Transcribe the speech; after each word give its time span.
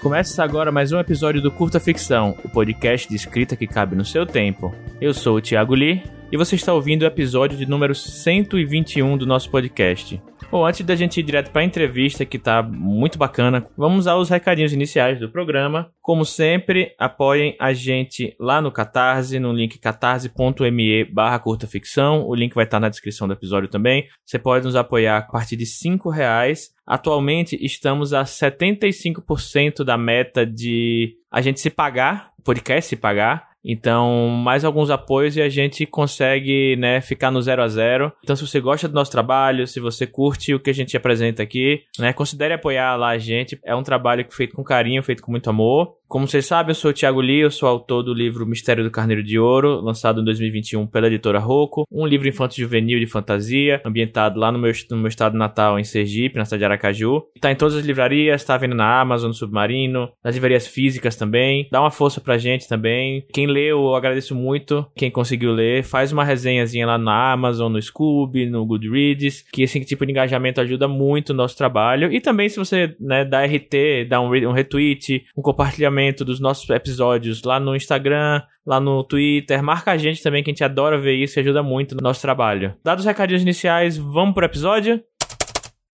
Começa 0.00 0.42
agora 0.42 0.72
mais 0.72 0.90
um 0.90 0.98
episódio 0.98 1.42
do 1.42 1.50
Curta 1.50 1.78
Ficção, 1.78 2.34
o 2.42 2.48
podcast 2.48 3.08
de 3.08 3.14
escrita 3.14 3.54
que 3.54 3.66
cabe 3.66 3.94
no 3.94 4.04
seu 4.04 4.24
tempo. 4.24 4.74
Eu 5.00 5.12
sou 5.12 5.36
o 5.36 5.40
Thiago 5.40 5.74
Lee 5.74 6.02
e 6.32 6.36
você 6.36 6.54
está 6.54 6.72
ouvindo 6.72 7.02
o 7.02 7.06
episódio 7.06 7.58
de 7.58 7.66
número 7.66 7.94
121 7.94 9.18
do 9.18 9.26
nosso 9.26 9.50
podcast. 9.50 10.20
Bom, 10.50 10.64
antes 10.64 10.80
da 10.80 10.96
gente 10.96 11.20
ir 11.20 11.22
direto 11.22 11.50
para 11.50 11.60
a 11.60 11.64
entrevista, 11.64 12.24
que 12.24 12.38
tá 12.38 12.62
muito 12.62 13.18
bacana, 13.18 13.66
vamos 13.76 14.06
aos 14.06 14.30
recadinhos 14.30 14.72
iniciais 14.72 15.20
do 15.20 15.28
programa. 15.28 15.92
Como 16.00 16.24
sempre, 16.24 16.94
apoiem 16.98 17.54
a 17.60 17.74
gente 17.74 18.34
lá 18.40 18.58
no 18.62 18.72
Catarse, 18.72 19.38
no 19.38 19.52
link 19.52 19.78
catarse.me 19.78 21.04
barra 21.04 21.38
curta 21.38 21.66
ficção. 21.66 22.26
O 22.26 22.34
link 22.34 22.54
vai 22.54 22.64
estar 22.64 22.80
na 22.80 22.88
descrição 22.88 23.28
do 23.28 23.34
episódio 23.34 23.68
também. 23.68 24.08
Você 24.24 24.38
pode 24.38 24.64
nos 24.64 24.74
apoiar 24.74 25.18
a 25.18 25.22
partir 25.22 25.54
de 25.54 25.66
5 25.66 26.08
reais. 26.08 26.70
Atualmente 26.86 27.58
estamos 27.60 28.14
a 28.14 28.22
75% 28.24 29.84
da 29.84 29.98
meta 29.98 30.46
de 30.46 31.14
a 31.30 31.42
gente 31.42 31.60
se 31.60 31.68
pagar, 31.68 32.32
o 32.38 32.42
podcast 32.42 32.88
se 32.88 32.96
pagar. 32.96 33.48
Então, 33.68 34.28
mais 34.28 34.64
alguns 34.64 34.88
apoios 34.88 35.36
e 35.36 35.42
a 35.42 35.48
gente 35.50 35.84
consegue, 35.84 36.74
né, 36.76 37.02
ficar 37.02 37.30
no 37.30 37.42
zero 37.42 37.62
a 37.62 37.68
zero. 37.68 38.10
Então, 38.24 38.34
se 38.34 38.46
você 38.46 38.58
gosta 38.60 38.88
do 38.88 38.94
nosso 38.94 39.10
trabalho, 39.10 39.66
se 39.66 39.78
você 39.78 40.06
curte 40.06 40.54
o 40.54 40.60
que 40.60 40.70
a 40.70 40.74
gente 40.74 40.96
apresenta 40.96 41.42
aqui, 41.42 41.82
né, 41.98 42.14
considere 42.14 42.54
apoiar 42.54 42.96
lá 42.96 43.10
a 43.10 43.18
gente. 43.18 43.60
É 43.62 43.74
um 43.74 43.82
trabalho 43.82 44.26
feito 44.30 44.56
com 44.56 44.64
carinho, 44.64 45.02
feito 45.02 45.22
com 45.22 45.30
muito 45.30 45.50
amor. 45.50 45.97
Como 46.08 46.26
vocês 46.26 46.46
sabem, 46.46 46.70
eu 46.70 46.74
sou 46.74 46.90
o 46.90 46.94
Thiago 46.94 47.20
Lee, 47.20 47.40
eu 47.40 47.50
sou 47.50 47.68
autor 47.68 48.02
do 48.02 48.14
livro 48.14 48.46
Mistério 48.46 48.82
do 48.82 48.90
Carneiro 48.90 49.22
de 49.22 49.38
Ouro, 49.38 49.82
lançado 49.82 50.22
em 50.22 50.24
2021 50.24 50.86
pela 50.86 51.06
editora 51.06 51.38
Rocco, 51.38 51.86
um 51.92 52.06
livro 52.06 52.26
infanto-juvenil 52.26 52.98
de 52.98 53.06
fantasia, 53.06 53.82
ambientado 53.84 54.40
lá 54.40 54.50
no 54.50 54.58
meu, 54.58 54.72
no 54.90 54.96
meu 54.96 55.08
estado 55.08 55.36
natal, 55.36 55.78
em 55.78 55.84
Sergipe, 55.84 56.38
na 56.38 56.46
cidade 56.46 56.60
de 56.60 56.64
Aracaju. 56.64 57.24
Está 57.36 57.52
em 57.52 57.54
todas 57.54 57.74
as 57.74 57.84
livrarias, 57.84 58.40
está 58.40 58.56
vendo 58.56 58.74
na 58.74 58.98
Amazon, 58.98 59.28
no 59.28 59.34
Submarino, 59.34 60.10
nas 60.24 60.34
livrarias 60.34 60.66
físicas 60.66 61.14
também. 61.14 61.68
Dá 61.70 61.78
uma 61.78 61.90
força 61.90 62.22
pra 62.22 62.38
gente 62.38 62.66
também. 62.66 63.26
Quem 63.30 63.46
leu, 63.46 63.78
eu 63.78 63.94
agradeço 63.94 64.34
muito. 64.34 64.86
Quem 64.96 65.10
conseguiu 65.10 65.52
ler, 65.52 65.84
faz 65.84 66.10
uma 66.10 66.24
resenhazinha 66.24 66.86
lá 66.86 66.96
na 66.96 67.32
Amazon, 67.32 67.70
no 67.70 67.82
Scoob, 67.82 68.46
no 68.46 68.64
Goodreads, 68.64 69.44
que 69.52 69.60
esse 69.60 69.78
tipo 69.84 70.06
de 70.06 70.12
engajamento 70.12 70.58
ajuda 70.58 70.88
muito 70.88 71.30
o 71.30 71.36
nosso 71.36 71.54
trabalho. 71.54 72.10
E 72.10 72.18
também 72.18 72.48
se 72.48 72.56
você 72.56 72.96
né, 72.98 73.26
dá 73.26 73.44
RT, 73.44 74.06
dá 74.08 74.22
um, 74.22 74.34
um 74.48 74.52
retweet, 74.52 75.26
um 75.36 75.42
compartilhamento 75.42 75.97
dos 76.24 76.40
nossos 76.40 76.68
episódios 76.70 77.42
lá 77.42 77.58
no 77.58 77.74
Instagram, 77.74 78.42
lá 78.66 78.80
no 78.80 79.02
Twitter. 79.02 79.62
Marca 79.62 79.92
a 79.92 79.96
gente 79.96 80.22
também, 80.22 80.42
que 80.42 80.50
a 80.50 80.52
gente 80.52 80.64
adora 80.64 80.98
ver 80.98 81.14
isso 81.14 81.38
e 81.38 81.40
ajuda 81.40 81.62
muito 81.62 81.94
no 81.94 82.00
nosso 82.02 82.20
trabalho. 82.20 82.74
Dados 82.84 83.04
os 83.04 83.08
recadinhos 83.08 83.42
iniciais, 83.42 83.96
vamos 83.96 84.34
pro 84.34 84.44
episódio? 84.44 85.02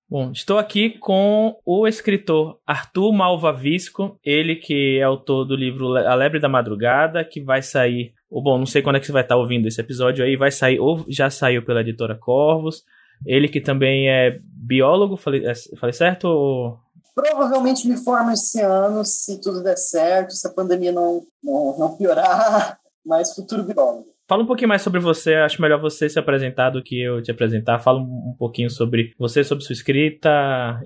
Bom, 0.09 0.31
estou 0.31 0.59
aqui 0.59 0.91
com 0.91 1.57
o 1.65 1.89
escritor 1.89 2.59
Arthur 2.67 3.13
Malvavisco, 3.13 4.19
ele 4.23 4.55
que 4.55 4.99
é 4.99 5.03
autor 5.03 5.45
do 5.45 5.57
livro 5.57 5.97
A 5.97 6.15
Lebre 6.15 6.39
da 6.39 6.49
Madrugada, 6.49 7.25
que 7.25 7.41
vai 7.41 7.63
sair, 7.63 8.13
ou 8.31 8.43
bom, 8.43 8.59
não 8.59 8.67
sei 8.67 8.83
quando 8.83 8.97
é 8.97 9.01
que 9.01 9.07
você 9.07 9.13
vai 9.13 9.23
estar 9.23 9.37
ouvindo 9.37 9.67
esse 9.67 9.81
episódio 9.81 10.25
aí, 10.25 10.37
vai 10.37 10.51
sair, 10.51 10.79
ou 10.79 11.05
já 11.09 11.31
saiu 11.31 11.65
pela 11.65 11.81
editora 11.81 12.15
Corvos. 12.15 12.85
Ele 13.27 13.49
que 13.49 13.61
também 13.61 14.09
é 14.09 14.39
biólogo, 14.43 15.17
falei, 15.17 15.47
é, 15.47 15.53
falei 15.77 15.93
certo? 15.93 16.79
Provavelmente 17.15 17.87
me 17.87 17.97
formo 17.97 18.31
esse 18.33 18.61
ano, 18.61 19.05
se 19.05 19.39
tudo 19.39 19.62
der 19.62 19.77
certo, 19.77 20.34
se 20.34 20.47
a 20.47 20.53
pandemia 20.53 20.93
não, 20.93 21.27
não, 21.43 21.79
não 21.79 21.97
piorar, 21.97 22.81
mas 23.05 23.34
futuro 23.34 23.62
biólogo. 23.62 24.14
Fala 24.27 24.42
um 24.42 24.47
pouquinho 24.47 24.70
mais 24.70 24.80
sobre 24.80 24.98
você, 25.00 25.34
acho 25.34 25.61
melhor 25.61 25.78
você 25.78 26.08
se 26.08 26.19
apresentar 26.19 26.70
do 26.70 26.83
que 26.83 26.98
eu 26.98 27.22
te 27.22 27.30
apresentar. 27.30 27.78
Fala 27.78 28.00
um 28.00 28.35
pouquinho 28.39 28.70
sobre 28.70 29.12
você, 29.18 29.45
sobre 29.45 29.62
sua 29.62 29.74
escrita, 29.74 30.30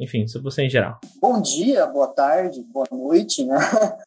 enfim, 0.00 0.26
sobre 0.26 0.50
você 0.50 0.62
em 0.62 0.69
geral. 0.69 0.99
Bom 1.21 1.41
dia, 1.41 1.87
boa 1.87 2.09
tarde, 2.09 2.60
boa 2.65 2.87
noite, 2.91 3.44
né? 3.44 3.56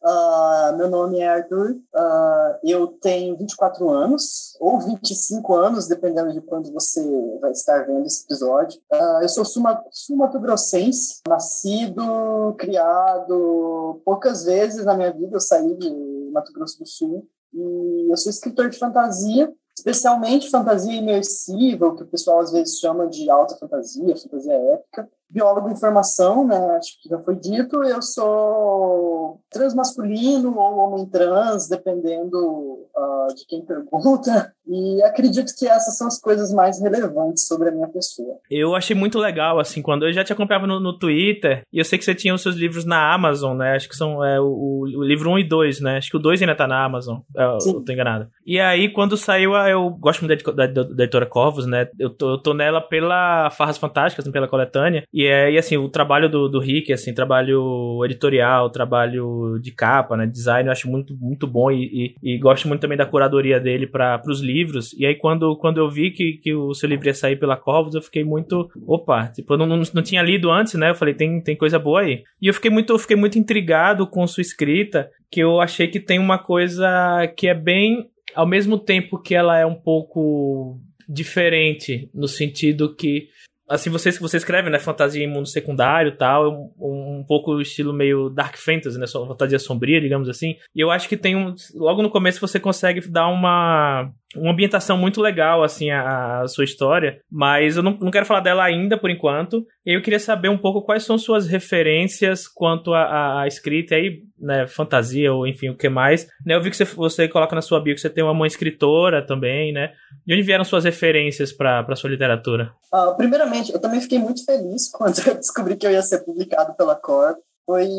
Uh, 0.04 0.76
meu 0.76 0.90
nome 0.90 1.20
é 1.20 1.30
Arthur, 1.30 1.78
uh, 1.96 2.60
eu 2.62 2.88
tenho 2.88 3.38
24 3.38 3.90
anos, 3.90 4.58
ou 4.60 4.82
25 4.82 5.56
anos, 5.56 5.88
dependendo 5.88 6.34
de 6.34 6.42
quando 6.42 6.70
você 6.74 7.02
vai 7.40 7.52
estar 7.52 7.86
vendo 7.86 8.06
esse 8.06 8.26
episódio. 8.26 8.82
Uh, 8.92 9.22
eu 9.22 9.30
sou 9.30 9.46
sumatogrossense, 9.46 11.22
nascido, 11.26 12.54
criado, 12.58 14.02
poucas 14.04 14.44
vezes 14.44 14.84
na 14.84 14.94
minha 14.94 15.14
vida 15.14 15.38
eu 15.38 15.40
saí 15.40 15.74
de 15.78 15.90
Mato 16.34 16.52
Grosso 16.52 16.80
do 16.80 16.86
Sul, 16.86 17.30
e 17.54 18.12
eu 18.12 18.18
sou 18.18 18.30
escritor 18.30 18.70
de 18.70 18.78
fantasia, 18.78 19.52
especialmente 19.76 20.50
fantasia 20.50 20.94
imersiva, 20.94 21.88
o 21.88 21.96
que 21.96 22.04
o 22.04 22.08
pessoal 22.08 22.40
às 22.40 22.52
vezes 22.52 22.80
chama 22.80 23.08
de 23.08 23.30
alta 23.30 23.56
fantasia, 23.58 24.16
fantasia 24.16 24.54
épica 24.54 25.10
biólogo 25.32 25.70
em 25.70 25.76
formação, 25.76 26.46
né? 26.46 26.58
Acho 26.78 27.02
que 27.02 27.10
já 27.10 27.18
foi 27.20 27.36
dito. 27.36 27.84
Eu 27.84 28.02
sou 28.02 29.40
transmasculino 29.50 30.56
ou 30.58 30.78
homem 30.78 31.06
trans, 31.06 31.68
dependendo 31.68 32.38
uh, 32.38 33.34
de 33.36 33.46
quem 33.48 33.66
pergunta. 33.66 34.54
E 34.68 35.02
acredito 35.04 35.54
que 35.58 35.68
essas 35.68 35.98
são 35.98 36.08
as 36.08 36.20
coisas 36.20 36.54
mais 36.54 36.82
relevantes 36.82 37.48
sobre 37.48 37.70
a 37.70 37.72
minha 37.72 37.88
pessoa. 37.88 38.38
Eu 38.50 38.76
achei 38.76 38.96
muito 38.96 39.20
legal, 39.20 39.60
assim, 39.60 39.82
quando 39.82 40.06
eu 40.06 40.14
já 40.14 40.24
te 40.24 40.32
acompanhava 40.32 40.68
no, 40.68 40.80
no 40.80 40.98
Twitter, 40.98 41.64
e 41.74 41.80
eu 41.80 41.86
sei 41.86 41.98
que 41.98 42.06
você 42.06 42.16
tinha 42.16 42.34
os 42.34 42.42
seus 42.42 42.56
livros 42.56 42.86
na 42.86 43.14
Amazon, 43.14 43.58
né? 43.58 43.76
Acho 43.76 43.90
que 43.90 43.96
são 43.96 44.24
é, 44.24 44.40
o, 44.40 44.86
o 44.96 45.04
livro 45.04 45.30
1 45.32 45.40
e 45.40 45.44
2, 45.44 45.82
né? 45.82 45.98
Acho 45.98 46.10
que 46.10 46.18
o 46.18 46.22
2 46.22 46.42
ainda 46.42 46.56
tá 46.56 46.68
na 46.68 46.84
Amazon, 46.84 47.20
é, 47.36 47.60
Sim. 47.60 47.74
eu 47.76 47.82
tô 47.82 47.92
enganado. 47.92 48.30
E 48.46 48.60
aí, 48.60 48.90
quando 48.90 49.18
saiu, 49.18 49.56
eu 49.56 49.90
gosto 49.90 50.26
muito 50.26 50.44
da, 50.54 50.68
da, 50.68 50.84
da 50.84 51.04
editora 51.04 51.26
Corvos, 51.26 51.66
né? 51.66 51.90
Eu 52.00 52.10
tô, 52.10 52.32
eu 52.34 52.38
tô 52.38 52.54
nela 52.54 52.82
pela 52.82 53.50
Farras 53.50 53.78
Fantásticas, 53.78 54.28
pela 54.30 54.48
coletânea, 54.48 55.04
e, 55.14 55.21
é, 55.26 55.52
e 55.52 55.58
assim, 55.58 55.78
o 55.78 55.90
trabalho 55.90 56.30
do, 56.30 56.48
do 56.48 56.60
Rick, 56.60 56.92
assim, 56.94 57.14
trabalho 57.14 58.04
editorial, 58.06 58.70
trabalho 58.70 59.60
de 59.62 59.72
capa, 59.72 60.16
né? 60.16 60.26
Design, 60.26 60.68
eu 60.68 60.72
acho 60.72 60.90
muito, 60.90 61.16
muito 61.18 61.48
bom 61.48 61.72
e, 61.72 62.16
e, 62.22 62.36
e 62.36 62.38
gosto 62.38 62.68
muito 62.68 62.82
também 62.82 62.98
da 62.98 63.06
curadoria 63.06 63.60
dele 63.60 63.88
para 63.88 64.22
os 64.28 64.42
livros. 64.42 64.94
E 64.94 65.06
aí, 65.06 65.16
quando, 65.16 65.56
quando 65.58 65.78
eu 65.78 65.90
vi 65.90 66.12
que, 66.12 66.34
que 66.34 66.54
o 66.54 66.74
seu 66.74 66.88
livro 66.88 67.08
ia 67.08 67.14
sair 67.14 67.38
pela 67.38 67.58
Corvus, 67.58 67.96
eu 67.96 68.02
fiquei 68.02 68.24
muito. 68.24 68.70
Opa, 68.86 69.28
tipo, 69.28 69.54
eu 69.54 69.58
não, 69.58 69.66
não, 69.66 69.82
não 69.94 70.04
tinha 70.04 70.22
lido 70.22 70.52
antes, 70.52 70.74
né? 70.76 70.90
Eu 70.92 70.96
falei, 70.96 71.14
tem, 71.14 71.42
tem 71.42 71.56
coisa 71.56 71.80
boa 71.80 72.02
aí. 72.02 72.24
E 72.42 72.48
eu 72.48 72.54
fiquei 72.54 72.72
muito, 72.72 72.94
eu 72.94 73.00
fiquei 73.00 73.18
muito 73.18 73.38
intrigado 73.38 74.08
com 74.08 74.26
sua 74.28 74.42
escrita, 74.42 75.10
que 75.32 75.40
eu 75.40 75.60
achei 75.60 75.88
que 75.88 76.00
tem 76.00 76.20
uma 76.20 76.38
coisa 76.38 76.88
que 77.36 77.48
é 77.48 77.54
bem. 77.54 78.10
Ao 78.34 78.48
mesmo 78.48 78.78
tempo 78.78 79.22
que 79.22 79.36
ela 79.36 79.58
é 79.58 79.66
um 79.66 79.76
pouco 79.76 80.80
diferente, 81.08 82.10
no 82.14 82.28
sentido 82.28 82.96
que 82.96 83.28
assim, 83.72 83.90
você, 83.90 84.12
você 84.12 84.38
escreve, 84.38 84.70
né, 84.70 84.78
fantasia 84.78 85.24
em 85.24 85.28
mundo 85.28 85.48
secundário 85.48 86.16
tal, 86.18 86.72
um, 86.80 87.20
um 87.20 87.26
pouco 87.28 87.60
estilo 87.62 87.94
meio 87.94 88.30
dark 88.30 88.58
fantasy, 88.58 89.00
né, 89.00 89.08
fantasia 89.08 89.58
sombria, 89.58 90.02
digamos 90.02 90.28
assim. 90.28 90.56
E 90.76 90.82
eu 90.82 90.92
acho 90.92 91.08
que 91.08 91.18
tem 91.18 91.36
um, 91.36 91.56
logo 91.76 92.02
no 92.02 92.10
começo 92.10 92.40
você 92.40 92.60
consegue 92.60 93.02
dar 93.10 93.28
uma 93.28 94.12
uma 94.36 94.52
ambientação 94.52 94.98
muito 94.98 95.22
legal, 95.22 95.64
assim, 95.64 95.90
a, 95.90 96.42
a 96.42 96.48
sua 96.48 96.64
história, 96.64 97.20
mas 97.30 97.78
eu 97.78 97.84
não, 97.84 97.98
não, 98.00 98.12
quero 98.12 98.26
falar 98.26 98.40
dela 98.40 98.64
ainda 98.64 98.98
por 98.98 99.10
enquanto. 99.10 99.66
E 99.86 99.96
eu 99.96 100.02
queria 100.02 100.20
saber 100.20 100.50
um 100.50 100.58
pouco 100.58 100.82
quais 100.82 101.04
são 101.04 101.18
suas 101.18 101.48
referências 101.48 102.48
quanto 102.48 102.94
à 102.94 103.44
escrita 103.48 103.96
aí, 103.96 104.22
né, 104.40 104.68
fantasia 104.68 105.34
ou 105.34 105.46
enfim, 105.46 105.70
o 105.70 105.78
que 105.78 105.90
mais. 105.90 106.28
Né, 106.46 106.56
eu 106.56 106.62
vi 106.62 106.70
que 106.70 106.78
você, 106.78 106.86
você 106.86 107.28
coloca 107.28 107.56
na 107.56 107.62
sua 107.62 107.80
bio 107.80 107.94
que 107.94 108.02
você 108.02 108.10
tem 108.10 108.24
uma 108.24 108.34
mãe 108.34 108.48
escritora 108.48 109.22
também, 109.22 109.74
né? 109.74 109.92
De 110.26 110.34
onde 110.34 110.44
vieram 110.44 110.64
suas 110.64 110.86
referências 110.86 111.52
para 111.52 111.96
sua 111.96 112.10
literatura? 112.10 112.72
Uh, 112.94 113.16
primeiramente, 113.18 113.61
eu 113.70 113.80
também 113.80 114.02
fiquei 114.02 114.20
muito 114.20 114.44
feliz 114.46 114.90
quando 114.94 115.20
eu 115.28 115.36
descobri 115.36 115.76
que 115.76 115.86
eu 115.86 115.92
ia 115.92 116.02
ser 116.02 116.20
publicado 116.20 116.74
pela 116.74 116.96
Corp 116.96 117.40
foi, 117.66 117.90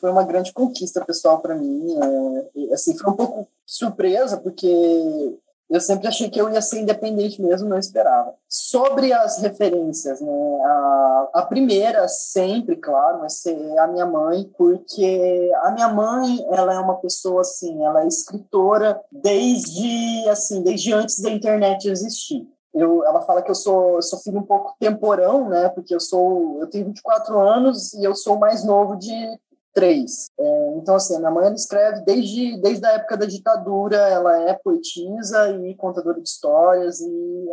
foi 0.00 0.10
uma 0.10 0.24
grande 0.24 0.52
conquista 0.52 1.04
pessoal 1.04 1.40
para 1.40 1.54
mim. 1.54 1.96
É, 1.96 2.74
assim, 2.74 2.96
foi 2.98 3.12
um 3.12 3.16
pouco 3.16 3.48
surpresa, 3.64 4.36
porque 4.36 4.68
eu 5.70 5.80
sempre 5.80 6.06
achei 6.06 6.28
que 6.28 6.38
eu 6.38 6.50
ia 6.50 6.60
ser 6.60 6.80
independente 6.80 7.40
mesmo, 7.40 7.66
não 7.66 7.78
esperava. 7.78 8.34
Sobre 8.46 9.10
as 9.10 9.38
referências, 9.38 10.20
né? 10.20 10.60
A, 10.64 11.28
a 11.34 11.42
primeira, 11.46 12.06
sempre, 12.08 12.76
claro, 12.76 13.20
vai 13.20 13.30
ser 13.30 13.56
a 13.78 13.86
minha 13.86 14.04
mãe, 14.04 14.50
porque 14.58 15.50
a 15.62 15.70
minha 15.70 15.88
mãe, 15.88 16.44
ela 16.50 16.74
é 16.74 16.78
uma 16.78 16.96
pessoa, 16.96 17.40
assim, 17.40 17.82
ela 17.82 18.04
é 18.04 18.06
escritora 18.06 19.00
desde, 19.10 20.28
assim, 20.28 20.62
desde 20.62 20.92
antes 20.92 21.20
da 21.20 21.30
internet 21.30 21.88
existir. 21.88 22.46
Eu, 22.74 23.04
ela 23.04 23.20
fala 23.22 23.42
que 23.42 23.50
eu 23.50 23.54
sou, 23.54 24.00
sou 24.00 24.18
filho 24.20 24.38
um 24.38 24.46
pouco 24.46 24.74
temporão, 24.78 25.48
né? 25.48 25.68
Porque 25.68 25.94
eu 25.94 26.00
sou, 26.00 26.58
eu 26.60 26.68
tenho 26.68 26.86
24 26.86 27.38
anos 27.38 27.92
e 27.94 28.04
eu 28.04 28.14
sou 28.14 28.38
mais 28.38 28.64
novo 28.64 28.96
de 28.96 29.12
três. 29.74 30.30
É, 30.38 30.74
então, 30.76 30.94
assim, 30.94 31.16
a 31.16 31.18
minha 31.18 31.30
mãe 31.30 31.52
escreve 31.54 32.02
desde, 32.04 32.60
desde 32.60 32.86
a 32.86 32.92
época 32.92 33.16
da 33.16 33.26
ditadura, 33.26 33.96
ela 33.96 34.48
é 34.48 34.54
poetisa 34.54 35.50
e 35.50 35.74
contadora 35.74 36.20
de 36.20 36.28
histórias 36.28 37.00
e 37.00 37.48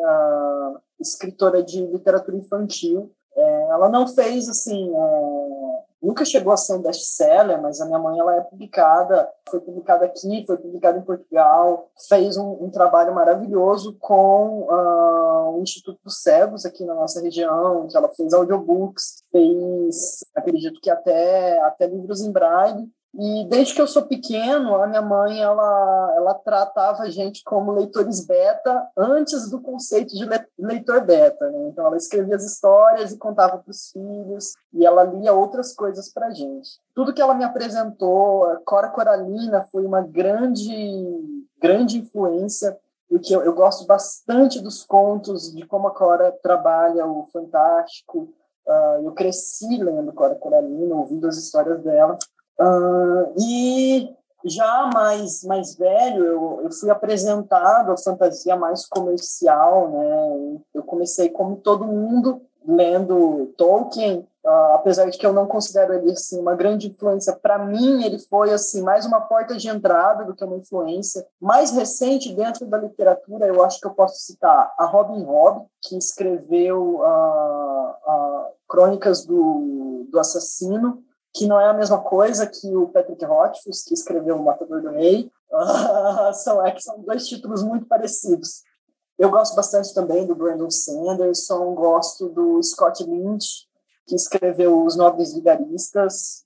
escritora 0.99 1.63
de 1.63 1.85
literatura 1.85 2.37
infantil. 2.37 3.11
É, 3.39 3.61
ela 3.69 3.87
não 3.87 4.05
fez, 4.05 4.49
assim, 4.49 4.93
é, 4.93 5.83
nunca 6.01 6.25
chegou 6.25 6.51
a 6.51 6.57
ser 6.57 6.73
um 6.73 6.81
best-seller, 6.81 7.61
mas 7.61 7.79
a 7.79 7.85
minha 7.85 7.99
mãe 7.99 8.19
ela 8.19 8.35
é 8.35 8.41
publicada, 8.41 9.29
foi 9.49 9.61
publicada 9.61 10.05
aqui, 10.05 10.43
foi 10.45 10.57
publicada 10.57 10.99
em 10.99 11.03
Portugal, 11.03 11.89
fez 12.09 12.35
um, 12.35 12.65
um 12.65 12.69
trabalho 12.69 13.15
maravilhoso 13.15 13.95
com 13.99 14.67
uh, 14.69 15.57
o 15.57 15.61
Instituto 15.61 15.99
dos 16.03 16.21
Cegos 16.21 16.65
aqui 16.65 16.83
na 16.83 16.95
nossa 16.95 17.21
região, 17.21 17.87
que 17.87 17.95
ela 17.95 18.09
fez 18.09 18.33
audiobooks, 18.33 19.23
fez, 19.31 20.25
acredito 20.35 20.81
que 20.81 20.89
até, 20.89 21.61
até 21.61 21.87
livros 21.87 22.21
em 22.21 22.31
braille, 22.31 22.89
e 23.13 23.45
desde 23.49 23.73
que 23.73 23.81
eu 23.81 23.87
sou 23.87 24.03
pequeno, 24.03 24.75
a 24.75 24.85
minha 24.85 25.01
mãe 25.01 25.41
ela, 25.41 26.13
ela 26.15 26.33
tratava 26.35 27.03
a 27.03 27.09
gente 27.09 27.43
como 27.43 27.71
leitores 27.71 28.25
beta 28.25 28.87
antes 28.95 29.49
do 29.49 29.59
conceito 29.59 30.15
de 30.15 30.27
leitor 30.57 31.01
beta. 31.01 31.49
Né? 31.49 31.69
Então, 31.69 31.87
ela 31.87 31.97
escrevia 31.97 32.35
as 32.35 32.45
histórias 32.45 33.11
e 33.11 33.17
contava 33.17 33.57
para 33.57 33.71
os 33.71 33.91
filhos, 33.91 34.53
e 34.71 34.85
ela 34.85 35.03
lia 35.03 35.33
outras 35.33 35.73
coisas 35.73 36.13
para 36.13 36.27
a 36.27 36.31
gente. 36.31 36.79
Tudo 36.93 37.13
que 37.13 37.21
ela 37.21 37.33
me 37.33 37.43
apresentou, 37.43 38.45
Cora 38.63 38.89
Coralina 38.89 39.65
foi 39.71 39.85
uma 39.85 40.01
grande, 40.01 41.41
grande 41.59 41.97
influência, 41.97 42.77
porque 43.09 43.35
eu, 43.35 43.41
eu 43.41 43.55
gosto 43.55 43.87
bastante 43.87 44.61
dos 44.61 44.83
contos, 44.83 45.51
de 45.53 45.65
como 45.65 45.87
a 45.87 45.95
Cora 45.95 46.31
trabalha 46.43 47.07
o 47.07 47.25
fantástico. 47.33 48.31
Uh, 48.67 49.05
eu 49.05 49.11
cresci 49.13 49.81
lendo 49.81 50.13
Cora 50.13 50.35
Coralina, 50.35 50.93
ouvindo 50.93 51.27
as 51.27 51.37
histórias 51.37 51.81
dela. 51.81 52.15
Uh, 52.59 53.33
e 53.39 54.13
já 54.45 54.89
mais 54.93 55.43
mais 55.43 55.75
velho, 55.75 56.25
eu, 56.25 56.61
eu 56.63 56.71
fui 56.71 56.89
apresentado 56.89 57.91
à 57.91 57.97
fantasia 57.97 58.55
mais 58.55 58.85
comercial, 58.85 59.89
né? 59.89 60.59
Eu 60.73 60.83
comecei 60.83 61.29
como 61.29 61.57
todo 61.57 61.85
mundo 61.85 62.41
lendo 62.67 63.53
Tolkien, 63.57 64.27
uh, 64.45 64.75
apesar 64.75 65.09
de 65.09 65.17
que 65.17 65.25
eu 65.25 65.33
não 65.33 65.47
considero 65.47 65.93
ele 65.93 66.11
assim 66.11 66.39
uma 66.39 66.55
grande 66.55 66.87
influência 66.87 67.33
para 67.33 67.57
mim, 67.57 68.03
ele 68.03 68.19
foi 68.19 68.51
assim 68.51 68.81
mais 68.81 69.05
uma 69.05 69.21
porta 69.21 69.55
de 69.55 69.67
entrada 69.67 70.25
do 70.25 70.35
que 70.35 70.43
uma 70.43 70.57
influência. 70.57 71.25
Mais 71.41 71.71
recente 71.71 72.33
dentro 72.33 72.65
da 72.65 72.77
literatura, 72.77 73.47
eu 73.47 73.63
acho 73.63 73.79
que 73.79 73.87
eu 73.87 73.91
posso 73.91 74.19
citar 74.19 74.73
a 74.77 74.85
Robin 74.85 75.23
Hobb, 75.23 75.65
que 75.81 75.97
escreveu 75.97 77.01
uh, 77.01 78.45
Crônicas 78.67 79.25
do, 79.25 80.05
do 80.09 80.19
Assassino, 80.19 81.01
que 81.33 81.47
não 81.47 81.59
é 81.59 81.69
a 81.69 81.73
mesma 81.73 82.01
coisa 82.01 82.47
que 82.47 82.75
o 82.75 82.89
Patrick 82.89 83.23
Rothfuss, 83.23 83.83
que 83.83 83.93
escreveu 83.93 84.35
O 84.35 84.43
Matador 84.43 84.81
do 84.81 84.91
Rei. 84.91 85.31
Uh, 85.51 86.33
são, 86.33 86.65
é 86.65 86.71
que 86.71 86.81
são 86.81 87.01
dois 87.01 87.27
títulos 87.27 87.63
muito 87.63 87.85
parecidos. 87.85 88.63
Eu 89.17 89.29
gosto 89.29 89.55
bastante 89.55 89.93
também 89.93 90.25
do 90.25 90.35
Brandon 90.35 90.69
Sanderson, 90.69 91.73
gosto 91.75 92.29
do 92.29 92.63
Scott 92.63 93.03
Lynch, 93.03 93.67
que 94.07 94.15
escreveu 94.15 94.83
Os 94.83 94.95
Nobres 94.95 95.33
Vigaristas, 95.33 96.45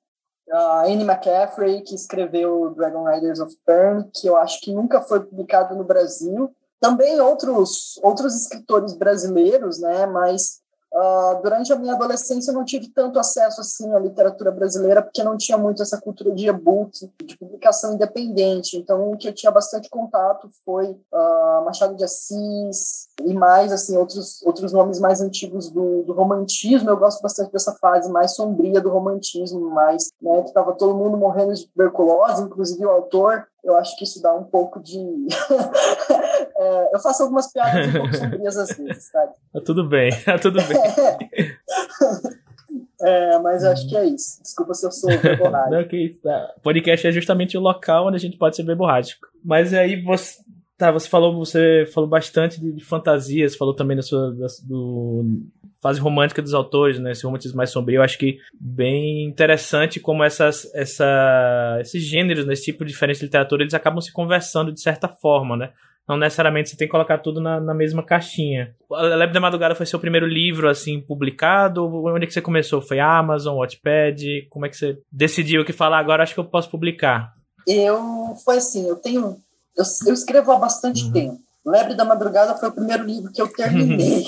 a 0.52 0.86
Anne 0.86 1.04
McCaffrey, 1.04 1.82
que 1.82 1.96
escreveu 1.96 2.74
Dragon 2.76 3.06
Riders 3.06 3.40
of 3.40 3.56
Turn, 3.66 4.10
que 4.14 4.28
eu 4.28 4.36
acho 4.36 4.60
que 4.60 4.74
nunca 4.74 5.02
foi 5.02 5.22
publicado 5.22 5.76
no 5.76 5.84
Brasil. 5.84 6.54
Também 6.80 7.22
outros, 7.22 8.00
outros 8.04 8.36
escritores 8.36 8.94
brasileiros, 8.94 9.80
né, 9.80 10.06
mas 10.06 10.63
Uh, 10.94 11.42
durante 11.42 11.74
a 11.74 11.76
minha 11.76 11.96
adolescência 11.96 12.52
eu 12.52 12.54
não 12.54 12.64
tive 12.64 12.88
tanto 12.88 13.18
acesso 13.18 13.60
assim 13.60 13.92
à 13.96 14.00
literatura 14.00 14.52
brasileira 14.52 15.02
porque 15.02 15.24
não 15.24 15.36
tinha 15.36 15.58
muito 15.58 15.82
essa 15.82 16.00
cultura 16.00 16.32
de 16.32 16.48
e-book, 16.48 17.12
de 17.26 17.36
publicação 17.36 17.96
independente. 17.96 18.78
Então 18.78 19.12
o 19.12 19.18
que 19.18 19.28
eu 19.28 19.34
tinha 19.34 19.52
bastante 19.52 19.90
contato 19.90 20.48
foi 20.64 20.92
uh, 20.92 21.66
Machado 21.66 21.96
de 21.96 22.04
Assis 22.04 23.08
e 23.24 23.34
mais 23.34 23.72
assim 23.72 23.98
outros 23.98 24.44
outros 24.44 24.72
nomes 24.72 25.00
mais 25.00 25.20
antigos 25.20 25.68
do, 25.68 26.04
do, 26.04 26.14
romantismo. 26.14 26.88
Eu 26.92 26.98
gosto 26.98 27.24
bastante 27.24 27.52
dessa 27.52 27.74
fase 27.82 28.12
mais 28.12 28.36
sombria 28.36 28.80
do 28.80 28.92
romantismo, 28.92 29.72
mais 29.72 30.12
né, 30.22 30.42
que 30.44 30.50
estava 30.50 30.74
todo 30.74 30.96
mundo 30.96 31.18
morrendo 31.18 31.56
de 31.56 31.68
tuberculose, 31.70 32.44
inclusive 32.44 32.86
o 32.86 32.92
autor 32.92 33.48
eu 33.64 33.76
acho 33.78 33.96
que 33.98 34.04
isso 34.04 34.22
dá 34.22 34.34
um 34.36 34.44
pouco 34.44 34.82
de. 34.82 34.98
é, 36.58 36.96
eu 36.96 37.00
faço 37.00 37.24
algumas 37.24 37.52
piadas 37.52 37.88
um 37.88 37.92
pouco 37.94 38.16
sombrias 38.16 38.58
às 38.58 38.78
vezes, 38.78 39.10
sabe? 39.10 39.34
Tá 39.54 39.62
tudo 39.62 39.88
bem, 39.88 40.12
tá 40.24 40.38
tudo 40.38 40.60
bem. 40.64 40.78
É, 43.02 43.38
mas 43.40 43.66
acho 43.66 43.88
que 43.90 43.98
é 43.98 44.06
isso. 44.06 44.42
Desculpa 44.42 44.74
se 44.74 44.86
eu 44.86 44.92
sou 44.92 45.10
verborrágico. 45.10 45.76
Não, 45.76 45.88
que 45.88 45.98
isso. 45.98 46.22
Tá. 46.22 46.54
Podcast 46.64 47.06
é 47.06 47.12
justamente 47.12 47.58
o 47.58 47.62
local 47.62 48.08
onde 48.08 48.16
a 48.16 48.20
gente 48.20 48.38
pode 48.38 48.56
ser 48.56 48.64
verborrágico. 48.64 49.28
Mas 49.44 49.74
aí 49.74 50.02
você. 50.02 50.42
Tá, 50.78 50.90
você 50.90 51.08
falou, 51.08 51.36
você 51.36 51.86
falou 51.94 52.10
bastante 52.10 52.60
de, 52.60 52.72
de 52.72 52.84
fantasias, 52.84 53.56
falou 53.56 53.76
também 53.76 53.96
da 53.96 54.02
sua, 54.02 54.34
da, 54.34 54.48
do, 54.64 55.44
fase 55.84 56.00
romântica 56.00 56.42
dos 56.42 56.54
autores, 56.54 56.98
né? 56.98 57.12
Esse 57.12 57.26
romantismo 57.26 57.58
mais 57.58 57.70
sombrio. 57.70 57.98
Eu 57.98 58.04
acho 58.04 58.18
que 58.18 58.38
bem 58.60 59.26
interessante 59.26 60.00
como 60.00 60.24
essas, 60.24 60.74
essa, 60.74 61.78
esses 61.82 62.02
gêneros, 62.02 62.46
né? 62.46 62.54
esse 62.54 62.64
tipo 62.64 62.86
de 62.86 62.94
diferente 62.94 63.20
de 63.20 63.26
literatura, 63.26 63.64
eles 63.64 63.74
acabam 63.74 64.00
se 64.00 64.14
conversando 64.14 64.72
de 64.72 64.82
certa 64.82 65.10
forma, 65.10 65.58
né? 65.58 65.72
Não 66.08 66.18
necessariamente 66.18 66.70
você 66.70 66.78
tem 66.78 66.88
que 66.88 66.92
colocar 66.92 67.18
tudo 67.18 67.40
na, 67.40 67.60
na 67.60 67.74
mesma 67.74 68.04
caixinha. 68.04 68.76
A 68.92 69.02
Lebre 69.02 69.34
da 69.34 69.40
Madrugada 69.40 69.76
foi 69.76 69.86
seu 69.86 70.00
primeiro 70.00 70.28
livro, 70.28 70.70
assim, 70.70 71.00
publicado? 71.00 71.86
Onde 71.86 72.26
é 72.26 72.28
que 72.28 72.34
você 72.34 72.42
começou? 72.42 72.82
Foi 72.82 73.00
Amazon, 73.00 73.58
Wattpad? 73.58 74.48
Como 74.50 74.66
é 74.66 74.70
que 74.70 74.76
você 74.76 74.98
decidiu 75.12 75.64
que 75.64 75.72
falar 75.72 76.00
agora 76.00 76.24
acho 76.24 76.34
que 76.34 76.40
eu 76.40 76.46
posso 76.46 76.70
publicar? 76.70 77.34
Eu, 77.68 78.36
foi 78.44 78.58
assim, 78.58 78.88
eu 78.88 78.98
tenho... 78.98 79.38
Eu, 79.78 79.86
eu 80.08 80.14
escrevo 80.14 80.52
há 80.52 80.58
bastante 80.58 81.06
uhum. 81.06 81.12
tempo. 81.14 81.40
Lebre 81.66 81.96
da 81.96 82.04
Madrugada 82.04 82.56
foi 82.56 82.70
o 82.70 82.74
primeiro 82.74 83.06
livro 83.06 83.32
que 83.32 83.42
eu 83.42 83.48
terminei. 83.56 84.26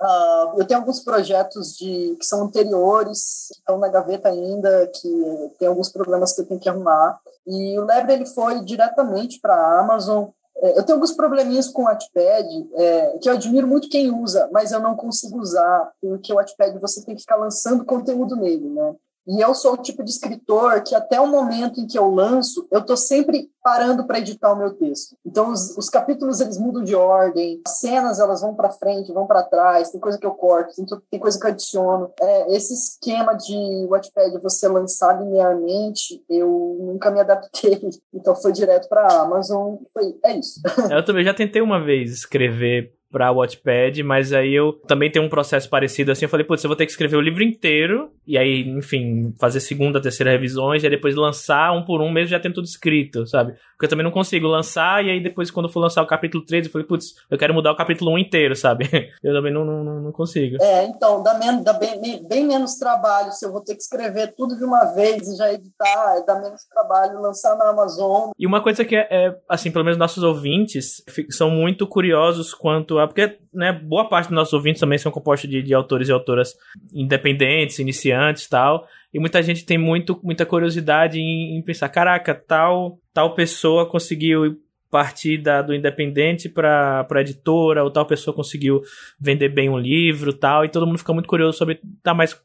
Uh, 0.00 0.60
eu 0.60 0.64
tenho 0.64 0.78
alguns 0.78 1.00
projetos 1.00 1.76
de, 1.76 2.16
que 2.20 2.24
são 2.24 2.44
anteriores, 2.44 3.48
que 3.52 3.58
estão 3.58 3.78
na 3.78 3.88
gaveta 3.88 4.28
ainda, 4.28 4.86
que 4.94 5.52
tem 5.58 5.66
alguns 5.66 5.88
problemas 5.88 6.32
que 6.32 6.40
eu 6.40 6.46
tenho 6.46 6.60
que 6.60 6.68
arrumar. 6.68 7.18
E 7.46 7.78
o 7.78 7.84
Lebre 7.84 8.12
ele 8.12 8.26
foi 8.26 8.64
diretamente 8.64 9.40
para 9.40 9.54
a 9.54 9.80
Amazon. 9.80 10.28
É, 10.58 10.78
eu 10.78 10.84
tenho 10.84 10.96
alguns 10.96 11.12
probleminhas 11.12 11.68
com 11.68 11.82
o 11.82 11.84
Wattpad, 11.86 12.68
é, 12.74 13.18
que 13.18 13.28
eu 13.28 13.34
admiro 13.34 13.66
muito 13.66 13.88
quem 13.88 14.10
usa, 14.10 14.48
mas 14.52 14.70
eu 14.70 14.80
não 14.80 14.96
consigo 14.96 15.38
usar, 15.40 15.92
porque 16.00 16.32
o 16.32 16.36
Wattpad 16.36 16.78
você 16.78 17.04
tem 17.04 17.14
que 17.14 17.22
ficar 17.22 17.36
lançando 17.36 17.84
conteúdo 17.84 18.36
nele, 18.36 18.68
né? 18.68 18.94
E 19.28 19.40
eu 19.40 19.54
sou 19.54 19.74
o 19.74 19.82
tipo 19.82 20.02
de 20.02 20.10
escritor 20.10 20.82
que 20.82 20.94
até 20.94 21.20
o 21.20 21.26
momento 21.26 21.78
em 21.80 21.86
que 21.86 21.98
eu 21.98 22.08
lanço, 22.10 22.66
eu 22.72 22.80
estou 22.80 22.96
sempre 22.96 23.50
parando 23.62 24.06
para 24.06 24.18
editar 24.18 24.50
o 24.50 24.56
meu 24.56 24.72
texto. 24.72 25.14
Então 25.26 25.52
os, 25.52 25.76
os, 25.76 25.90
capítulos 25.90 26.40
eles 26.40 26.56
mudam 26.56 26.82
de 26.82 26.94
ordem, 26.94 27.60
as 27.66 27.78
cenas 27.78 28.18
elas 28.18 28.40
vão 28.40 28.54
para 28.54 28.70
frente, 28.70 29.12
vão 29.12 29.26
para 29.26 29.42
trás, 29.42 29.90
tem 29.90 30.00
coisa 30.00 30.18
que 30.18 30.24
eu 30.24 30.30
corto, 30.30 30.74
tem, 30.74 30.86
tem 31.10 31.20
coisa 31.20 31.38
que 31.38 31.46
eu 31.46 31.50
adiciono. 31.50 32.10
É, 32.18 32.56
esse 32.56 32.72
esquema 32.72 33.34
de 33.34 33.86
Wattpad 33.90 34.40
você 34.42 34.66
lançar 34.66 35.20
linearmente, 35.20 36.24
eu 36.30 36.78
nunca 36.80 37.10
me 37.10 37.20
adaptei. 37.20 37.78
Então 38.14 38.34
foi 38.34 38.52
direto 38.52 38.88
para 38.88 39.20
Amazon, 39.20 39.76
foi 39.92 40.16
é 40.24 40.36
isso. 40.36 40.60
Eu 40.90 41.04
também 41.04 41.24
já 41.24 41.34
tentei 41.34 41.60
uma 41.60 41.82
vez 41.82 42.10
escrever 42.10 42.97
pra 43.10 43.32
Wattpad, 43.32 44.02
mas 44.02 44.32
aí 44.32 44.54
eu 44.54 44.72
também 44.86 45.10
tenho 45.10 45.24
um 45.24 45.28
processo 45.28 45.68
parecido 45.68 46.12
assim. 46.12 46.24
Eu 46.24 46.28
falei, 46.28 46.44
putz, 46.44 46.62
eu 46.62 46.68
vou 46.68 46.76
ter 46.76 46.84
que 46.84 46.92
escrever 46.92 47.16
o 47.16 47.20
livro 47.20 47.42
inteiro, 47.42 48.10
e 48.26 48.36
aí, 48.36 48.68
enfim, 48.68 49.34
fazer 49.40 49.60
segunda, 49.60 50.00
terceira 50.00 50.30
revisões, 50.30 50.82
e 50.82 50.86
aí 50.86 50.90
depois 50.90 51.14
lançar 51.14 51.72
um 51.72 51.84
por 51.84 52.00
um 52.00 52.10
mesmo 52.10 52.28
já 52.28 52.40
tendo 52.40 52.54
tudo 52.54 52.66
escrito, 52.66 53.26
sabe? 53.26 53.54
Porque 53.72 53.86
eu 53.86 53.88
também 53.88 54.04
não 54.04 54.10
consigo 54.10 54.46
lançar, 54.46 55.04
e 55.04 55.10
aí 55.10 55.22
depois, 55.22 55.50
quando 55.50 55.68
for 55.68 55.80
lançar 55.80 56.02
o 56.02 56.06
capítulo 56.06 56.44
3, 56.44 56.66
eu 56.66 56.72
falei, 56.72 56.86
putz, 56.86 57.14
eu 57.30 57.38
quero 57.38 57.54
mudar 57.54 57.72
o 57.72 57.76
capítulo 57.76 58.12
1 58.12 58.18
inteiro, 58.18 58.56
sabe? 58.56 58.88
Eu 59.22 59.34
também 59.34 59.52
não, 59.52 59.64
não, 59.64 59.84
não 59.84 60.12
consigo. 60.12 60.56
É, 60.60 60.84
então, 60.84 61.22
dá, 61.22 61.34
menos, 61.38 61.64
dá 61.64 61.72
bem, 61.72 62.26
bem 62.26 62.46
menos 62.46 62.76
trabalho 62.76 63.32
se 63.32 63.44
eu 63.44 63.52
vou 63.52 63.60
ter 63.60 63.74
que 63.74 63.82
escrever 63.82 64.34
tudo 64.36 64.56
de 64.56 64.64
uma 64.64 64.84
vez 64.86 65.28
e 65.28 65.36
já 65.36 65.52
editar, 65.52 66.24
dá 66.26 66.40
menos 66.40 66.64
trabalho 66.64 67.20
lançar 67.20 67.56
na 67.56 67.70
Amazon. 67.70 68.30
E 68.38 68.46
uma 68.46 68.62
coisa 68.62 68.84
que 68.84 68.96
é, 68.96 69.06
é 69.10 69.36
assim, 69.48 69.70
pelo 69.70 69.84
menos 69.84 69.98
nossos 69.98 70.22
ouvintes 70.22 71.02
são 71.30 71.50
muito 71.50 71.86
curiosos 71.86 72.54
quanto 72.54 72.97
porque 73.06 73.38
né, 73.52 73.72
boa 73.72 74.08
parte 74.08 74.28
dos 74.28 74.34
nossos 74.34 74.52
ouvintes 74.52 74.80
também 74.80 74.98
são 74.98 75.12
compostos 75.12 75.48
de, 75.48 75.62
de 75.62 75.74
autores 75.74 76.08
e 76.08 76.12
autoras 76.12 76.54
independentes, 76.92 77.78
iniciantes 77.78 78.44
e 78.44 78.50
tal. 78.50 78.86
E 79.12 79.18
muita 79.18 79.42
gente 79.42 79.64
tem 79.64 79.78
muito, 79.78 80.18
muita 80.22 80.44
curiosidade 80.44 81.18
em, 81.20 81.56
em 81.56 81.62
pensar: 81.62 81.88
caraca, 81.88 82.34
tal, 82.34 82.98
tal 83.12 83.34
pessoa 83.34 83.86
conseguiu 83.86 84.58
partir 84.90 85.38
da, 85.38 85.60
do 85.60 85.74
independente 85.74 86.48
para 86.48 87.06
a 87.08 87.20
editora, 87.20 87.84
ou 87.84 87.90
tal 87.90 88.06
pessoa 88.06 88.34
conseguiu 88.34 88.82
vender 89.20 89.48
bem 89.50 89.68
um 89.68 89.78
livro 89.78 90.32
tal. 90.32 90.64
E 90.64 90.68
todo 90.68 90.86
mundo 90.86 90.98
fica 90.98 91.12
muito 91.12 91.28
curioso 91.28 91.58
sobre. 91.58 91.80
Tá, 92.02 92.14
mas 92.14 92.40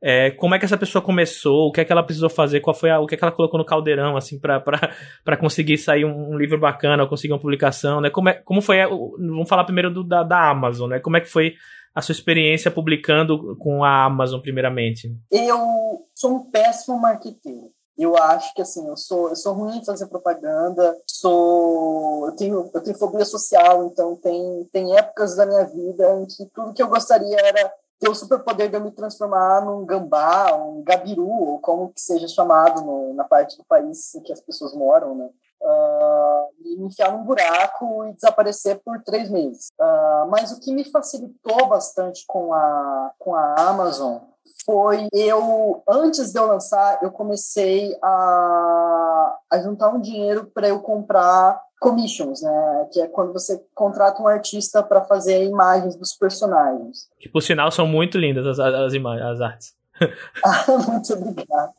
é, 0.00 0.30
como 0.32 0.54
é 0.54 0.58
que 0.58 0.64
essa 0.64 0.76
pessoa 0.76 1.02
começou, 1.02 1.68
o 1.68 1.72
que 1.72 1.80
é 1.80 1.84
que 1.84 1.90
ela 1.90 2.02
precisou 2.02 2.30
fazer, 2.30 2.60
qual 2.60 2.74
foi 2.74 2.90
a, 2.90 3.00
o 3.00 3.06
que 3.06 3.14
é 3.14 3.18
que 3.18 3.24
ela 3.24 3.32
colocou 3.32 3.58
no 3.58 3.66
caldeirão, 3.66 4.16
assim, 4.16 4.38
para 4.38 4.62
conseguir 5.40 5.76
sair 5.78 6.04
um, 6.04 6.32
um, 6.32 6.38
livro 6.38 6.58
bacana, 6.58 7.02
ou 7.02 7.08
conseguir 7.08 7.32
uma 7.32 7.40
publicação, 7.40 8.00
né? 8.00 8.10
Como, 8.10 8.28
é, 8.28 8.34
como 8.34 8.62
foi, 8.62 8.78
vamos 8.86 9.48
falar 9.48 9.64
primeiro 9.64 9.92
do, 9.92 10.04
da, 10.04 10.22
da 10.22 10.50
Amazon, 10.50 10.90
né? 10.90 11.00
Como 11.00 11.16
é 11.16 11.20
que 11.20 11.28
foi 11.28 11.54
a 11.94 12.00
sua 12.00 12.12
experiência 12.12 12.70
publicando 12.70 13.56
com 13.56 13.82
a 13.82 14.04
Amazon, 14.04 14.40
primeiramente? 14.40 15.12
Eu 15.32 16.06
sou 16.14 16.36
um 16.36 16.50
péssimo 16.50 17.00
marqueteiro. 17.00 17.72
Eu 17.98 18.16
acho 18.16 18.54
que 18.54 18.62
assim, 18.62 18.86
eu 18.88 18.96
sou, 18.96 19.30
eu 19.30 19.34
sou 19.34 19.54
ruim 19.54 19.78
em 19.78 19.84
fazer 19.84 20.06
propaganda, 20.06 20.96
sou, 21.04 22.26
eu 22.26 22.36
tenho, 22.36 22.70
eu 22.72 22.80
tenho 22.80 22.96
fobia 22.96 23.24
social, 23.24 23.86
então 23.86 24.14
tem, 24.14 24.68
tem 24.70 24.96
épocas 24.96 25.34
da 25.34 25.44
minha 25.44 25.64
vida 25.64 26.20
em 26.20 26.26
que 26.26 26.46
tudo 26.54 26.72
que 26.72 26.80
eu 26.80 26.86
gostaria 26.86 27.36
era 27.36 27.72
ter 27.98 28.08
o 28.08 28.14
superpoder 28.14 28.68
de 28.68 28.76
eu 28.76 28.80
me 28.80 28.90
transformar 28.90 29.64
num 29.64 29.84
gambá, 29.84 30.54
um 30.54 30.82
gabiru, 30.82 31.28
ou 31.28 31.58
como 31.58 31.92
que 31.92 32.00
seja 32.00 32.28
chamado 32.28 32.82
no, 32.82 33.12
na 33.14 33.24
parte 33.24 33.56
do 33.56 33.64
país 33.64 34.14
em 34.14 34.22
que 34.22 34.32
as 34.32 34.40
pessoas 34.40 34.74
moram, 34.74 35.14
né? 35.14 35.28
Uh, 35.60 36.48
e 36.64 36.76
me 36.76 36.86
enfiar 36.86 37.10
num 37.10 37.24
buraco 37.24 38.04
e 38.04 38.12
desaparecer 38.12 38.80
por 38.84 39.02
três 39.02 39.28
meses. 39.28 39.68
Uh, 39.78 40.30
mas 40.30 40.52
o 40.52 40.60
que 40.60 40.72
me 40.72 40.84
facilitou 40.84 41.66
bastante 41.66 42.24
com 42.28 42.52
a, 42.52 43.10
com 43.18 43.34
a 43.34 43.54
Amazon 43.68 44.18
foi 44.64 45.08
eu, 45.12 45.82
antes 45.88 46.32
de 46.32 46.38
eu 46.38 46.46
lançar, 46.46 47.02
eu 47.02 47.10
comecei 47.10 47.96
a, 48.02 49.36
a 49.50 49.58
juntar 49.60 49.88
um 49.88 50.00
dinheiro 50.00 50.46
para 50.54 50.68
eu 50.68 50.80
comprar 50.80 51.60
commissions, 51.80 52.42
né? 52.42 52.88
Que 52.92 53.00
é 53.00 53.06
quando 53.06 53.32
você 53.32 53.62
contrata 53.74 54.22
um 54.22 54.26
artista 54.26 54.82
para 54.82 55.04
fazer 55.04 55.44
imagens 55.44 55.96
dos 55.96 56.12
personagens. 56.14 57.08
Que 57.18 57.28
por 57.28 57.42
sinal 57.42 57.70
são 57.70 57.86
muito 57.86 58.18
lindas 58.18 58.58
as, 58.58 58.74
as 58.74 58.94
imagens, 58.94 59.26
as 59.26 59.40
artes. 59.40 59.78
ah, 60.44 60.64
muito 60.88 61.12
obrigada. 61.12 61.72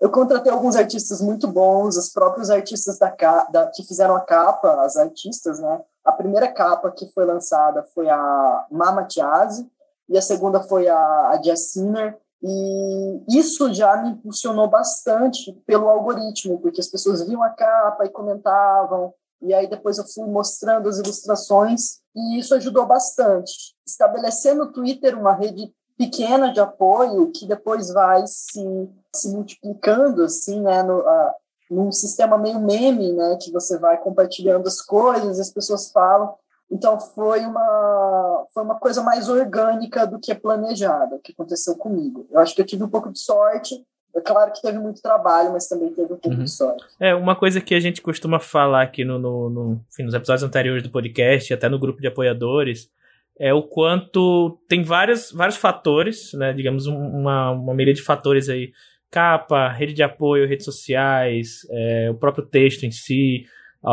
Eu 0.00 0.10
contratei 0.10 0.50
alguns 0.50 0.76
artistas 0.76 1.20
muito 1.20 1.46
bons, 1.46 1.96
os 1.96 2.10
próprios 2.10 2.50
artistas 2.50 2.98
da, 2.98 3.14
da, 3.50 3.66
que 3.66 3.82
fizeram 3.84 4.16
a 4.16 4.20
capa, 4.20 4.82
as 4.82 4.96
artistas, 4.96 5.60
né? 5.60 5.80
A 6.04 6.12
primeira 6.12 6.48
capa 6.48 6.90
que 6.90 7.06
foi 7.12 7.26
lançada 7.26 7.82
foi 7.94 8.08
a 8.08 8.66
Mama 8.70 9.04
Tiazi 9.04 9.68
e 10.08 10.16
a 10.16 10.22
segunda 10.22 10.62
foi 10.62 10.88
a, 10.88 10.96
a 10.96 11.40
Jess 11.42 11.72
Sinner. 11.72 12.16
E 12.42 13.38
isso 13.38 13.74
já 13.74 13.96
me 13.96 14.10
impulsionou 14.10 14.68
bastante 14.68 15.52
pelo 15.66 15.88
algoritmo, 15.88 16.60
porque 16.60 16.80
as 16.80 16.86
pessoas 16.86 17.26
viam 17.26 17.42
a 17.42 17.50
capa 17.50 18.06
e 18.06 18.10
comentavam, 18.10 19.12
e 19.40 19.54
aí 19.54 19.68
depois 19.68 19.98
eu 19.98 20.06
fui 20.06 20.26
mostrando 20.26 20.88
as 20.88 20.98
ilustrações, 20.98 22.00
e 22.14 22.38
isso 22.38 22.54
ajudou 22.54 22.86
bastante. 22.86 23.74
Estabelecer 23.86 24.54
no 24.54 24.72
Twitter 24.72 25.18
uma 25.18 25.34
rede 25.34 25.72
pequena 25.96 26.52
de 26.52 26.60
apoio 26.60 27.32
que 27.32 27.46
depois 27.46 27.92
vai 27.92 28.24
se, 28.26 28.88
se 29.14 29.28
multiplicando, 29.30 30.22
assim, 30.22 30.60
né, 30.60 30.82
no, 30.82 31.00
uh, 31.00 31.32
num 31.70 31.92
sistema 31.92 32.38
meio 32.38 32.60
meme, 32.60 33.12
né, 33.12 33.36
que 33.40 33.52
você 33.52 33.78
vai 33.78 33.98
compartilhando 33.98 34.66
as 34.66 34.80
coisas, 34.80 35.40
as 35.40 35.50
pessoas 35.50 35.90
falam. 35.90 36.34
Então 36.70 37.00
foi 37.00 37.44
uma 37.46 38.46
foi 38.52 38.62
uma 38.62 38.78
coisa 38.78 39.02
mais 39.02 39.28
orgânica 39.28 40.06
do 40.06 40.18
que 40.18 40.34
planejada 40.34 41.18
que 41.22 41.32
aconteceu 41.32 41.76
comigo. 41.76 42.26
Eu 42.30 42.40
acho 42.40 42.54
que 42.54 42.60
eu 42.60 42.66
tive 42.66 42.84
um 42.84 42.90
pouco 42.90 43.10
de 43.10 43.18
sorte. 43.18 43.74
É 44.16 44.20
claro 44.20 44.52
que 44.52 44.62
teve 44.62 44.78
muito 44.78 45.00
trabalho, 45.02 45.52
mas 45.52 45.68
também 45.68 45.92
teve 45.92 46.12
um 46.12 46.16
pouco 46.16 46.36
uhum. 46.36 46.44
de 46.44 46.50
sorte. 46.50 46.84
É, 46.98 47.14
uma 47.14 47.36
coisa 47.36 47.60
que 47.60 47.74
a 47.74 47.80
gente 47.80 48.00
costuma 48.00 48.40
falar 48.40 48.82
aqui 48.82 49.04
no, 49.04 49.18
no, 49.18 49.50
no 49.50 49.80
enfim, 49.90 50.02
nos 50.02 50.14
episódios 50.14 50.42
anteriores 50.42 50.82
do 50.82 50.90
podcast, 50.90 51.52
até 51.52 51.68
no 51.68 51.78
grupo 51.78 52.00
de 52.00 52.08
apoiadores, 52.08 52.90
é 53.38 53.54
o 53.54 53.62
quanto 53.62 54.58
tem 54.68 54.82
vários, 54.82 55.30
vários 55.30 55.56
fatores, 55.56 56.32
né? 56.32 56.52
Digamos, 56.52 56.86
uma, 56.86 57.52
uma 57.52 57.76
de 57.76 58.02
fatores 58.02 58.48
aí. 58.48 58.72
Capa, 59.10 59.68
rede 59.68 59.94
de 59.94 60.02
apoio, 60.02 60.46
redes 60.46 60.66
sociais, 60.66 61.66
é, 61.70 62.10
o 62.10 62.14
próprio 62.14 62.44
texto 62.44 62.84
em 62.84 62.90
si, 62.90 63.46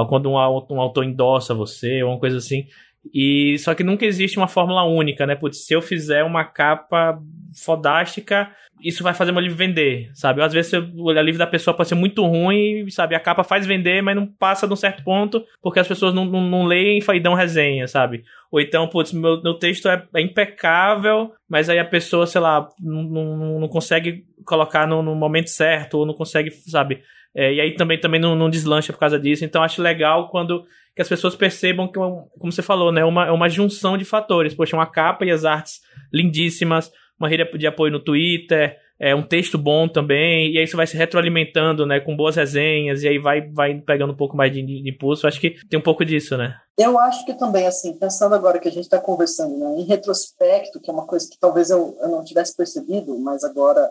quando 0.10 0.30
um, 0.30 0.34
um 0.34 0.82
autor 0.82 1.06
endossa 1.06 1.54
você, 1.54 2.04
ou 2.04 2.12
uma 2.12 2.20
coisa 2.20 2.38
assim. 2.38 2.68
E 3.14 3.58
só 3.60 3.74
que 3.74 3.84
nunca 3.84 4.06
existe 4.06 4.38
uma 4.38 4.48
fórmula 4.48 4.84
única, 4.84 5.26
né? 5.26 5.36
Putz, 5.36 5.66
se 5.66 5.74
eu 5.74 5.82
fizer 5.82 6.24
uma 6.24 6.44
capa 6.44 7.20
fodástica, 7.64 8.52
isso 8.82 9.04
vai 9.04 9.14
fazer 9.14 9.32
meu 9.32 9.42
livro 9.42 9.58
vender, 9.58 10.12
sabe? 10.14 10.42
Às 10.42 10.54
vezes 10.54 10.74
o 10.74 11.12
livro 11.12 11.40
da 11.40 11.48
pessoa 11.48 11.76
pode 11.76 11.90
ser 11.90 11.96
muito 11.96 12.26
ruim, 12.26 12.90
sabe? 12.90 13.16
A 13.16 13.20
capa 13.20 13.44
faz 13.44 13.66
vender, 13.66 14.02
mas 14.02 14.16
não 14.16 14.28
passa 14.28 14.68
de 14.68 14.74
um 14.74 14.76
certo 14.76 15.04
ponto, 15.04 15.44
porque 15.62 15.80
as 15.80 15.88
pessoas 15.88 16.14
não, 16.14 16.26
não, 16.26 16.42
não 16.42 16.66
leem 16.66 17.00
e 17.14 17.20
dão 17.20 17.34
resenha, 17.34 17.88
sabe? 17.88 18.24
Ou 18.52 18.60
então, 18.60 18.88
putz, 18.88 19.14
meu, 19.14 19.42
meu 19.42 19.54
texto 19.54 19.88
é, 19.88 20.04
é 20.14 20.22
impecável, 20.22 21.32
mas 21.50 21.70
aí 21.70 21.80
a 21.80 21.86
pessoa, 21.86 22.28
sei 22.28 22.42
lá, 22.42 22.68
não, 22.80 23.04
não, 23.04 23.60
não 23.62 23.68
consegue 23.68 24.26
colocar 24.46 24.86
no, 24.88 25.02
no 25.02 25.16
momento 25.16 25.50
certo, 25.50 26.00
ou 26.00 26.06
não 26.06 26.14
consegue, 26.14 26.52
sabe? 26.52 27.02
É, 27.36 27.54
e 27.54 27.60
aí 27.60 27.76
também, 27.76 28.00
também 28.00 28.20
não, 28.20 28.36
não, 28.36 28.50
deslancha 28.50 28.94
por 28.94 29.00
causa 29.00 29.20
disso. 29.20 29.44
Então 29.44 29.62
acho 29.62 29.82
legal 29.82 30.30
quando 30.30 30.66
que 30.96 31.02
as 31.02 31.10
pessoas 31.10 31.36
percebam 31.36 31.88
que, 31.88 31.96
como 31.96 32.52
você 32.52 32.62
falou, 32.62 32.92
né, 32.92 33.04
uma, 33.04 33.28
é 33.28 33.32
uma 33.32 33.50
junção 33.50 33.98
de 33.98 34.06
fatores. 34.06 34.54
Poxa, 34.54 34.78
uma 34.78 34.86
capa 34.86 35.26
e 35.26 35.32
as 35.32 35.44
artes 35.44 35.82
lindíssimas, 36.14 36.92
uma 37.20 37.28
rede 37.28 37.46
de 37.58 37.68
apoio 37.68 37.92
no 37.92 38.00
Twitter, 38.00 38.78
é, 38.98 39.14
um 39.14 39.22
texto 39.22 39.58
bom 39.58 39.90
também, 39.90 40.54
e 40.54 40.58
aí 40.58 40.64
isso 40.64 40.78
vai 40.78 40.88
se 40.88 40.96
retroalimentando, 40.96 41.86
né, 41.86 42.00
com 42.00 42.16
boas 42.16 42.38
resenhas, 42.38 43.04
e 43.04 43.08
aí 43.10 43.18
vai, 43.18 43.42
vai 43.42 43.76
pegando 43.82 44.14
um 44.14 44.16
pouco 44.16 44.38
mais 44.38 44.54
de, 44.54 44.62
de 44.62 44.90
impulso. 44.90 45.28
Acho 45.28 45.40
que 45.40 45.56
tem 45.70 45.78
um 45.78 45.84
pouco 45.84 46.06
disso, 46.06 46.38
né? 46.38 46.56
Eu 46.78 46.98
acho 46.98 47.26
que 47.26 47.34
também, 47.34 47.68
assim, 47.68 47.94
pensando 47.98 48.36
agora 48.36 48.60
que 48.60 48.68
a 48.68 48.72
gente 48.72 48.86
está 48.86 49.00
conversando, 49.00 49.58
né, 49.58 49.82
em 49.82 49.84
retrospecto, 49.84 50.80
que 50.80 50.90
é 50.90 50.94
uma 50.94 51.06
coisa 51.06 51.30
que 51.30 51.38
talvez 51.38 51.70
eu, 51.70 51.98
eu 52.02 52.08
não 52.08 52.24
tivesse 52.24 52.56
percebido, 52.56 53.18
mas 53.20 53.44
agora 53.44 53.86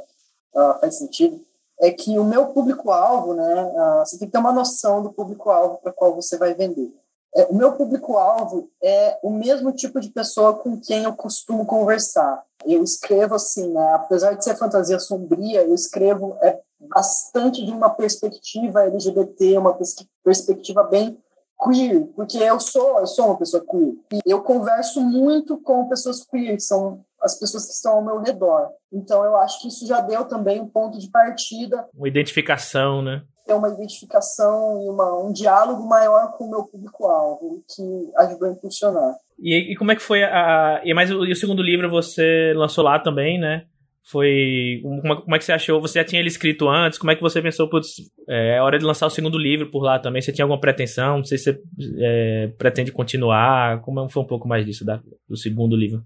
uh, 0.55 0.81
faz 0.81 0.97
sentido, 0.97 1.39
é 1.81 1.91
que 1.91 2.19
o 2.19 2.25
meu 2.25 2.49
público-alvo, 2.49 3.35
né, 3.35 3.73
você 4.05 4.19
tem 4.19 4.29
que 4.29 4.33
ter 4.33 4.39
uma 4.39 4.53
noção 4.53 5.03
do 5.03 5.13
público-alvo 5.13 5.79
para 5.83 5.93
qual 5.93 6.15
você 6.15 6.37
vai 6.39 6.55
vender. 6.55 6.93
É, 7.37 7.47
o 7.51 7.55
meu 7.55 7.73
público-alvo 7.73 8.71
é 8.81 9.19
o 9.23 9.31
mesmo 9.31 9.73
tipo 9.73 10.01
de 10.01 10.09
pessoa 10.09 10.55
com 10.55 10.81
quem 10.81 11.03
eu 11.03 11.13
costumo 11.15 11.67
conversar. 11.67 12.45
Eu 12.65 12.85
escrevo 12.85 13.35
assim, 13.35 13.73
né, 13.73 13.93
apesar 13.95 14.35
de 14.35 14.45
ser 14.45 14.57
fantasia 14.57 15.01
sombria, 15.01 15.63
eu 15.63 15.75
escrevo 15.75 16.37
é, 16.41 16.61
bastante 16.81 17.65
de 17.65 17.73
uma 17.73 17.91
perspectiva 17.91 18.85
LGBT, 18.85 19.59
uma 19.59 19.77
perspectiva 20.23 20.85
bem 20.85 21.19
queer, 21.65 22.07
porque 22.15 22.39
eu 22.39 22.61
sou, 22.61 23.01
eu 23.01 23.07
sou 23.07 23.27
uma 23.27 23.37
pessoa 23.37 23.65
queer. 23.69 23.95
E 24.25 24.31
eu 24.31 24.43
converso 24.43 25.01
muito 25.01 25.59
com 25.59 25.89
pessoas 25.89 26.25
queer, 26.25 26.61
são 26.61 27.05
as 27.25 27.39
pessoas 27.39 27.67
que 27.67 27.73
estão 27.73 27.95
ao 27.95 28.05
meu 28.05 28.21
redor. 28.21 28.69
Então 28.93 29.25
eu 29.25 29.35
acho 29.37 29.61
que 29.63 29.69
isso 29.69 29.87
já 29.87 30.01
deu 30.01 30.25
também 30.27 30.61
um 30.61 30.69
ponto 30.69 30.99
de 30.99 31.11
partida. 31.11 31.87
Uma 31.95 32.09
identificação, 32.09 33.01
né? 33.01 33.23
Ter 33.47 33.55
uma 33.55 33.69
identificação 33.69 34.83
e 34.83 34.91
uma, 34.91 35.25
um 35.25 35.33
diálogo 35.33 35.87
maior 35.89 36.33
com 36.33 36.45
o 36.45 36.51
meu 36.51 36.65
público-alvo, 36.65 37.63
que 37.75 37.83
ajudou 38.19 38.49
a 38.49 38.53
impulsionar. 38.53 39.15
E, 39.39 39.73
e 39.73 39.77
como 39.77 39.93
é 39.93 39.97
que 39.97 40.03
foi 40.03 40.23
a. 40.23 40.81
E 40.85 40.95
mais 40.95 41.11
o, 41.11 41.25
e 41.25 41.33
o 41.33 41.37
segundo 41.37 41.63
livro 41.63 41.91
você 41.91 42.53
lançou 42.55 42.85
lá 42.85 42.99
também, 42.99 43.39
né? 43.39 43.65
Foi. 44.07 44.81
Como, 44.83 45.23
como, 45.23 45.35
é 45.35 45.39
que 45.39 45.45
você 45.45 45.53
achou? 45.53 45.81
Você 45.81 45.99
já 45.99 46.05
tinha 46.05 46.21
ele 46.21 46.29
escrito 46.29 46.69
antes? 46.69 46.99
Como 46.99 47.11
é 47.11 47.17
que 47.17 47.23
você 47.23 47.41
pensou, 47.41 47.69
putz, 47.69 47.97
é, 48.29 48.57
é 48.57 48.63
hora 48.63 48.79
de 48.79 48.85
lançar 48.85 49.07
o 49.07 49.11
segundo 49.11 49.39
livro 49.39 49.71
por 49.71 49.83
lá 49.83 49.99
também? 49.99 50.21
Você 50.21 50.33
tinha 50.33 50.45
alguma 50.45 50.61
pretensão? 50.61 51.19
Não 51.19 51.25
sei 51.25 51.39
se 51.39 51.53
você 51.53 51.63
é, 51.99 52.49
pretende 52.59 52.93
continuar. 52.93 53.81
Como 53.81 54.09
foi 54.09 54.23
um 54.23 54.27
pouco 54.27 54.47
mais 54.47 54.65
disso 54.65 54.85
da, 54.85 55.01
do 55.29 55.37
segundo 55.37 55.75
livro? 55.75 56.03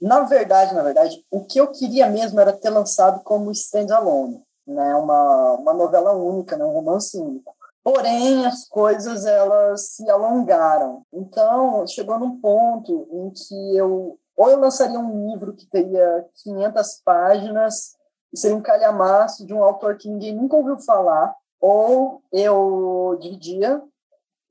Na 0.00 0.20
verdade, 0.22 0.74
na 0.74 0.82
verdade, 0.82 1.24
o 1.30 1.44
que 1.44 1.60
eu 1.60 1.70
queria 1.70 2.08
mesmo 2.08 2.40
era 2.40 2.52
ter 2.52 2.70
lançado 2.70 3.22
como 3.22 3.50
standalone, 3.50 4.42
né? 4.66 4.94
Uma, 4.96 5.52
uma 5.54 5.74
novela 5.74 6.12
única, 6.12 6.56
né? 6.56 6.64
um 6.64 6.72
romance 6.72 7.18
único. 7.18 7.54
Porém, 7.82 8.46
as 8.46 8.66
coisas 8.68 9.24
elas 9.24 9.94
se 9.94 10.08
alongaram. 10.08 11.02
Então, 11.12 11.86
chegou 11.86 12.18
num 12.18 12.40
ponto 12.40 13.08
em 13.10 13.30
que 13.30 13.76
eu 13.76 14.18
ou 14.40 14.48
eu 14.48 14.58
lançaria 14.58 14.98
um 14.98 15.28
livro 15.28 15.52
que 15.52 15.66
teria 15.66 16.24
500 16.42 17.02
páginas 17.04 17.94
e 18.32 18.38
seria 18.38 18.56
um 18.56 18.62
calhamaço 18.62 19.44
de 19.44 19.52
um 19.52 19.62
autor 19.62 19.98
que 19.98 20.08
ninguém 20.08 20.34
nunca 20.34 20.56
ouviu 20.56 20.78
falar, 20.78 21.34
ou 21.60 22.22
eu 22.32 23.18
dividia 23.20 23.82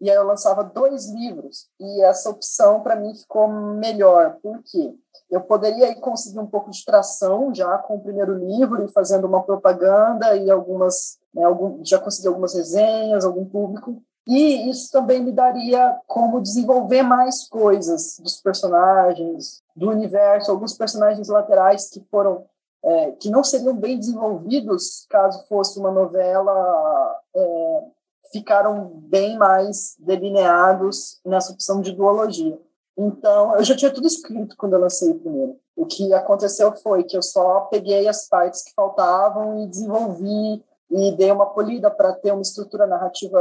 e 0.01 0.07
eu 0.07 0.25
lançava 0.25 0.63
dois 0.63 1.11
livros 1.11 1.67
e 1.79 2.01
essa 2.03 2.29
opção 2.29 2.81
para 2.81 2.95
mim 2.95 3.13
ficou 3.13 3.47
melhor. 3.47 4.37
Porque 4.41 4.95
eu 5.29 5.41
poderia 5.41 5.93
conseguir 5.95 6.39
um 6.39 6.47
pouco 6.47 6.71
de 6.71 6.83
tração 6.85 7.53
já 7.53 7.77
com 7.79 7.95
o 7.95 8.01
primeiro 8.01 8.33
livro 8.33 8.83
e 8.83 8.91
fazendo 8.91 9.27
uma 9.27 9.43
propaganda 9.43 10.35
e 10.35 10.49
algumas 10.49 11.19
né, 11.33 11.43
algum, 11.43 11.83
já 11.83 11.99
consegui 11.99 12.27
algumas 12.27 12.53
resenhas 12.55 13.25
algum 13.25 13.45
público. 13.45 14.01
E 14.27 14.69
isso 14.69 14.91
também 14.91 15.23
me 15.23 15.31
daria 15.31 15.97
como 16.07 16.41
desenvolver 16.41 17.01
mais 17.01 17.47
coisas 17.47 18.19
dos 18.21 18.39
personagens 18.41 19.61
do 19.75 19.89
universo 19.89 20.51
alguns 20.51 20.73
personagens 20.73 21.27
laterais 21.27 21.89
que 21.89 22.03
foram 22.11 22.45
é, 22.83 23.11
que 23.13 23.29
não 23.29 23.43
seriam 23.43 23.75
bem 23.75 23.97
desenvolvidos 23.97 25.05
caso 25.09 25.45
fosse 25.47 25.77
uma 25.79 25.91
novela 25.91 27.19
é, 27.35 27.83
ficaram 28.31 28.91
bem 29.09 29.37
mais 29.37 29.95
delineados 29.99 31.19
nessa 31.25 31.53
opção 31.53 31.81
de 31.81 31.91
duologia. 31.91 32.57
Então, 32.97 33.55
eu 33.55 33.63
já 33.63 33.75
tinha 33.75 33.91
tudo 33.91 34.07
escrito 34.07 34.55
quando 34.57 34.73
eu 34.73 34.79
lancei 34.81 35.09
o 35.09 35.19
primeiro. 35.19 35.55
O 35.75 35.85
que 35.85 36.13
aconteceu 36.13 36.73
foi 36.73 37.03
que 37.03 37.15
eu 37.15 37.21
só 37.21 37.61
peguei 37.61 38.07
as 38.07 38.27
partes 38.27 38.61
que 38.63 38.73
faltavam 38.75 39.63
e 39.63 39.67
desenvolvi 39.67 40.61
e 40.91 41.15
dei 41.15 41.31
uma 41.31 41.45
polida 41.45 41.89
para 41.89 42.11
ter 42.13 42.33
uma 42.33 42.41
estrutura 42.41 42.85
narrativa 42.85 43.39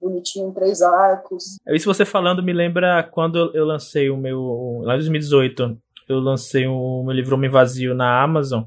bonitinha 0.00 0.46
em 0.46 0.52
três 0.52 0.80
arcos. 0.80 1.56
Isso 1.68 1.92
você 1.92 2.04
falando 2.04 2.42
me 2.42 2.52
lembra 2.52 3.02
quando 3.02 3.50
eu 3.52 3.66
lancei 3.66 4.08
o 4.08 4.16
meu. 4.16 4.80
Lá 4.82 4.94
em 4.94 4.98
2018, 4.98 5.76
eu 6.08 6.20
lancei 6.20 6.66
o 6.66 7.02
meu 7.02 7.14
livro 7.14 7.34
Homem 7.34 7.50
Vazio 7.50 7.94
na 7.94 8.22
Amazon. 8.22 8.62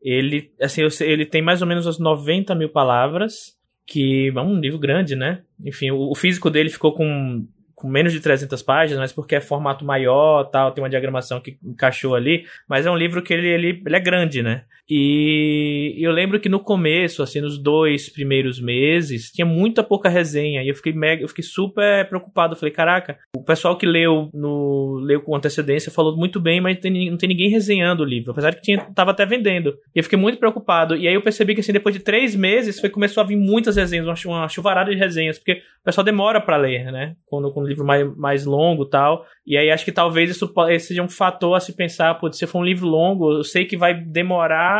Ele, 0.00 0.52
assim, 0.60 0.82
ele 1.00 1.26
tem 1.26 1.42
mais 1.42 1.62
ou 1.62 1.68
menos 1.68 1.86
as 1.86 1.98
90 1.98 2.54
mil 2.54 2.70
palavras 2.70 3.58
que 3.90 4.28
é 4.28 4.40
um 4.40 4.60
livro 4.60 4.78
grande, 4.78 5.16
né? 5.16 5.42
Enfim, 5.66 5.90
o, 5.90 6.12
o 6.12 6.14
físico 6.14 6.48
dele 6.48 6.70
ficou 6.70 6.92
com 6.92 7.44
com 7.74 7.88
menos 7.88 8.12
de 8.12 8.20
300 8.20 8.62
páginas, 8.62 9.00
mas 9.00 9.12
porque 9.12 9.34
é 9.34 9.40
formato 9.40 9.86
maior, 9.86 10.44
tal, 10.44 10.70
tem 10.70 10.84
uma 10.84 10.90
diagramação 10.90 11.40
que 11.40 11.58
encaixou 11.64 12.14
ali, 12.14 12.44
mas 12.68 12.84
é 12.84 12.90
um 12.90 12.96
livro 12.96 13.22
que 13.22 13.32
ele, 13.32 13.48
ele, 13.48 13.82
ele 13.86 13.96
é 13.96 13.98
grande, 13.98 14.42
né? 14.42 14.64
E 14.90 15.94
eu 15.98 16.10
lembro 16.10 16.40
que 16.40 16.48
no 16.48 16.58
começo, 16.58 17.22
assim, 17.22 17.40
nos 17.40 17.56
dois 17.56 18.08
primeiros 18.08 18.60
meses, 18.60 19.30
tinha 19.30 19.46
muita 19.46 19.84
pouca 19.84 20.08
resenha. 20.08 20.64
E 20.64 20.68
eu 20.68 20.74
fiquei 20.74 20.92
mega, 20.92 21.22
eu 21.22 21.28
fiquei 21.28 21.44
super 21.44 22.08
preocupado. 22.08 22.54
Eu 22.54 22.58
falei, 22.58 22.72
caraca, 22.72 23.16
o 23.36 23.44
pessoal 23.44 23.78
que 23.78 23.86
leu 23.86 24.28
no 24.34 24.98
leu 25.00 25.22
com 25.22 25.36
antecedência 25.36 25.92
falou 25.92 26.16
muito 26.16 26.40
bem, 26.40 26.60
mas 26.60 26.78
tem, 26.78 27.08
não 27.08 27.16
tem 27.16 27.28
ninguém 27.28 27.48
resenhando 27.48 28.02
o 28.02 28.06
livro. 28.06 28.32
Apesar 28.32 28.50
de 28.50 28.56
que 28.56 28.62
tinha, 28.62 28.78
tava 28.92 29.12
até 29.12 29.24
vendendo. 29.24 29.78
E 29.94 30.00
eu 30.00 30.02
fiquei 30.02 30.18
muito 30.18 30.38
preocupado. 30.38 30.96
E 30.96 31.06
aí 31.06 31.14
eu 31.14 31.22
percebi 31.22 31.54
que, 31.54 31.60
assim, 31.60 31.72
depois 31.72 31.94
de 31.94 32.02
três 32.02 32.34
meses, 32.34 32.80
foi 32.80 32.90
começou 32.90 33.22
a 33.22 33.26
vir 33.26 33.36
muitas 33.36 33.76
resenhas, 33.76 34.06
uma, 34.06 34.38
uma 34.38 34.48
chuvarada 34.48 34.90
de 34.90 34.96
resenhas, 34.96 35.38
porque 35.38 35.62
o 35.80 35.84
pessoal 35.84 36.04
demora 36.04 36.40
para 36.40 36.56
ler, 36.56 36.90
né? 36.90 37.14
Quando, 37.26 37.52
quando 37.52 37.66
o 37.66 37.68
livro 37.68 37.84
mais, 37.84 38.16
mais 38.16 38.44
longo 38.44 38.84
tal. 38.84 39.24
E 39.46 39.56
aí 39.56 39.70
acho 39.70 39.84
que 39.84 39.92
talvez 39.92 40.30
isso 40.30 40.52
seja 40.80 41.02
um 41.02 41.08
fator 41.08 41.54
a 41.54 41.60
se 41.60 41.76
pensar, 41.76 42.14
pô, 42.14 42.30
se 42.32 42.44
for 42.46 42.58
um 42.58 42.64
livro 42.64 42.88
longo, 42.88 43.32
eu 43.38 43.44
sei 43.44 43.64
que 43.64 43.76
vai 43.76 43.94
demorar 43.94 44.79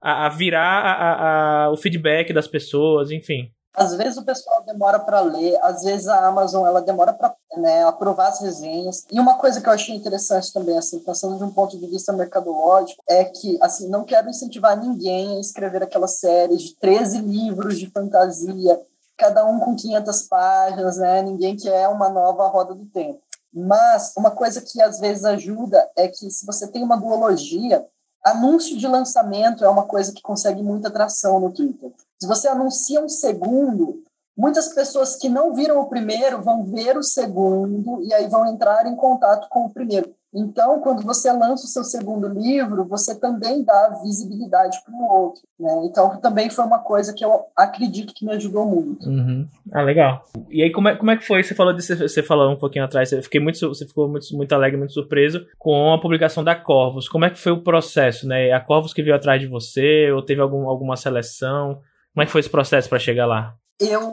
a, 0.00 0.26
a 0.26 0.28
virar 0.28 0.82
a, 0.82 1.64
a, 1.64 1.70
o 1.70 1.76
feedback 1.76 2.32
das 2.32 2.46
pessoas, 2.46 3.10
enfim. 3.10 3.50
Às 3.74 3.94
vezes 3.94 4.16
o 4.16 4.24
pessoal 4.24 4.64
demora 4.64 4.98
para 4.98 5.20
ler, 5.20 5.56
às 5.62 5.84
vezes 5.84 6.08
a 6.08 6.26
Amazon 6.26 6.66
ela 6.66 6.82
demora 6.82 7.12
para 7.12 7.32
né, 7.56 7.84
aprovar 7.84 8.28
as 8.28 8.40
resenhas. 8.40 9.06
E 9.10 9.20
uma 9.20 9.36
coisa 9.36 9.60
que 9.60 9.68
eu 9.68 9.72
achei 9.72 9.94
interessante 9.94 10.52
também, 10.52 10.76
assim, 10.76 10.98
pensando 10.98 11.38
de 11.38 11.44
um 11.44 11.50
ponto 11.50 11.78
de 11.78 11.86
vista 11.86 12.12
mercadológico, 12.12 13.00
é 13.08 13.24
que, 13.24 13.56
assim, 13.62 13.88
não 13.88 14.04
quero 14.04 14.28
incentivar 14.28 14.76
ninguém 14.76 15.36
a 15.36 15.40
escrever 15.40 15.82
aquela 15.82 16.08
série 16.08 16.56
de 16.56 16.74
13 16.76 17.20
livros 17.20 17.78
de 17.78 17.88
fantasia, 17.88 18.80
cada 19.16 19.44
um 19.44 19.60
com 19.60 19.76
500 19.76 20.22
páginas, 20.22 20.96
né? 20.96 21.22
Ninguém 21.22 21.54
quer 21.56 21.88
uma 21.88 22.08
nova 22.08 22.48
roda 22.48 22.74
do 22.74 22.86
tempo. 22.86 23.20
Mas 23.52 24.12
uma 24.16 24.30
coisa 24.30 24.60
que 24.60 24.80
às 24.82 24.98
vezes 24.98 25.24
ajuda 25.24 25.88
é 25.96 26.08
que 26.08 26.30
se 26.30 26.44
você 26.44 26.66
tem 26.66 26.82
uma 26.82 26.96
duologia, 26.96 27.84
Anúncio 28.24 28.76
de 28.76 28.86
lançamento 28.86 29.64
é 29.64 29.68
uma 29.68 29.84
coisa 29.84 30.12
que 30.12 30.22
consegue 30.22 30.62
muita 30.62 30.88
atração 30.88 31.40
no 31.40 31.52
Twitter. 31.52 31.92
Se 32.20 32.26
você 32.26 32.48
anuncia 32.48 33.02
um 33.02 33.08
segundo, 33.08 34.02
muitas 34.36 34.68
pessoas 34.68 35.16
que 35.16 35.28
não 35.28 35.54
viram 35.54 35.80
o 35.80 35.88
primeiro 35.88 36.42
vão 36.42 36.64
ver 36.64 36.96
o 36.96 37.02
segundo 37.02 38.02
e 38.02 38.12
aí 38.12 38.28
vão 38.28 38.46
entrar 38.46 38.86
em 38.86 38.96
contato 38.96 39.48
com 39.48 39.66
o 39.66 39.70
primeiro. 39.70 40.14
Então, 40.34 40.80
quando 40.80 41.02
você 41.02 41.32
lança 41.32 41.64
o 41.64 41.68
seu 41.68 41.82
segundo 41.82 42.28
livro, 42.28 42.84
você 42.84 43.18
também 43.18 43.64
dá 43.64 43.98
visibilidade 44.02 44.78
para 44.84 44.94
o 44.94 45.10
outro. 45.10 45.42
Né? 45.58 45.70
Então, 45.84 46.20
também 46.20 46.50
foi 46.50 46.64
uma 46.64 46.80
coisa 46.80 47.14
que 47.14 47.24
eu 47.24 47.46
acredito 47.56 48.12
que 48.12 48.26
me 48.26 48.32
ajudou 48.32 48.66
muito. 48.66 49.08
Uhum. 49.08 49.48
Ah, 49.72 49.82
legal. 49.82 50.22
E 50.50 50.62
aí, 50.62 50.70
como 50.70 50.88
é, 50.88 50.96
como 50.96 51.10
é 51.10 51.16
que 51.16 51.26
foi? 51.26 51.42
Você 51.42 51.54
falou 51.54 51.72
disso, 51.72 51.96
você 51.96 52.22
falou 52.22 52.52
um 52.52 52.58
pouquinho 52.58 52.84
atrás, 52.84 53.08
você, 53.08 53.22
fiquei 53.22 53.40
muito, 53.40 53.58
você 53.68 53.86
ficou 53.86 54.06
muito, 54.06 54.26
muito 54.36 54.54
alegre, 54.54 54.76
muito 54.76 54.92
surpreso 54.92 55.46
com 55.58 55.94
a 55.94 56.00
publicação 56.00 56.44
da 56.44 56.54
Corvus. 56.54 57.08
Como 57.08 57.24
é 57.24 57.30
que 57.30 57.38
foi 57.38 57.52
o 57.52 57.62
processo? 57.62 58.26
Né? 58.28 58.52
A 58.52 58.60
Corvus 58.60 58.92
que 58.92 59.02
veio 59.02 59.16
atrás 59.16 59.40
de 59.40 59.46
você, 59.46 60.10
ou 60.12 60.22
teve 60.22 60.42
algum, 60.42 60.68
alguma 60.68 60.96
seleção? 60.96 61.80
Como 62.12 62.22
é 62.22 62.26
que 62.26 62.32
foi 62.32 62.40
esse 62.40 62.50
processo 62.50 62.88
para 62.88 62.98
chegar 62.98 63.26
lá? 63.26 63.54
Eu 63.80 64.12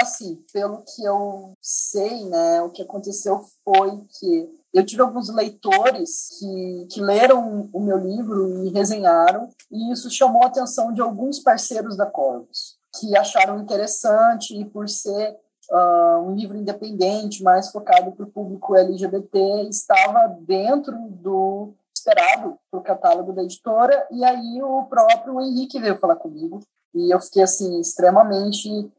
assim, 0.00 0.42
pelo 0.52 0.82
que 0.82 1.04
eu 1.04 1.52
sei, 1.60 2.24
né, 2.24 2.62
o 2.62 2.70
que 2.70 2.82
aconteceu 2.82 3.40
foi 3.64 3.90
que 4.18 4.61
eu 4.72 4.84
tive 4.84 5.02
alguns 5.02 5.28
leitores 5.28 6.30
que, 6.38 6.86
que 6.90 7.00
leram 7.00 7.68
o 7.72 7.80
meu 7.80 7.98
livro 7.98 8.64
e 8.64 8.70
resenharam, 8.70 9.48
e 9.70 9.92
isso 9.92 10.10
chamou 10.10 10.42
a 10.42 10.46
atenção 10.46 10.92
de 10.92 11.00
alguns 11.00 11.38
parceiros 11.38 11.96
da 11.96 12.06
Corvus, 12.06 12.78
que 12.98 13.16
acharam 13.16 13.60
interessante 13.60 14.58
e 14.58 14.64
por 14.64 14.88
ser 14.88 15.36
uh, 15.70 16.18
um 16.26 16.34
livro 16.34 16.56
independente, 16.56 17.42
mais 17.42 17.70
focado 17.70 18.12
para 18.12 18.24
o 18.24 18.30
público 18.30 18.74
LGBT, 18.74 19.68
estava 19.68 20.28
dentro 20.40 20.96
do 21.10 21.74
esperado 21.94 22.56
para 22.70 22.80
o 22.80 22.82
catálogo 22.82 23.32
da 23.32 23.42
editora, 23.42 24.06
e 24.10 24.24
aí 24.24 24.62
o 24.62 24.84
próprio 24.84 25.40
Henrique 25.40 25.78
veio 25.78 25.98
falar 25.98 26.16
comigo, 26.16 26.60
e 26.94 27.14
eu 27.14 27.20
fiquei, 27.20 27.42
assim, 27.42 27.78
extremamente 27.80 28.90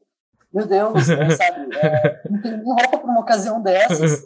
meu 0.53 0.67
Deus, 0.67 0.93
sabe? 1.35 1.75
É, 1.77 2.21
não 2.29 2.39
tem 2.39 2.57
nem 2.57 2.63
roupa 2.63 2.99
para 2.99 3.09
uma 3.09 3.21
ocasião 3.21 3.59
dessas. 3.59 4.23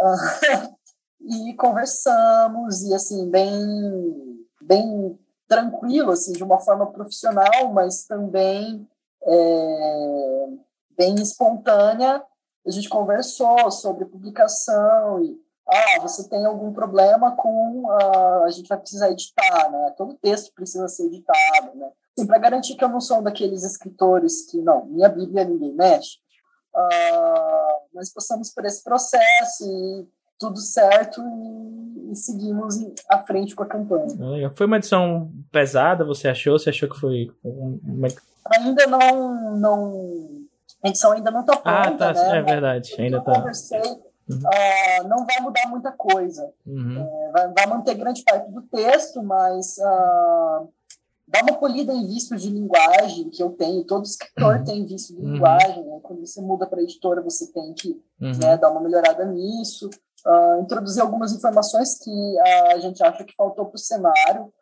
e 1.20 1.54
conversamos, 1.54 2.82
e 2.82 2.94
assim, 2.94 3.30
bem, 3.30 4.46
bem 4.62 5.18
tranquilo, 5.46 6.12
assim, 6.12 6.32
de 6.32 6.44
uma 6.44 6.60
forma 6.60 6.86
profissional, 6.92 7.72
mas 7.72 8.04
também 8.06 8.88
é, 9.22 10.46
bem 10.96 11.14
espontânea. 11.16 12.22
A 12.66 12.70
gente 12.70 12.88
conversou 12.88 13.70
sobre 13.70 14.04
publicação 14.04 15.22
e 15.22 15.40
ah, 15.66 16.00
você 16.00 16.26
tem 16.28 16.46
algum 16.46 16.72
problema 16.72 17.36
com 17.36 17.82
uh, 17.84 18.44
a 18.44 18.50
gente 18.50 18.68
vai 18.68 18.78
precisar 18.78 19.10
editar, 19.10 19.70
né? 19.70 19.94
Todo 19.98 20.14
texto 20.14 20.52
precisa 20.54 20.88
ser 20.88 21.06
editado, 21.06 21.76
né? 21.76 21.90
Assim, 22.16 22.26
para 22.26 22.38
garantir 22.38 22.74
que 22.74 22.82
eu 22.82 22.88
não 22.88 23.00
sou 23.00 23.20
daqueles 23.20 23.62
escritores 23.62 24.50
que 24.50 24.62
não, 24.62 24.86
minha 24.86 25.10
Bíblia 25.10 25.44
ninguém 25.44 25.74
mexe. 25.74 26.18
Uh, 26.78 27.94
nós 27.94 28.12
passamos 28.12 28.50
por 28.54 28.64
esse 28.64 28.84
processo 28.84 29.64
e 29.64 30.06
tudo 30.38 30.58
certo 30.58 31.20
e, 31.20 32.12
e 32.12 32.14
seguimos 32.14 32.76
à 33.10 33.18
frente 33.18 33.56
com 33.56 33.64
a 33.64 33.66
campanha. 33.66 34.06
Ah, 34.46 34.50
foi 34.54 34.66
uma 34.66 34.76
edição 34.76 35.32
pesada, 35.50 36.04
você 36.04 36.28
achou? 36.28 36.58
Você 36.58 36.70
achou 36.70 36.88
que 36.88 36.98
foi 36.98 37.30
uma... 37.42 38.06
Ainda 38.56 38.86
não, 38.86 39.56
não... 39.56 40.28
A 40.84 40.88
edição 40.88 41.12
ainda 41.12 41.30
não 41.30 41.40
está 41.40 41.56
pronta, 41.56 41.88
ah, 41.88 41.96
tá, 41.96 42.12
né? 42.12 42.38
É 42.38 42.42
verdade, 42.42 42.94
ainda 42.98 43.18
está. 43.18 43.32
conversei, 43.32 43.80
uhum. 43.80 44.38
uh, 44.38 45.08
não 45.08 45.26
vai 45.26 45.40
mudar 45.40 45.68
muita 45.68 45.90
coisa. 45.90 46.48
Uhum. 46.64 47.00
É, 47.00 47.32
vai, 47.32 47.52
vai, 47.52 47.66
manter 47.66 47.94
grande 47.96 48.22
parte 48.22 48.50
do 48.52 48.62
texto, 48.62 49.22
mas... 49.22 49.76
Uh, 49.78 50.68
dá 51.26 51.42
uma 51.42 51.58
polida 51.58 51.92
em 51.92 52.06
vícios 52.06 52.40
de 52.40 52.48
linguagem 52.48 53.28
que 53.28 53.42
eu 53.42 53.50
tenho, 53.50 53.84
todo 53.84 54.04
escritor 54.04 54.56
uhum. 54.56 54.64
tem 54.64 54.86
vício 54.86 55.14
de 55.14 55.20
uhum. 55.20 55.32
linguagem, 55.32 55.84
né? 55.84 55.97
Quando 56.08 56.26
você 56.26 56.40
muda 56.40 56.66
para 56.66 56.82
editora 56.82 57.22
você 57.22 57.52
tem 57.52 57.74
que 57.74 57.90
uhum. 58.20 58.32
né, 58.40 58.56
dar 58.56 58.70
uma 58.70 58.80
melhorada 58.80 59.24
nisso, 59.26 59.88
uh, 60.26 60.62
introduzir 60.62 61.02
algumas 61.02 61.32
informações 61.32 61.98
que 62.02 62.10
uh, 62.10 62.72
a 62.72 62.78
gente 62.78 63.02
acha 63.02 63.22
que 63.24 63.36
faltou 63.36 63.66
para 63.66 63.76
o 63.76 63.78
cenário, 63.78 64.52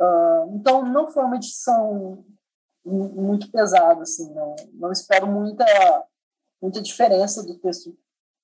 uh, 0.00 0.56
então 0.56 0.84
não 0.84 1.08
foi 1.08 1.24
uma 1.24 1.36
edição 1.36 2.24
muito 2.84 3.50
pesada, 3.50 4.02
assim, 4.02 4.32
não, 4.34 4.56
não 4.74 4.92
espero 4.92 5.26
muita, 5.26 5.64
muita 6.60 6.80
diferença 6.80 7.44
do 7.44 7.54
texto, 7.58 7.96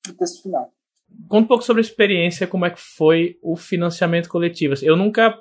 do 0.06 0.14
texto 0.14 0.42
final. 0.42 0.70
Conta 1.28 1.44
um 1.44 1.48
pouco 1.48 1.64
sobre 1.64 1.80
a 1.80 1.84
experiência, 1.84 2.46
como 2.46 2.66
é 2.66 2.70
que 2.70 2.80
foi 2.80 3.38
o 3.42 3.56
financiamento 3.56 4.28
coletivo. 4.28 4.74
Eu 4.82 4.96
nunca 4.96 5.34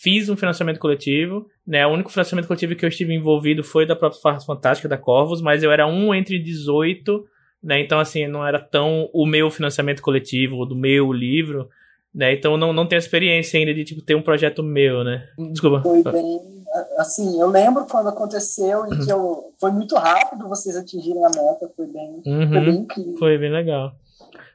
fiz 0.00 0.28
um 0.28 0.36
financiamento 0.36 0.78
coletivo, 0.78 1.46
né? 1.66 1.84
O 1.86 1.90
único 1.90 2.10
financiamento 2.10 2.46
coletivo 2.46 2.76
que 2.76 2.84
eu 2.84 2.88
estive 2.88 3.12
envolvido 3.12 3.64
foi 3.64 3.84
da 3.84 3.96
própria 3.96 4.20
Farras 4.20 4.44
Fantástica 4.44 4.88
da 4.88 4.96
Corvos, 4.96 5.42
mas 5.42 5.62
eu 5.62 5.72
era 5.72 5.86
um 5.88 6.14
entre 6.14 6.38
18, 6.38 7.24
né? 7.62 7.80
Então, 7.80 7.98
assim, 7.98 8.26
não 8.28 8.46
era 8.46 8.60
tão 8.60 9.10
o 9.12 9.26
meu 9.26 9.50
financiamento 9.50 10.00
coletivo, 10.00 10.64
do 10.64 10.76
meu 10.76 11.12
livro, 11.12 11.68
né? 12.14 12.32
Então, 12.32 12.56
não, 12.56 12.72
não 12.72 12.86
tenho 12.86 12.98
experiência 12.98 13.58
ainda 13.58 13.74
de, 13.74 13.84
tipo, 13.84 14.00
ter 14.00 14.14
um 14.14 14.22
projeto 14.22 14.62
meu, 14.62 15.02
né? 15.02 15.28
Desculpa. 15.50 15.82
Foi 15.82 16.02
bem... 16.02 16.58
Assim, 16.98 17.40
eu 17.40 17.48
lembro 17.48 17.84
quando 17.86 18.08
aconteceu 18.08 18.86
e 18.86 19.04
que 19.04 19.10
eu... 19.10 19.52
Foi 19.58 19.72
muito 19.72 19.96
rápido 19.96 20.48
vocês 20.48 20.76
atingirem 20.76 21.24
a 21.24 21.28
meta, 21.30 21.72
foi 21.74 21.86
bem, 21.86 22.22
uhum, 22.24 22.48
foi 22.48 22.60
bem 22.60 22.74
incrível. 22.76 23.16
Foi 23.18 23.38
bem 23.38 23.50
legal. 23.50 23.92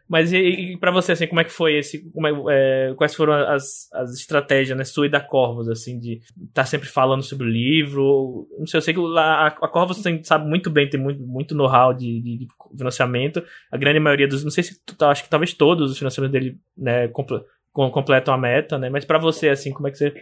Mas 0.08 0.34
e, 0.34 0.38
e 0.38 0.78
para 0.78 0.92
você, 0.92 1.14
assim, 1.14 1.28
como 1.28 1.40
é 1.40 1.44
que 1.44 1.52
foi 1.52 1.76
esse. 1.76 2.12
É, 2.50 2.90
é, 2.90 2.94
quais 2.96 3.16
foram 3.16 3.34
as, 3.34 3.92
as 3.94 4.14
estratégias, 4.14 4.78
né, 4.78 4.84
sua 4.84 5.06
e 5.06 5.10
da 5.10 5.20
Corvos, 5.20 5.70
assim, 5.70 5.98
de 5.98 6.16
estar 6.16 6.64
tá 6.64 6.66
sempre 6.66 6.88
falando 6.88 7.24
sobre 7.24 7.48
o 7.48 7.50
livro? 7.50 8.48
Não 8.60 8.68
sei, 8.68 8.78
eu 8.78 8.82
sei 8.82 8.94
que 8.94 9.00
a, 9.18 9.48
a 9.48 9.68
Corvos 9.68 10.02
tem, 10.02 10.24
sabe 10.24 10.48
muito 10.48 10.70
bem, 10.70 10.90
tem 10.90 11.00
muito, 11.00 11.22
muito 11.26 11.56
know-how 11.56 11.94
de, 11.94 12.22
de, 12.22 12.38
de, 12.40 12.48
financiamento. 12.78 13.44
A 13.72 13.78
grande 13.78 14.00
maioria 14.00 14.28
dos. 14.28 14.44
Não 14.44 14.52
sei 14.52 14.64
se. 14.64 14.80
Acho 15.00 15.24
que 15.24 15.30
talvez 15.30 15.54
todos 15.54 15.92
os 15.92 15.98
financiamentos 15.98 16.34
dele 16.34 16.60
né, 16.78 17.08
comple, 17.08 17.42
completam 17.72 18.34
a 18.34 18.38
meta, 18.38 18.78
né? 18.78 18.90
Mas 18.90 19.06
para 19.06 19.18
você, 19.18 19.50
assim, 19.50 19.72
como 19.72 19.88
é 19.88 19.92
que 19.92 19.98
você. 19.98 20.14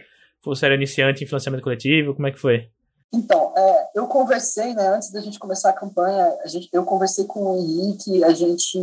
Você 0.44 0.66
era 0.66 0.74
iniciante 0.74 1.22
em 1.22 1.26
financiamento 1.26 1.62
coletivo? 1.62 2.14
Como 2.14 2.26
é 2.26 2.32
que 2.32 2.38
foi? 2.38 2.68
Então, 3.14 3.52
é, 3.56 3.90
eu 3.94 4.06
conversei, 4.06 4.74
né, 4.74 4.88
antes 4.88 5.12
da 5.12 5.20
gente 5.20 5.38
começar 5.38 5.68
a 5.68 5.74
campanha, 5.74 6.34
a 6.42 6.48
gente, 6.48 6.68
eu 6.72 6.82
conversei 6.82 7.26
com 7.26 7.44
o 7.44 7.56
Henrique, 7.58 8.24
a 8.24 8.32
gente 8.32 8.78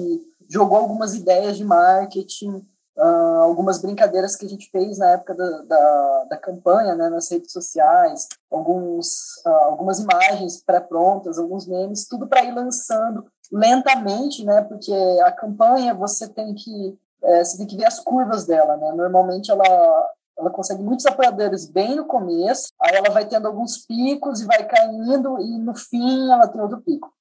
jogou 0.49 0.77
algumas 0.77 1.13
ideias 1.13 1.57
de 1.57 1.63
marketing, 1.63 2.65
uh, 2.97 3.41
algumas 3.41 3.81
brincadeiras 3.81 4.35
que 4.35 4.45
a 4.45 4.49
gente 4.49 4.69
fez 4.71 4.97
na 4.97 5.11
época 5.11 5.35
da, 5.35 5.61
da, 5.61 6.25
da 6.31 6.37
campanha, 6.37 6.95
né, 6.95 7.09
nas 7.09 7.29
redes 7.29 7.51
sociais, 7.51 8.27
alguns, 8.51 9.37
uh, 9.45 9.49
algumas 9.49 9.99
imagens 9.99 10.63
pré-prontas, 10.63 11.37
alguns 11.37 11.67
memes, 11.67 12.07
tudo 12.07 12.27
para 12.27 12.43
ir 12.43 12.53
lançando 12.53 13.25
lentamente, 13.51 14.43
né, 14.43 14.61
porque 14.63 14.93
a 15.23 15.31
campanha 15.31 15.93
você 15.93 16.27
tem 16.27 16.53
que 16.53 16.97
é, 17.21 17.43
você 17.43 17.57
tem 17.57 17.67
que 17.67 17.75
ver 17.75 17.85
as 17.85 17.99
curvas 17.99 18.45
dela, 18.45 18.77
né? 18.77 18.93
Normalmente 18.93 19.51
ela 19.51 20.09
ela 20.37 20.49
consegue 20.51 20.81
muitos 20.81 21.05
apoiadores 21.05 21.69
bem 21.69 21.97
no 21.97 22.05
começo, 22.05 22.69
aí 22.81 22.95
ela 22.95 23.09
vai 23.09 23.27
tendo 23.27 23.45
alguns 23.45 23.85
picos 23.85 24.39
e 24.39 24.45
vai 24.45 24.65
caindo 24.65 25.37
e 25.41 25.57
no 25.57 25.75
fim 25.75 26.31
ela 26.31 26.47
tem 26.47 26.61
outro 26.61 26.79
pico. 26.79 27.11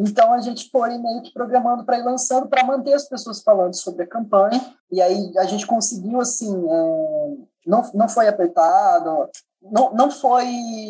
Então 0.00 0.32
a 0.32 0.40
gente 0.40 0.70
foi 0.70 0.96
meio 0.96 1.20
que 1.20 1.30
programando 1.30 1.84
para 1.84 1.98
ir 1.98 2.02
lançando 2.02 2.48
para 2.48 2.64
manter 2.64 2.94
as 2.94 3.06
pessoas 3.06 3.42
falando 3.42 3.74
sobre 3.74 4.04
a 4.04 4.08
campanha. 4.08 4.58
E 4.90 5.00
aí 5.02 5.36
a 5.36 5.44
gente 5.44 5.66
conseguiu 5.66 6.18
assim, 6.22 6.50
é, 6.50 7.36
não, 7.66 7.82
não 7.92 8.08
foi 8.08 8.26
apertado, 8.26 9.28
não, 9.60 9.92
não 9.92 10.10
foi 10.10 10.46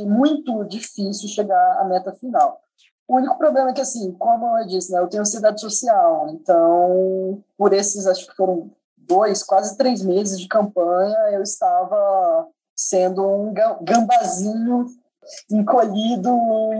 muito 0.07 0.63
difícil 0.65 1.29
chegar 1.29 1.81
à 1.81 1.85
meta 1.85 2.13
final. 2.13 2.61
O 3.09 3.17
único 3.17 3.37
problema 3.37 3.71
é 3.71 3.73
que, 3.73 3.81
assim, 3.81 4.13
como 4.13 4.57
eu 4.59 4.69
disse, 4.69 4.93
né, 4.93 5.01
eu 5.01 5.09
tenho 5.09 5.23
ansiedade 5.23 5.61
social, 5.61 6.29
então, 6.31 7.43
por 7.59 7.73
esses, 7.73 8.07
acho 8.07 8.29
que 8.29 8.37
foram 8.37 8.71
dois, 8.97 9.43
quase 9.43 9.77
três 9.77 10.05
meses 10.05 10.39
de 10.39 10.47
campanha, 10.47 11.19
eu 11.33 11.43
estava 11.43 12.47
sendo 12.77 13.27
um 13.27 13.53
gambazinho 13.83 14.87
encolhido 15.51 16.31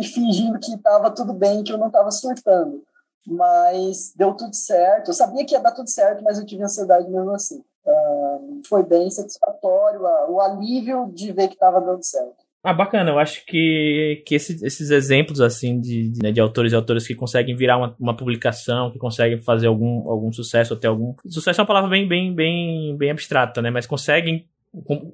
e 0.01 0.05
fingindo 0.05 0.59
que 0.59 0.73
estava 0.75 1.11
tudo 1.11 1.33
bem, 1.33 1.63
que 1.63 1.73
eu 1.73 1.79
não 1.79 1.89
estava 1.89 2.11
surtando. 2.11 2.83
Mas 3.27 4.13
deu 4.17 4.35
tudo 4.35 4.55
certo. 4.55 5.09
Eu 5.09 5.15
sabia 5.15 5.45
que 5.45 5.55
ia 5.55 5.61
dar 5.61 5.73
tudo 5.73 5.89
certo, 5.89 6.23
mas 6.25 6.39
eu 6.39 6.47
tive 6.47 6.63
ansiedade 6.63 7.09
mesmo 7.09 7.31
assim. 7.33 7.63
Uh, 7.85 8.61
foi 8.69 8.83
bem 8.83 9.11
satisfatório 9.11 10.01
uh, 10.03 10.33
o 10.33 10.41
alívio 10.41 11.11
de 11.15 11.33
ver 11.33 11.49
que 11.49 11.55
estava 11.55 11.81
dando 11.81 12.05
certo. 12.05 12.41
Ah, 12.63 12.75
bacana. 12.75 13.11
Eu 13.11 13.19
acho 13.19 13.45
que, 13.47 14.23
que 14.27 14.35
esses, 14.35 14.63
esses 14.63 14.91
exemplos, 14.91 15.41
assim, 15.41 15.81
de, 15.81 16.11
de, 16.11 16.23
né, 16.23 16.31
de, 16.31 16.41
autores 16.41 16.73
e 16.73 16.77
autores 16.77 17.07
que 17.07 17.15
conseguem 17.15 17.57
virar 17.57 17.79
uma, 17.79 17.97
uma 17.99 18.17
publicação, 18.17 18.91
que 18.91 18.99
conseguem 18.99 19.39
fazer 19.39 19.67
algum, 19.67 20.11
algum 20.11 20.31
sucesso, 20.31 20.75
até 20.75 20.87
algum... 20.87 21.15
Sucesso 21.27 21.61
é 21.61 21.63
uma 21.63 21.67
palavra 21.67 21.89
bem, 21.89 22.07
bem, 22.07 22.35
bem, 22.35 22.97
bem 22.99 23.11
abstrata, 23.11 23.63
né? 23.63 23.71
Mas 23.71 23.87
conseguem 23.87 24.47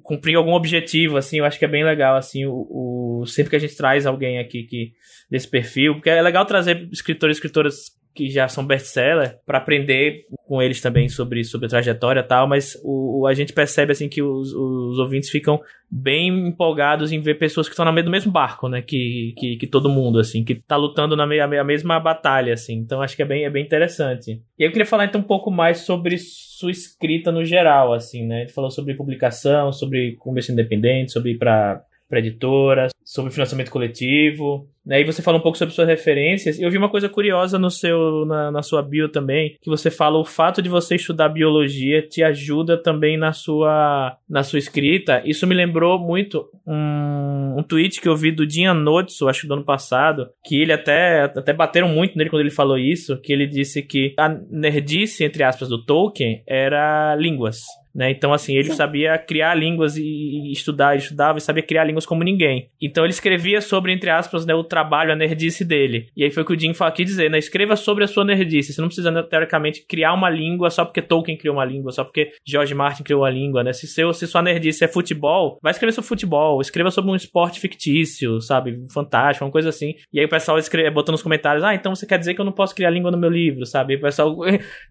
cumprir 0.03 0.35
algum 0.35 0.53
objetivo, 0.53 1.17
assim, 1.17 1.39
eu 1.39 1.45
acho 1.45 1.57
que 1.57 1.65
é 1.65 1.67
bem 1.67 1.83
legal, 1.83 2.15
assim, 2.15 2.45
o, 2.45 3.21
o 3.21 3.25
sempre 3.25 3.49
que 3.49 3.55
a 3.55 3.59
gente 3.59 3.75
traz 3.75 4.05
alguém 4.05 4.37
aqui 4.37 4.63
que 4.63 4.93
desse 5.29 5.49
perfil, 5.49 5.95
porque 5.95 6.09
é 6.09 6.21
legal 6.21 6.45
trazer 6.45 6.87
escritores 6.91 7.37
e 7.37 7.39
escritoras 7.39 7.96
que 8.17 8.31
já 8.31 8.47
são 8.47 8.65
best-seller 8.65 9.37
para 9.45 9.59
aprender 9.59 10.25
com 10.47 10.59
eles 10.59 10.81
também 10.81 11.07
sobre, 11.07 11.43
sobre 11.43 11.67
a 11.67 11.69
trajetória 11.69 12.21
e 12.21 12.23
tal, 12.23 12.47
mas 12.47 12.75
o, 12.83 13.21
o, 13.21 13.27
a 13.27 13.33
gente 13.35 13.53
percebe 13.53 13.91
assim 13.91 14.09
que 14.09 14.23
os, 14.23 14.51
os 14.53 14.97
ouvintes 14.97 15.29
ficam 15.29 15.61
bem 15.89 16.47
empolgados 16.47 17.11
em 17.11 17.21
ver 17.21 17.35
pessoas 17.35 17.67
que 17.67 17.73
estão 17.73 17.85
no 17.85 17.93
meio 17.93 18.05
do 18.05 18.11
mesmo 18.11 18.31
barco, 18.31 18.67
né, 18.67 18.81
que, 18.81 19.35
que, 19.37 19.57
que 19.57 19.67
todo 19.67 19.87
mundo, 19.87 20.17
assim, 20.17 20.43
que 20.43 20.55
tá 20.55 20.75
lutando 20.75 21.15
na 21.15 21.27
meia, 21.27 21.45
a 21.45 21.63
mesma 21.63 21.99
batalha, 21.99 22.55
assim, 22.55 22.73
então 22.73 23.03
acho 23.03 23.15
que 23.15 23.21
é 23.21 23.25
bem, 23.25 23.45
é 23.45 23.49
bem 23.51 23.63
interessante. 23.63 24.41
E 24.57 24.63
eu 24.63 24.71
queria 24.71 24.85
falar 24.85 25.05
então 25.05 25.21
um 25.21 25.23
pouco 25.23 25.51
mais 25.51 25.81
sobre 25.81 26.17
sua 26.17 26.71
escrita 26.71 27.31
no 27.31 27.45
geral, 27.45 27.93
assim, 27.93 28.25
né, 28.25 28.41
ele 28.41 28.51
falou 28.51 28.71
sobre 28.71 28.95
publicação, 28.95 29.71
sobre 29.71 30.15
comércio 30.15 30.53
independente, 30.53 31.11
sobre 31.11 31.37
para 31.37 31.83
para 32.09 32.19
editora, 32.19 32.87
sobre 33.03 33.31
financiamento 33.31 33.71
coletivo. 33.71 34.69
Né? 34.85 35.01
E 35.01 35.05
você 35.05 35.21
fala 35.21 35.37
um 35.37 35.41
pouco 35.41 35.57
sobre 35.57 35.73
suas 35.73 35.87
referências. 35.87 36.59
Eu 36.59 36.71
vi 36.71 36.77
uma 36.77 36.89
coisa 36.89 37.09
curiosa 37.09 37.59
no 37.59 37.69
seu, 37.69 38.25
na, 38.25 38.51
na, 38.51 38.61
sua 38.61 38.81
bio 38.81 39.09
também, 39.09 39.57
que 39.61 39.69
você 39.69 39.91
fala 39.91 40.17
o 40.17 40.25
fato 40.25 40.61
de 40.61 40.69
você 40.69 40.95
estudar 40.95 41.29
biologia 41.29 42.01
te 42.07 42.23
ajuda 42.23 42.81
também 42.81 43.17
na 43.17 43.33
sua, 43.33 44.17
na 44.29 44.43
sua 44.43 44.59
escrita. 44.59 45.21
Isso 45.25 45.45
me 45.45 45.55
lembrou 45.55 45.99
muito 45.99 46.49
um, 46.65 47.55
um 47.59 47.63
tweet 47.63 47.99
que 47.99 48.07
eu 48.07 48.15
vi 48.15 48.31
do 48.31 48.47
Dinha 48.47 48.73
Notso, 48.73 49.27
acho 49.27 49.47
do 49.47 49.53
ano 49.53 49.65
passado, 49.65 50.29
que 50.45 50.61
ele 50.61 50.71
até, 50.71 51.23
até 51.23 51.53
bateram 51.53 51.89
muito 51.89 52.17
nele 52.17 52.29
quando 52.29 52.41
ele 52.41 52.51
falou 52.51 52.77
isso, 52.77 53.19
que 53.21 53.33
ele 53.33 53.45
disse 53.45 53.81
que 53.81 54.13
a 54.17 54.29
nerdice, 54.49 55.25
entre 55.25 55.43
aspas, 55.43 55.67
do 55.67 55.83
Tolkien 55.83 56.43
era 56.47 57.15
línguas. 57.15 57.61
Né? 57.97 58.11
Então, 58.11 58.31
assim, 58.31 58.55
ele 58.55 58.71
sabia 58.73 59.17
criar 59.17 59.55
línguas 59.55 59.97
e 59.97 60.51
estudar, 60.51 60.95
estudava 60.95 61.39
e 61.39 61.41
sabia 61.41 61.63
criar 61.63 61.83
línguas 61.83 62.05
como 62.05 62.23
ninguém. 62.23 62.69
Então, 62.79 63.03
ele 63.03 63.11
escrevia 63.11 63.59
sobre, 63.59 63.91
entre 63.91 64.11
aspas, 64.11 64.45
né, 64.45 64.53
o 64.53 64.63
trabalho, 64.63 65.11
a 65.11 65.15
nerdice 65.15 65.65
dele. 65.65 66.07
E 66.15 66.23
aí 66.23 66.29
foi 66.29 66.43
o 66.43 66.45
que 66.45 66.53
o 66.53 66.59
Jim 66.59 66.75
falou 66.75 66.91
aqui 66.93 67.03
dizer, 67.03 67.31
né? 67.31 67.39
Escreva 67.39 67.75
sobre 67.75 68.03
a 68.03 68.07
sua 68.07 68.23
nerdice. 68.23 68.71
Você 68.71 68.81
não 68.81 68.87
precisa, 68.87 69.09
né, 69.09 69.23
teoricamente, 69.23 69.83
criar 69.87 70.13
uma 70.13 70.29
língua 70.29 70.69
só 70.69 70.85
porque 70.85 71.01
Tolkien 71.01 71.35
criou 71.35 71.55
uma 71.55 71.65
língua, 71.65 71.91
só 71.91 72.03
porque 72.03 72.33
George 72.45 72.75
Martin 72.75 73.01
criou 73.01 73.21
uma 73.21 73.31
língua, 73.31 73.63
né? 73.63 73.73
Se, 73.73 73.87
seu, 73.87 74.13
se 74.13 74.27
sua 74.27 74.43
nerdice 74.43 74.83
é 74.83 74.87
futebol, 74.87 75.57
vai 75.59 75.71
escrever 75.71 75.91
sobre 75.91 76.07
futebol, 76.07 76.61
escreva 76.61 76.91
sobre 76.91 77.09
um 77.09 77.15
esporte 77.15 77.59
fictício, 77.59 78.39
sabe? 78.41 78.79
Fantástico, 78.93 79.43
uma 79.43 79.51
coisa 79.51 79.69
assim. 79.69 79.95
E 80.13 80.19
aí 80.19 80.25
o 80.25 80.29
pessoal 80.29 80.59
escreve, 80.59 80.91
botou 80.91 81.13
nos 81.13 81.23
comentários, 81.23 81.63
ah, 81.63 81.73
então 81.73 81.95
você 81.95 82.05
quer 82.05 82.19
dizer 82.19 82.35
que 82.35 82.41
eu 82.41 82.45
não 82.45 82.51
posso 82.51 82.75
criar 82.75 82.91
língua 82.91 83.09
no 83.09 83.17
meu 83.17 83.29
livro, 83.29 83.65
sabe? 83.65 83.93
E 83.93 83.97
o 83.97 84.01
pessoal 84.01 84.35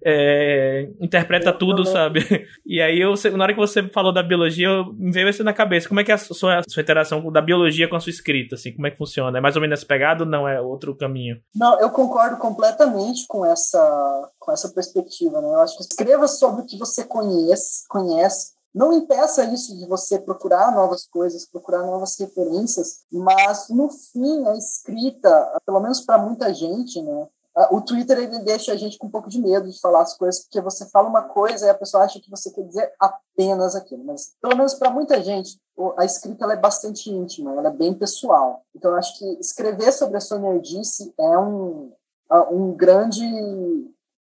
é, 0.05 0.88
interpreta 1.01 1.53
tudo, 1.53 1.85
sabe? 1.85 2.21
E 2.66 2.81
aí 2.81 2.96
eu, 3.01 3.15
na 3.37 3.45
hora 3.45 3.53
que 3.53 3.61
você 3.61 3.83
falou 3.89 4.13
da 4.13 4.23
biologia, 4.23 4.69
me 4.95 5.13
veio 5.13 5.29
isso 5.29 5.45
na 5.45 5.53
cabeça. 5.53 5.89
Como 5.89 6.01
é 6.01 6.05
que 6.05 6.11
é 6.11 6.15
a 6.15 6.19
sua, 6.19 6.61
a 6.61 6.63
sua 6.69 6.83
interação 6.83 7.31
da 7.31 7.41
biologia 7.41 7.89
com 7.89 7.97
a 7.97 8.01
sua 8.01 8.11
escrita, 8.11 8.55
assim? 8.55 8.75
Como 8.75 8.87
é 8.87 8.91
que 8.91 8.99
funciona? 8.99 9.39
É 9.39 9.41
mais 9.41 9.57
ou 9.57 9.63
menos 9.63 9.79
essa 9.79 9.87
pegada 9.87 10.25
ou 10.25 10.31
não 10.31 10.49
é 10.49 10.61
outro 10.61 10.97
caminho? 10.97 11.37
Não, 11.55 11.79
eu 11.81 11.91
concordo 11.91 12.37
completamente 12.37 13.27
com 13.29 13.45
essa, 13.45 14.31
com 14.39 14.53
essa 14.53 14.69
perspectiva, 14.69 15.41
né? 15.41 15.49
Eu 15.49 15.61
acho 15.61 15.77
que 15.77 15.83
escreva 15.83 16.29
sobre 16.29 16.63
o 16.63 16.67
que 16.67 16.79
você 16.79 17.05
conhece, 17.05 17.87
conhece 17.89 18.57
não 18.77 18.93
impeça 18.93 19.43
isso 19.43 19.75
de 19.75 19.87
você 19.87 20.19
procurar 20.19 20.71
novas 20.71 21.07
coisas, 21.07 21.47
procurar 21.47 21.83
novas 21.87 22.15
referências, 22.21 22.99
mas 23.11 23.71
no 23.71 23.89
fim 23.89 24.47
a 24.47 24.55
escrita, 24.55 25.61
pelo 25.65 25.81
menos 25.81 26.03
para 26.03 26.19
muita 26.19 26.53
gente, 26.53 27.01
né, 27.01 27.27
o 27.71 27.81
Twitter 27.81 28.19
ele 28.19 28.38
deixa 28.40 28.73
a 28.73 28.77
gente 28.77 28.99
com 28.99 29.07
um 29.07 29.11
pouco 29.11 29.31
de 29.31 29.40
medo 29.40 29.71
de 29.71 29.81
falar 29.81 30.03
as 30.03 30.14
coisas, 30.14 30.42
porque 30.42 30.61
você 30.61 30.85
fala 30.90 31.09
uma 31.09 31.23
coisa 31.23 31.66
e 31.66 31.71
a 31.71 31.75
pessoa 31.75 32.05
acha 32.05 32.21
que 32.21 32.31
você 32.31 32.51
quer 32.51 32.62
dizer 32.62 32.92
apenas 33.01 33.75
aquilo. 33.75 34.05
Mas, 34.05 34.35
pelo 34.42 34.57
menos 34.57 34.75
para 34.75 34.90
muita 34.90 35.23
gente, 35.23 35.59
a 35.97 36.05
escrita 36.05 36.45
ela 36.45 36.53
é 36.53 36.59
bastante 36.59 37.11
íntima, 37.11 37.53
ela 37.53 37.69
é 37.69 37.73
bem 37.73 37.95
pessoal. 37.95 38.62
Então, 38.75 38.90
eu 38.90 38.99
acho 38.99 39.19
que 39.19 39.25
escrever 39.40 39.90
sobre 39.92 40.19
a 40.19 40.21
sua 40.21 40.38
nerdice 40.38 41.14
é 41.19 41.38
um, 41.38 41.92
um 42.51 42.73
grande 42.73 43.25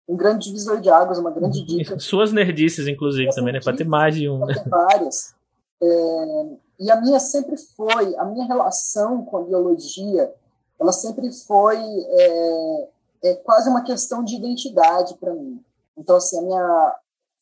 um 0.08 0.16
grande 0.16 0.46
divisor 0.46 0.80
de 0.80 0.90
águas, 0.90 1.18
uma 1.18 1.32
grande 1.32 1.66
dica. 1.66 1.98
Suas 2.00 2.32
nerdices, 2.32 2.88
inclusive, 2.88 3.26
Suas 3.26 3.36
também, 3.36 3.54
nerdices, 3.54 3.74
né? 3.74 3.78
Para 3.78 3.84
ter 3.84 3.90
mais 3.90 4.16
de 4.16 4.30
um. 4.30 4.46
Né? 4.46 4.54
Várias. 4.68 5.34
É, 5.82 6.46
e 6.80 6.92
a 6.92 7.02
minha 7.02 7.20
sempre 7.20 7.58
foi, 7.58 8.16
a 8.16 8.24
minha 8.24 8.46
relação 8.46 9.26
com 9.26 9.38
a 9.38 9.44
biologia, 9.44 10.32
ela 10.80 10.92
sempre 10.92 11.32
foi 11.32 11.78
é, 11.78 12.88
é 13.28 13.36
quase 13.36 13.70
uma 13.70 13.84
questão 13.84 14.24
de 14.24 14.36
identidade 14.36 15.16
para 15.16 15.34
mim. 15.34 15.64
Então, 15.98 16.16
assim, 16.18 16.38
a 16.38 16.42
minha, 16.42 16.96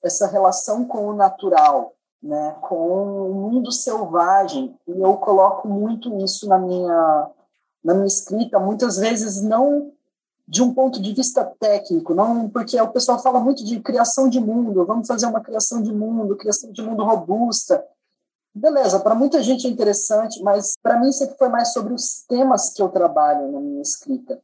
essa 0.04 0.28
relação 0.28 0.86
com 0.86 1.08
o 1.08 1.14
natural, 1.14 1.94
né, 2.22 2.56
com 2.62 3.30
o 3.30 3.34
mundo 3.34 3.72
selvagem, 3.72 4.78
e 4.88 5.02
eu 5.02 5.18
coloco 5.18 5.68
muito 5.68 6.18
isso 6.24 6.48
na 6.48 6.58
minha, 6.58 7.30
na 7.84 7.94
minha 7.94 8.08
escrita, 8.08 8.60
muitas 8.60 8.98
vezes 8.98 9.42
não 9.42 9.92
de 10.48 10.62
um 10.62 10.74
ponto 10.74 11.02
de 11.02 11.14
vista 11.14 11.44
técnico, 11.60 12.14
não 12.14 12.50
porque 12.50 12.80
o 12.80 12.92
pessoal 12.92 13.18
fala 13.20 13.40
muito 13.40 13.64
de 13.64 13.80
criação 13.80 14.30
de 14.30 14.40
mundo, 14.40 14.86
vamos 14.86 15.08
fazer 15.08 15.26
uma 15.26 15.42
criação 15.42 15.82
de 15.82 15.92
mundo, 15.92 16.36
criação 16.36 16.72
de 16.72 16.82
mundo 16.82 17.04
robusta. 17.04 17.84
Beleza, 18.54 19.00
para 19.00 19.16
muita 19.16 19.42
gente 19.42 19.66
é 19.66 19.70
interessante, 19.70 20.44
mas 20.44 20.74
para 20.82 21.00
mim 21.00 21.12
sempre 21.12 21.38
foi 21.38 21.50
mais 21.50 21.74
sobre 21.74 21.94
os 21.94 22.24
temas 22.28 22.70
que 22.72 22.82
eu 22.82 22.90
trabalho 22.90 23.52
na 23.52 23.60
minha 23.60 23.82
escrita. 23.82 24.40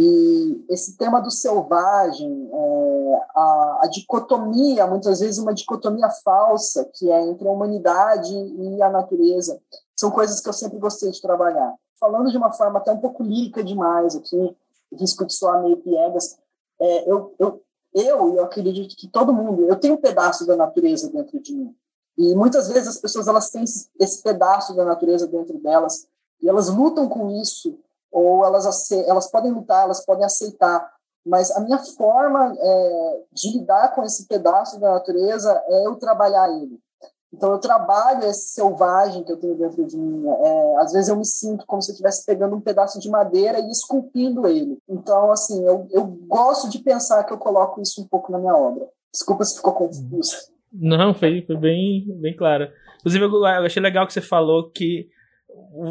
E 0.00 0.64
esse 0.68 0.96
tema 0.96 1.20
do 1.20 1.28
selvagem, 1.28 2.48
é, 2.52 3.26
a, 3.34 3.80
a, 3.82 3.88
dicotomia, 3.90 4.86
muitas 4.86 5.18
vezes 5.18 5.40
uma 5.40 5.52
dicotomia 5.52 6.08
falsa, 6.22 6.88
que 6.94 7.10
é 7.10 7.20
entre 7.26 7.48
a 7.48 7.50
humanidade 7.50 8.32
e 8.32 8.80
a 8.80 8.88
natureza, 8.88 9.60
são 9.96 10.08
coisas 10.12 10.40
que 10.40 10.48
eu 10.48 10.52
sempre 10.52 10.78
gostei 10.78 11.10
de 11.10 11.20
trabalhar. 11.20 11.74
Falando 11.98 12.30
de 12.30 12.36
uma 12.36 12.52
forma 12.52 12.78
até 12.78 12.92
um 12.92 13.00
pouco 13.00 13.24
lírica 13.24 13.64
demais 13.64 14.14
aqui, 14.14 14.56
risco 14.92 15.26
de 15.26 15.34
soar 15.34 15.64
meio 15.64 15.78
piegas, 15.78 16.38
é, 16.80 17.10
eu, 17.10 17.34
eu, 17.36 17.60
eu, 17.92 18.36
eu 18.36 18.44
acredito 18.44 18.94
que 18.94 19.08
todo 19.08 19.32
mundo, 19.32 19.64
eu 19.64 19.74
tenho 19.74 19.94
um 19.94 20.00
pedaço 20.00 20.46
da 20.46 20.54
natureza 20.54 21.10
dentro 21.10 21.40
de 21.40 21.52
mim. 21.52 21.74
E 22.16 22.36
muitas 22.36 22.68
vezes 22.68 22.86
as 22.86 22.98
pessoas 22.98 23.26
elas 23.26 23.50
têm 23.50 23.64
esse, 23.64 23.88
esse 23.98 24.22
pedaço 24.22 24.76
da 24.76 24.84
natureza 24.84 25.26
dentro 25.26 25.58
delas 25.58 26.06
e 26.40 26.48
elas 26.48 26.68
lutam 26.68 27.08
com 27.08 27.30
isso 27.42 27.76
ou 28.12 28.44
elas, 28.44 28.90
elas 28.90 29.30
podem 29.30 29.52
lutar, 29.52 29.84
elas 29.84 30.04
podem 30.04 30.24
aceitar, 30.24 30.90
mas 31.26 31.50
a 31.50 31.60
minha 31.60 31.78
forma 31.78 32.54
é, 32.58 33.20
de 33.32 33.58
lidar 33.58 33.94
com 33.94 34.02
esse 34.02 34.26
pedaço 34.26 34.80
da 34.80 34.92
natureza 34.92 35.62
é 35.68 35.86
eu 35.86 35.96
trabalhar 35.96 36.48
ele. 36.48 36.78
Então 37.32 37.52
eu 37.52 37.58
trabalho 37.58 38.24
esse 38.24 38.54
selvagem 38.54 39.22
que 39.22 39.30
eu 39.30 39.36
tenho 39.36 39.54
dentro 39.54 39.84
de 39.86 39.96
mim. 39.98 40.26
É, 40.26 40.76
às 40.78 40.92
vezes 40.92 41.08
eu 41.08 41.16
me 41.16 41.26
sinto 41.26 41.66
como 41.66 41.82
se 41.82 41.90
eu 41.90 41.92
estivesse 41.92 42.24
pegando 42.24 42.56
um 42.56 42.60
pedaço 42.60 42.98
de 42.98 43.10
madeira 43.10 43.58
e 43.58 43.70
esculpindo 43.70 44.46
ele. 44.46 44.78
Então 44.88 45.30
assim 45.30 45.62
eu, 45.66 45.86
eu 45.90 46.06
gosto 46.06 46.70
de 46.70 46.78
pensar 46.78 47.24
que 47.24 47.32
eu 47.32 47.38
coloco 47.38 47.82
isso 47.82 48.00
um 48.00 48.06
pouco 48.06 48.32
na 48.32 48.38
minha 48.38 48.56
obra. 48.56 48.88
Desculpa 49.12 49.44
se 49.44 49.56
ficou 49.56 49.74
confuso. 49.74 50.36
Não, 50.72 51.14
foi, 51.14 51.42
foi 51.42 51.56
bem, 51.56 52.06
bem 52.20 52.36
claro. 52.36 52.68
Inclusive, 52.98 53.24
eu 53.24 53.44
achei 53.44 53.82
legal 53.82 54.06
que 54.06 54.12
você 54.12 54.20
falou 54.20 54.70
que 54.70 55.08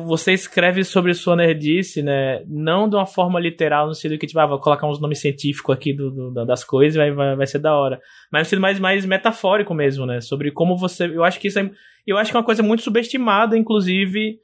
você 0.06 0.34
escreve 0.34 0.84
sobre 0.84 1.14
sua 1.14 1.36
nerdice, 1.36 2.02
né? 2.02 2.44
Não 2.48 2.90
de 2.90 2.96
uma 2.96 3.06
forma 3.06 3.40
literal, 3.40 3.88
no 3.88 3.94
sentido 3.94 4.20
que, 4.20 4.28
tipo, 4.28 4.40
ah, 4.40 4.46
vou 4.46 4.60
colocar 4.60 4.88
uns 4.88 5.00
nomes 5.00 5.20
científicos 5.20 5.76
aqui 5.76 5.94
do, 5.94 6.12
do 6.12 6.46
das 6.46 6.64
coisas 6.64 6.96
e 6.96 6.98
vai, 6.98 7.12
vai, 7.12 7.36
vai 7.36 7.48
ser 7.48 7.60
da 7.60 7.76
hora. 7.76 8.00
Mas 8.32 8.42
no 8.42 8.46
sentido 8.46 8.62
mais, 8.62 8.80
mais 8.80 9.06
metafórico 9.06 9.74
mesmo, 9.74 10.06
né? 10.06 10.22
Sobre 10.22 10.52
como 10.52 10.78
você. 10.78 11.06
Eu 11.06 11.24
acho 11.24 11.40
que 11.40 11.48
isso 11.48 11.60
é. 11.60 11.70
Eu 12.06 12.18
acho 12.18 12.32
que 12.32 12.38
é 12.38 12.40
uma 12.40 12.46
coisa 12.46 12.64
muito 12.64 12.84
subestimada, 12.84 13.58
inclusive, 13.58 14.40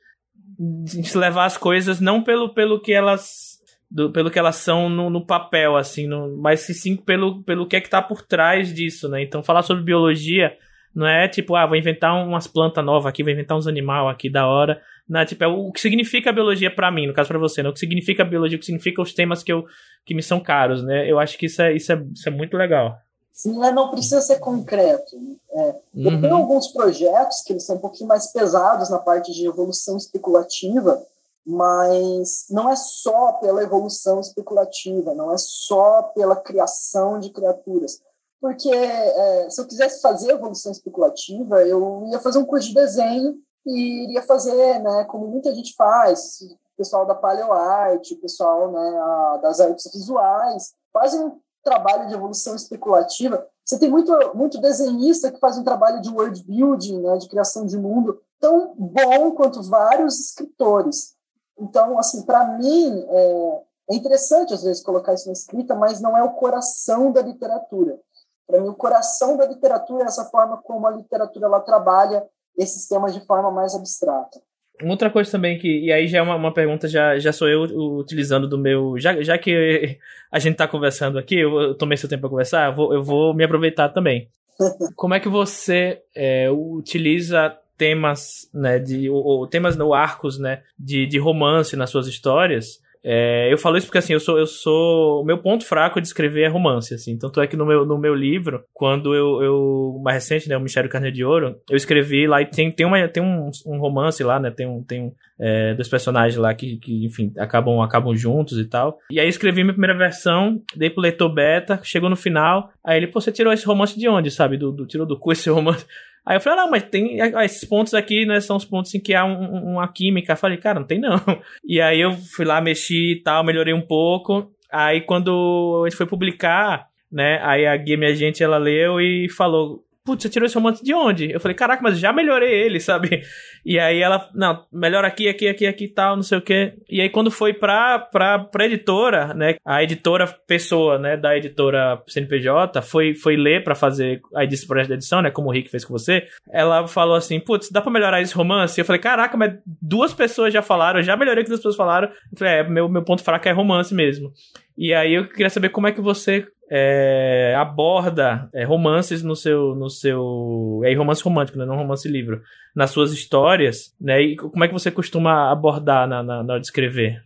de 0.58 1.18
levar 1.18 1.46
as 1.46 1.58
coisas 1.58 2.00
não 2.00 2.22
pelo, 2.22 2.54
pelo 2.54 2.82
que 2.82 2.94
elas 2.94 3.54
do, 3.94 4.12
pelo 4.12 4.32
que 4.32 4.40
elas 4.40 4.56
são 4.56 4.90
no, 4.90 5.10
no 5.10 5.24
papel, 5.24 5.78
assim, 5.78 6.08
no, 6.08 6.36
mas 6.38 6.62
sim 6.62 6.96
pelo, 6.96 7.44
pelo 7.44 7.68
que 7.68 7.76
é 7.76 7.82
que 7.82 7.90
tá 7.90 8.02
por 8.02 8.24
trás 8.24 8.74
disso, 8.74 9.08
né? 9.08 9.22
Então, 9.22 9.44
falar 9.44 9.62
sobre 9.62 9.84
biologia 9.84 10.58
não 10.96 11.08
é 11.08 11.28
tipo, 11.28 11.56
ah, 11.56 11.66
vou 11.66 11.78
inventar 11.78 12.16
umas 12.16 12.48
plantas 12.48 12.84
novas 12.84 13.06
aqui, 13.06 13.24
vou 13.24 13.32
inventar 13.32 13.58
uns 13.58 13.68
animais 13.68 14.08
aqui 14.08 14.30
da 14.30 14.48
hora. 14.48 14.82
Não, 15.08 15.20
é, 15.20 15.26
tipo, 15.26 15.44
é 15.44 15.48
o 15.48 15.72
que 15.72 15.82
significa 15.82 16.30
a 16.30 16.34
biologia 16.34 16.74
para 16.74 16.92
mim, 16.92 17.08
no 17.08 17.14
caso 17.14 17.28
para 17.28 17.40
você, 17.40 17.62
né? 17.62 17.70
O 17.70 17.74
que 17.74 17.80
significa 17.80 18.24
a 18.24 18.26
biologia, 18.26 18.56
o 18.56 18.60
que 18.60 18.66
significa 18.66 19.02
os 19.02 19.14
temas 19.14 19.44
que, 19.44 19.52
eu, 19.52 19.66
que 20.06 20.14
me 20.14 20.24
são 20.24 20.40
caros, 20.42 20.84
né? 20.84 21.10
Eu 21.10 21.20
acho 21.20 21.38
que 21.38 21.46
isso 21.46 21.62
é, 21.62 21.76
isso 21.76 21.92
é, 21.92 22.04
isso 22.14 22.30
é 22.30 22.32
muito 22.32 22.56
legal. 22.56 22.96
Sim, 23.32 23.58
não 23.58 23.90
precisa 23.90 24.22
ser 24.22 24.40
concreto. 24.40 25.16
É, 25.52 25.76
uhum. 25.96 26.12
Eu 26.12 26.22
tenho 26.22 26.36
alguns 26.36 26.68
projetos 26.68 27.42
que 27.42 27.54
eles 27.54 27.66
são 27.66 27.76
um 27.76 27.80
pouquinho 27.80 28.08
mais 28.08 28.32
pesados 28.32 28.90
na 28.90 29.00
parte 29.00 29.34
de 29.34 29.46
evolução 29.46 29.98
especulativa, 29.98 31.02
mas 31.46 32.46
não 32.50 32.70
é 32.70 32.76
só 32.76 33.34
pela 33.34 33.62
evolução 33.62 34.20
especulativa, 34.20 35.14
não 35.14 35.34
é 35.34 35.38
só 35.38 36.04
pela 36.16 36.36
criação 36.36 37.20
de 37.20 37.32
criaturas 37.32 38.00
porque 38.44 38.70
é, 38.70 39.50
se 39.50 39.62
eu 39.62 39.66
quisesse 39.66 40.02
fazer 40.02 40.32
evolução 40.32 40.74
especulativa, 40.74 41.62
eu 41.62 42.04
ia 42.12 42.20
fazer 42.20 42.40
um 42.40 42.46
curso 42.46 42.68
de 42.68 42.74
desenho 42.74 43.38
e 43.66 44.04
iria 44.04 44.22
fazer, 44.22 44.80
né, 44.80 45.06
como 45.06 45.28
muita 45.28 45.54
gente 45.54 45.74
faz, 45.76 46.42
o 46.42 46.78
pessoal 46.78 47.06
da 47.06 47.16
paleoarte, 47.16 48.16
o 48.16 48.20
pessoal 48.22 48.72
né, 48.72 48.98
a, 49.00 49.38
das 49.42 49.60
artes 49.60 49.92
visuais, 49.92 50.74
fazem 50.92 51.24
um 51.24 51.40
trabalho 51.64 52.08
de 52.08 52.14
evolução 52.14 52.56
especulativa. 52.56 53.48
Você 53.64 53.80
tem 53.80 53.90
muito, 53.90 54.12
muito 54.36 54.60
desenhista 54.60 55.32
que 55.32 55.40
faz 55.40 55.58
um 55.58 55.64
trabalho 55.64 56.02
de 56.02 56.10
world 56.10 56.44
building, 56.44 57.02
né, 57.02 57.18
de 57.18 57.30
criação 57.30 57.66
de 57.66 57.78
mundo, 57.78 58.20
tão 58.40 58.74
bom 58.76 59.32
quanto 59.32 59.64
vários 59.64 60.20
escritores. 60.20 61.16
Então, 61.58 61.98
assim, 61.98 62.24
para 62.24 62.46
mim, 62.58 63.06
é, 63.08 63.62
é 63.92 63.96
interessante 63.96 64.54
às 64.54 64.64
vezes 64.64 64.84
colocar 64.84 65.14
isso 65.14 65.28
na 65.28 65.34
escrita, 65.34 65.74
mas 65.74 66.02
não 66.02 66.18
é 66.18 66.24
o 66.24 66.34
coração 66.34 67.12
da 67.12 67.22
literatura. 67.22 67.98
Para 68.46 68.60
mim, 68.60 68.68
o 68.68 68.76
coração 68.76 69.38
da 69.38 69.46
literatura 69.46 70.04
é 70.04 70.08
essa 70.08 70.26
forma 70.26 70.58
como 70.58 70.86
a 70.86 70.92
literatura 70.92 71.46
ela 71.46 71.62
trabalha 71.62 72.28
esses 72.58 72.88
temas 72.88 73.14
de 73.14 73.26
forma 73.26 73.52
mais 73.52 73.74
abstrata. 73.76 74.42
Outra 74.84 75.10
coisa 75.10 75.32
também 75.32 75.58
que, 75.60 75.86
e 75.86 75.92
aí 75.92 76.08
já 76.08 76.18
é 76.18 76.22
uma, 76.22 76.36
uma 76.36 76.54
pergunta, 76.54 76.88
já, 76.88 77.18
já 77.20 77.32
sou 77.32 77.48
eu 77.48 77.62
utilizando 77.98 78.48
do 78.48 78.58
meu. 78.58 78.98
Já, 78.98 79.22
já 79.22 79.38
que 79.38 80.00
a 80.32 80.40
gente 80.40 80.54
está 80.54 80.68
conversando 80.68 81.20
aqui, 81.20 81.36
eu 81.36 81.76
tomei 81.76 81.98
seu 81.98 82.10
tempo 82.10 82.22
para 82.22 82.30
conversar, 82.30 82.70
eu 82.70 82.76
vou, 82.76 82.94
eu 82.94 83.04
vou 83.04 83.34
me 83.34 83.44
aproveitar 83.44 83.90
também. 83.90 84.30
Como 84.96 85.14
é 85.14 85.20
que 85.20 85.30
você 85.30 86.02
é, 86.16 86.50
utiliza 86.50 87.56
temas, 87.78 88.50
né, 88.54 88.80
de, 88.80 89.10
ou, 89.10 89.24
ou 89.24 89.48
temas 89.48 89.78
ou 89.80 89.94
arcos, 89.94 90.40
né, 90.40 90.64
de, 90.78 91.06
de 91.06 91.18
romance 91.18 91.76
nas 91.76 91.90
suas 91.90 92.08
histórias 92.08 92.83
é, 93.06 93.52
eu 93.52 93.58
falo 93.58 93.76
isso 93.76 93.88
porque 93.88 93.98
assim, 93.98 94.14
eu 94.14 94.20
sou, 94.20 94.40
eu 94.40 94.48
sou. 94.48 95.22
O 95.22 95.26
meu 95.26 95.38
ponto 95.38 95.66
fraco 95.66 96.00
de 96.00 96.08
escrever 96.08 96.44
é 96.44 96.48
romance, 96.48 96.94
assim. 96.94 97.18
Tanto 97.18 97.42
é 97.42 97.48
que 97.48 97.58
no 97.58 97.66
meu, 97.66 97.86
no 97.86 97.98
meu 97.98 98.16
livro, 98.16 98.64
quando 98.74 99.14
eu, 99.14 99.44
eu. 99.44 100.02
Mais 100.02 100.16
recente, 100.16 100.48
né? 100.48 100.56
O 100.56 100.62
Mistério 100.62 100.90
Carne 100.90 101.12
de 101.12 101.26
Ouro, 101.26 101.58
eu 101.70 101.76
escrevi 101.76 102.26
lá 102.26 102.42
e 102.42 102.46
tem, 102.46 102.72
tem, 102.72 102.86
uma, 102.86 103.06
tem 103.10 103.22
um, 103.22 103.52
um 103.66 103.78
romance 103.78 104.24
lá, 104.24 104.40
né? 104.40 104.50
Tem 104.52 104.66
um. 104.66 104.82
Tem 104.82 105.02
um 105.02 105.14
é, 105.38 105.74
dois 105.74 105.90
personagens 105.90 106.38
lá 106.38 106.54
que, 106.54 106.78
que, 106.78 107.06
enfim, 107.06 107.34
acabam, 107.38 107.82
acabam 107.82 108.16
juntos 108.16 108.58
e 108.58 108.66
tal. 108.66 108.98
E 109.12 109.20
aí 109.20 109.26
eu 109.26 109.30
escrevi 109.30 109.64
minha 109.64 109.74
primeira 109.74 109.98
versão, 109.98 110.62
dei 110.74 110.90
pro 110.90 111.02
leitor 111.02 111.28
beta, 111.28 111.82
chegou 111.84 112.10
no 112.10 112.16
final. 112.16 112.72
Aí 112.86 112.98
ele, 112.98 113.08
pô, 113.08 113.20
você 113.20 113.32
tirou 113.32 113.52
esse 113.52 113.66
romance 113.66 114.00
de 114.00 114.08
onde, 114.08 114.32
sabe? 114.32 114.56
Do, 114.56 114.72
do, 114.72 114.86
tirou 114.86 115.06
do 115.06 115.20
cu 115.20 115.34
esse 115.34 115.50
romance. 115.52 115.86
Aí 116.26 116.38
eu 116.38 116.42
falei, 116.42 116.60
ah, 116.60 116.64
não, 116.64 116.72
mas 116.72 116.84
tem 116.84 117.20
ah, 117.22 117.44
esses 117.44 117.66
pontos 117.66 117.94
aqui, 117.94 118.26
né, 118.26 118.40
são 118.40 118.56
os 118.56 118.66
pontos 118.66 118.94
em 118.96 119.00
que 119.00 119.14
há 119.14 119.26
um, 119.26 119.74
uma 119.74 119.88
química. 119.88 120.34
Eu 120.34 120.38
falei, 120.38 120.58
cara, 120.58 120.80
não 120.80 120.88
tem 120.88 121.00
não. 121.00 121.20
E 121.66 121.82
aí 121.82 122.00
eu 122.00 122.14
fui 122.14 122.46
lá, 122.46 122.62
mexi 122.62 123.14
e 123.14 123.22
tal, 123.22 123.44
melhorei 123.44 123.74
um 123.74 123.82
pouco. 123.82 124.52
Aí 124.72 125.02
quando 125.02 125.84
a 125.86 125.90
gente 125.90 125.98
foi 125.98 126.06
publicar, 126.06 126.88
né, 127.12 127.40
aí 127.44 127.68
a 127.68 127.78
minha 127.98 128.16
gente, 128.16 128.44
ela 128.44 128.58
leu 128.58 129.02
e 129.02 129.30
falou, 129.30 129.84
putz, 130.04 130.24
você 130.24 130.30
tirou 130.30 130.46
esse 130.46 130.56
romance 130.56 130.84
de 130.84 130.94
onde? 130.94 131.32
Eu 131.32 131.40
falei, 131.40 131.56
caraca, 131.56 131.82
mas 131.82 132.00
já 132.00 132.12
melhorei 132.12 132.52
ele, 132.52 132.80
sabe? 132.80 133.24
E 133.66 133.80
aí 133.80 134.02
ela, 134.02 134.30
não, 134.34 134.66
melhor 134.72 135.06
aqui, 135.06 135.30
aqui, 135.30 135.48
aqui, 135.48 135.66
aqui 135.66 135.88
tal, 135.88 136.16
não 136.16 136.24
sei 136.24 136.38
o 136.38 136.42
quê. 136.42 136.74
E 136.90 137.00
aí 137.00 137.10
quando 137.10 137.32
foi 137.32 137.54
pra, 137.54 137.98
pra, 138.00 138.40
pra 138.40 138.66
editora, 138.66 139.34
né, 139.34 139.56
a 139.66 139.82
editora 139.82 140.28
pessoa, 140.46 140.98
né, 140.98 141.16
da 141.16 141.38
editora 141.38 142.02
CNPJ, 142.08 142.82
foi, 142.82 143.14
foi 143.14 143.38
ler 143.38 143.64
pra 143.64 143.74
fazer 143.76 144.22
a 144.36 144.44
edição, 144.44 144.68
projeto 144.68 144.88
de 144.88 144.94
edição, 144.96 145.22
né, 145.22 145.32
como 145.32 145.48
o 145.48 145.52
Rick 145.52 145.70
fez 145.70 145.86
com 145.86 145.94
você, 145.94 146.28
ela 146.52 146.88
falou 146.88 147.16
assim, 147.16 147.40
putz, 147.40 147.70
dá 147.72 147.82
pra 147.82 147.92
melhorar 147.92 148.22
esse 148.22 148.36
romance? 148.36 148.80
Eu 148.80 148.86
falei, 148.86 149.02
caraca, 149.02 149.38
mas 149.38 149.54
duas 149.82 150.14
pessoas 150.14 150.54
já 150.54 150.62
falaram, 150.62 151.00
eu 151.00 151.04
já 151.04 151.16
melhorei 151.16 151.42
o 151.42 151.46
que 151.46 151.50
duas 151.50 151.60
pessoas 151.60 151.76
falaram. 151.76 152.10
Eu 152.10 152.38
falei, 152.38 152.54
é, 152.56 152.64
meu, 152.64 152.90
meu 152.90 153.04
ponto 153.04 153.24
fraco 153.24 153.48
é 153.48 153.52
romance 153.52 153.94
mesmo. 153.94 154.32
E 154.78 154.94
aí 154.94 155.14
eu 155.14 155.28
queria 155.28 155.50
saber 155.50 155.70
como 155.70 155.88
é 155.88 155.92
que 155.92 156.02
você 156.02 156.48
é, 156.70 157.56
aborda 157.58 158.50
é, 158.54 158.64
romances 158.64 159.22
no 159.22 159.36
seu, 159.36 159.76
no 159.76 159.90
seu, 159.90 160.82
é 160.84 160.94
romance 160.94 161.24
romântico, 161.24 161.58
né, 161.58 161.66
não 161.66 161.76
romance 161.76 162.08
livro, 162.08 162.42
nas 162.76 162.92
suas 162.92 163.12
histórias, 163.12 163.94
né? 164.00 164.22
E 164.22 164.36
como 164.36 164.64
é 164.64 164.68
que 164.68 164.74
você 164.74 164.90
costuma 164.90 165.52
abordar 165.52 166.08
na, 166.08 166.24
na, 166.24 166.44
na 166.44 166.54
hora 166.54 166.60
de 166.60 166.66
escrever? 166.66 167.24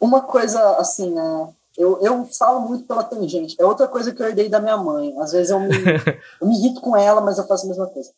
Uma 0.00 0.22
coisa 0.22 0.76
assim, 0.78 1.14
né? 1.14 1.48
Eu, 1.78 1.98
eu 2.02 2.24
falo 2.26 2.60
muito 2.68 2.84
pela 2.84 3.04
tangente. 3.04 3.54
É 3.58 3.64
outra 3.64 3.86
coisa 3.86 4.12
que 4.12 4.20
eu 4.20 4.26
herdei 4.26 4.48
da 4.48 4.60
minha 4.60 4.76
mãe. 4.76 5.14
Às 5.18 5.32
vezes 5.32 5.50
eu 5.50 5.60
me, 5.60 5.68
eu 6.40 6.48
me 6.48 6.56
irrito 6.56 6.80
com 6.80 6.96
ela, 6.96 7.20
mas 7.20 7.38
eu 7.38 7.46
faço 7.46 7.66
a 7.66 7.68
mesma 7.68 7.86
coisa. 7.86 8.10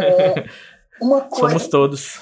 É, 0.00 0.44
uma 1.02 1.20
coisa, 1.22 1.58
Somos 1.58 1.68
todos. 1.68 2.20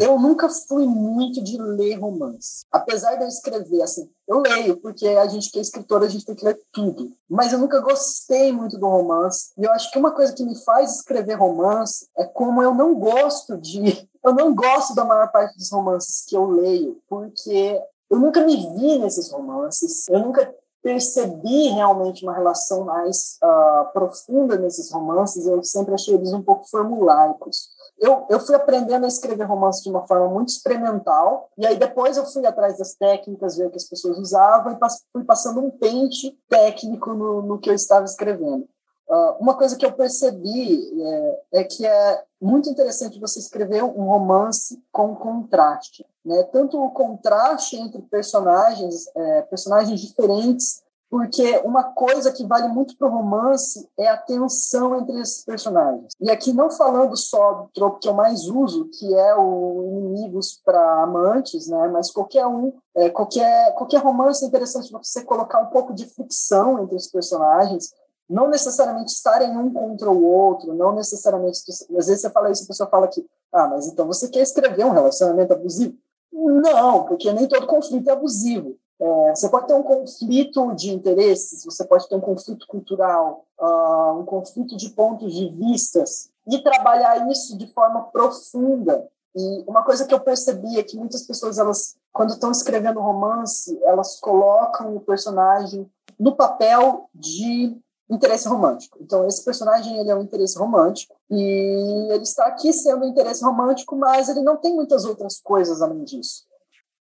Eu 0.00 0.18
nunca 0.18 0.48
fui 0.48 0.86
muito 0.86 1.42
de 1.42 1.60
ler 1.60 1.94
romance. 1.96 2.64
Apesar 2.70 3.16
de 3.16 3.24
eu 3.24 3.28
escrever, 3.28 3.82
assim, 3.82 4.08
eu 4.28 4.38
leio, 4.40 4.76
porque 4.76 5.06
a 5.08 5.26
gente 5.26 5.50
que 5.50 5.58
é 5.58 5.62
escritor, 5.62 6.02
a 6.02 6.08
gente 6.08 6.24
tem 6.24 6.36
que 6.36 6.44
ler 6.44 6.60
tudo. 6.72 7.12
Mas 7.28 7.52
eu 7.52 7.58
nunca 7.58 7.80
gostei 7.80 8.52
muito 8.52 8.78
do 8.78 8.86
romance. 8.86 9.52
E 9.58 9.64
eu 9.64 9.72
acho 9.72 9.90
que 9.90 9.98
uma 9.98 10.12
coisa 10.12 10.32
que 10.32 10.44
me 10.44 10.56
faz 10.64 10.96
escrever 10.96 11.34
romance 11.34 12.06
é 12.16 12.24
como 12.24 12.62
eu 12.62 12.72
não 12.72 12.94
gosto 12.94 13.56
de. 13.58 14.08
Eu 14.22 14.34
não 14.34 14.54
gosto 14.54 14.94
da 14.94 15.02
maior 15.02 15.32
parte 15.32 15.56
dos 15.56 15.70
romances 15.70 16.26
que 16.28 16.36
eu 16.36 16.44
leio, 16.44 17.00
porque 17.08 17.80
eu 18.10 18.18
nunca 18.18 18.44
me 18.44 18.54
vi 18.54 18.98
nesses 18.98 19.32
romances. 19.32 20.06
Eu 20.10 20.18
nunca 20.18 20.54
percebi 20.82 21.68
realmente 21.68 22.22
uma 22.22 22.34
relação 22.34 22.84
mais 22.84 23.38
uh, 23.42 23.90
profunda 23.94 24.58
nesses 24.58 24.92
romances. 24.92 25.46
Eu 25.46 25.64
sempre 25.64 25.94
achei 25.94 26.12
eles 26.12 26.34
um 26.34 26.42
pouco 26.42 26.68
formulaicos 26.68 27.70
eu, 28.00 28.26
eu 28.30 28.40
fui 28.40 28.54
aprendendo 28.54 29.04
a 29.04 29.08
escrever 29.08 29.44
romance 29.44 29.82
de 29.82 29.90
uma 29.90 30.06
forma 30.06 30.28
muito 30.28 30.48
experimental, 30.48 31.50
e 31.58 31.66
aí 31.66 31.76
depois 31.76 32.16
eu 32.16 32.24
fui 32.24 32.46
atrás 32.46 32.78
das 32.78 32.94
técnicas, 32.94 33.56
ver 33.56 33.66
o 33.66 33.70
que 33.70 33.76
as 33.76 33.88
pessoas 33.88 34.18
usavam, 34.18 34.72
e 34.72 34.78
fui 35.12 35.22
passando 35.24 35.60
um 35.60 35.70
pente 35.70 36.36
técnico 36.48 37.12
no, 37.12 37.42
no 37.42 37.58
que 37.58 37.68
eu 37.68 37.74
estava 37.74 38.04
escrevendo. 38.04 38.66
Uh, 39.10 39.34
uma 39.40 39.54
coisa 39.54 39.76
que 39.76 39.84
eu 39.84 39.92
percebi 39.92 40.88
é, 41.02 41.40
é, 41.54 41.64
que 41.64 41.84
é 41.84 42.24
muito 42.40 42.70
interessante 42.70 43.18
você 43.18 43.40
escrever 43.40 43.82
um 43.82 44.04
romance 44.04 44.80
com 44.92 45.16
contraste. 45.16 46.06
Né? 46.24 46.44
Tanto 46.44 46.80
o 46.80 46.92
contraste 46.92 47.76
entre 47.76 48.00
personagens, 48.02 49.08
é, 49.16 49.42
personagens 49.42 50.00
diferentes, 50.00 50.82
porque 51.10 51.60
uma 51.64 51.82
coisa 51.82 52.30
que 52.30 52.46
vale 52.46 52.68
muito 52.68 52.96
para 52.96 53.08
o 53.08 53.10
romance 53.10 53.88
é 53.98 54.06
a 54.08 54.16
tensão 54.16 54.96
entre 54.96 55.20
esses 55.20 55.44
personagens. 55.44 56.12
E 56.20 56.30
aqui 56.30 56.52
não 56.52 56.70
falando 56.70 57.16
só 57.16 57.52
do 57.54 57.68
tropo 57.74 57.98
que 57.98 58.08
eu 58.08 58.14
mais 58.14 58.46
uso, 58.46 58.88
que 58.96 59.12
é 59.12 59.34
o 59.34 59.82
inimigos 59.88 60.60
para 60.64 61.02
amantes, 61.02 61.66
né? 61.66 61.88
Mas 61.88 62.12
qualquer 62.12 62.46
um, 62.46 62.72
é, 62.94 63.10
qualquer 63.10 63.74
qualquer 63.74 63.98
romance 63.98 64.44
é 64.44 64.48
interessante 64.48 64.92
você 64.92 65.24
colocar 65.24 65.60
um 65.60 65.66
pouco 65.66 65.92
de 65.92 66.06
fricção 66.06 66.80
entre 66.84 66.94
os 66.94 67.08
personagens, 67.08 67.92
não 68.28 68.48
necessariamente 68.48 69.12
estarem 69.12 69.58
um 69.58 69.72
contra 69.72 70.08
o 70.08 70.24
outro, 70.24 70.72
não 70.74 70.94
necessariamente. 70.94 71.60
Às 71.68 72.06
vezes 72.06 72.20
você 72.20 72.30
fala 72.30 72.52
isso, 72.52 72.62
a 72.62 72.68
pessoa 72.68 72.88
fala 72.88 73.08
que, 73.08 73.26
ah, 73.52 73.66
mas 73.66 73.88
então 73.88 74.06
você 74.06 74.28
quer 74.28 74.42
escrever 74.42 74.86
um 74.86 74.92
relacionamento 74.92 75.52
abusivo? 75.52 75.96
Não, 76.32 77.04
porque 77.04 77.32
nem 77.32 77.48
todo 77.48 77.66
conflito 77.66 78.08
é 78.08 78.12
abusivo. 78.12 78.76
É, 79.00 79.34
você 79.34 79.48
pode 79.48 79.66
ter 79.66 79.74
um 79.74 79.82
conflito 79.82 80.74
de 80.74 80.90
interesses, 80.90 81.64
você 81.64 81.84
pode 81.84 82.06
ter 82.08 82.14
um 82.14 82.20
conflito 82.20 82.66
cultural, 82.66 83.46
uh, 83.58 84.18
um 84.18 84.24
conflito 84.26 84.76
de 84.76 84.90
pontos 84.90 85.34
de 85.34 85.48
vistas, 85.48 86.30
e 86.46 86.62
trabalhar 86.62 87.30
isso 87.30 87.56
de 87.56 87.66
forma 87.72 88.02
profunda. 88.12 89.08
E 89.34 89.64
uma 89.66 89.82
coisa 89.82 90.04
que 90.04 90.12
eu 90.12 90.20
percebi 90.20 90.78
é 90.78 90.82
que 90.82 90.98
muitas 90.98 91.22
pessoas, 91.22 91.58
elas, 91.58 91.96
quando 92.12 92.30
estão 92.30 92.50
escrevendo 92.50 93.00
romance, 93.00 93.78
elas 93.84 94.18
colocam 94.20 94.96
o 94.96 95.00
personagem 95.00 95.88
no 96.18 96.36
papel 96.36 97.08
de 97.14 97.76
interesse 98.10 98.48
romântico. 98.48 98.98
Então, 99.00 99.26
esse 99.26 99.44
personagem 99.44 99.98
ele 99.98 100.10
é 100.10 100.16
um 100.16 100.22
interesse 100.22 100.58
romântico 100.58 101.14
e 101.30 102.08
ele 102.10 102.24
está 102.24 102.46
aqui 102.46 102.72
sendo 102.72 103.04
um 103.04 103.08
interesse 103.08 103.44
romântico, 103.44 103.94
mas 103.94 104.28
ele 104.28 104.42
não 104.42 104.56
tem 104.56 104.74
muitas 104.74 105.04
outras 105.04 105.40
coisas 105.40 105.80
além 105.80 106.02
disso. 106.02 106.49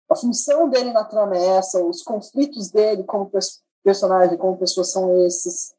A 0.09 0.15
função 0.15 0.69
dele 0.69 0.91
na 0.93 1.03
trama 1.03 1.35
é 1.35 1.57
essa, 1.57 1.83
os 1.83 2.01
conflitos 2.01 2.71
dele 2.71 3.03
como 3.03 3.29
personagem, 3.83 4.37
como 4.37 4.57
pessoa 4.57 4.83
são 4.83 5.25
esses. 5.25 5.73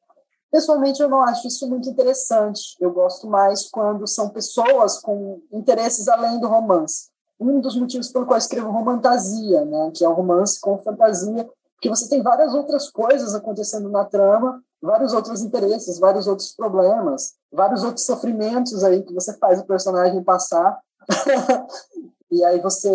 Pessoalmente, 0.51 1.01
eu 1.01 1.09
não 1.09 1.23
acho 1.23 1.47
isso 1.47 1.69
muito 1.69 1.89
interessante. 1.89 2.77
Eu 2.81 2.93
gosto 2.93 3.27
mais 3.27 3.69
quando 3.71 4.07
são 4.07 4.31
pessoas 4.31 4.99
com 4.99 5.41
interesses 5.53 6.09
além 6.09 6.41
do 6.41 6.49
romance. 6.49 7.09
Um 7.41 7.61
dos 7.61 7.77
motivos 7.77 8.09
pelo 8.09 8.27
qual 8.27 8.39
escrevo 8.39 8.71
romantasia, 8.71 9.65
né, 9.65 9.93
que 9.95 10.05
é 10.05 10.09
um 10.09 10.15
romance 10.15 10.61
com 10.61 10.79
fantasia, 10.79 11.49
Porque 11.75 11.89
você 11.89 12.09
tem 12.09 12.23
várias 12.23 12.53
outras 12.55 12.91
coisas 12.91 13.35
acontecendo 13.35 13.89
na 13.89 14.05
trama, 14.05 14.61
vários 14.83 15.13
outros 15.13 15.43
interesses, 15.43 15.99
vários 15.99 16.27
outros 16.27 16.53
problemas, 16.53 17.35
vários 17.53 17.85
outros 17.85 18.05
sofrimentos 18.05 18.83
aí 18.83 19.03
que 19.03 19.15
você 19.15 19.33
faz 19.39 19.61
o 19.61 19.67
personagem 19.67 20.23
passar. 20.25 20.79
e 22.31 22.45
aí 22.45 22.61
você 22.61 22.89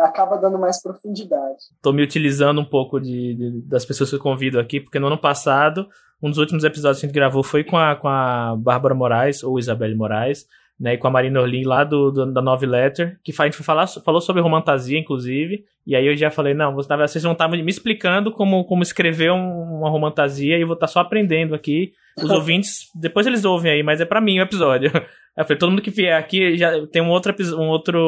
acaba 0.00 0.36
dando 0.36 0.58
mais 0.58 0.82
profundidade. 0.82 1.56
Estou 1.74 1.92
me 1.92 2.02
utilizando 2.02 2.60
um 2.60 2.64
pouco 2.64 3.00
de, 3.00 3.34
de, 3.34 3.62
das 3.62 3.84
pessoas 3.84 4.10
que 4.10 4.16
eu 4.16 4.20
convido 4.20 4.60
aqui, 4.60 4.80
porque 4.80 4.98
no 4.98 5.06
ano 5.06 5.18
passado, 5.18 5.88
um 6.22 6.28
dos 6.28 6.38
últimos 6.38 6.62
episódios 6.62 7.00
que 7.00 7.06
a 7.06 7.08
gente 7.08 7.14
gravou 7.14 7.42
foi 7.42 7.64
com 7.64 7.78
a, 7.78 7.96
com 7.96 8.08
a 8.08 8.54
Bárbara 8.56 8.94
Moraes, 8.94 9.42
ou 9.42 9.58
Isabelle 9.58 9.94
Moraes, 9.94 10.46
né, 10.78 10.94
e 10.94 10.98
com 10.98 11.08
a 11.08 11.10
Marina 11.10 11.40
Orlin 11.40 11.64
lá 11.64 11.84
do, 11.84 12.10
do, 12.10 12.32
da 12.32 12.42
Nove 12.42 12.66
Letter, 12.66 13.18
que 13.24 13.32
a 13.38 13.44
gente 13.44 13.56
falar, 13.62 13.86
falou 13.86 14.20
sobre 14.20 14.42
romantasia, 14.42 14.98
inclusive, 14.98 15.64
e 15.86 15.96
aí 15.96 16.06
eu 16.06 16.16
já 16.16 16.30
falei, 16.30 16.52
não, 16.52 16.74
vocês 16.74 17.22
vão 17.22 17.32
estar 17.32 17.48
me 17.48 17.62
explicando 17.70 18.30
como, 18.30 18.64
como 18.64 18.82
escrever 18.82 19.30
um, 19.32 19.78
uma 19.78 19.88
romantasia 19.88 20.58
e 20.58 20.60
eu 20.60 20.66
vou 20.66 20.74
estar 20.74 20.88
só 20.88 21.00
aprendendo 21.00 21.54
aqui. 21.54 21.92
Os 22.16 22.30
ouvintes, 22.30 22.90
depois 22.94 23.26
eles 23.26 23.44
ouvem 23.44 23.72
aí, 23.72 23.82
mas 23.82 24.00
é 24.00 24.04
para 24.04 24.20
mim 24.20 24.38
o 24.38 24.42
episódio. 24.42 24.90
Eu 25.36 25.44
falei, 25.44 25.58
todo 25.58 25.70
mundo 25.70 25.82
que 25.82 25.90
vier 25.90 26.16
aqui 26.18 26.56
já 26.56 26.86
tem 26.86 27.02
um 27.02 27.10
outro, 27.10 27.34
um 27.58 27.68
outro 27.68 27.98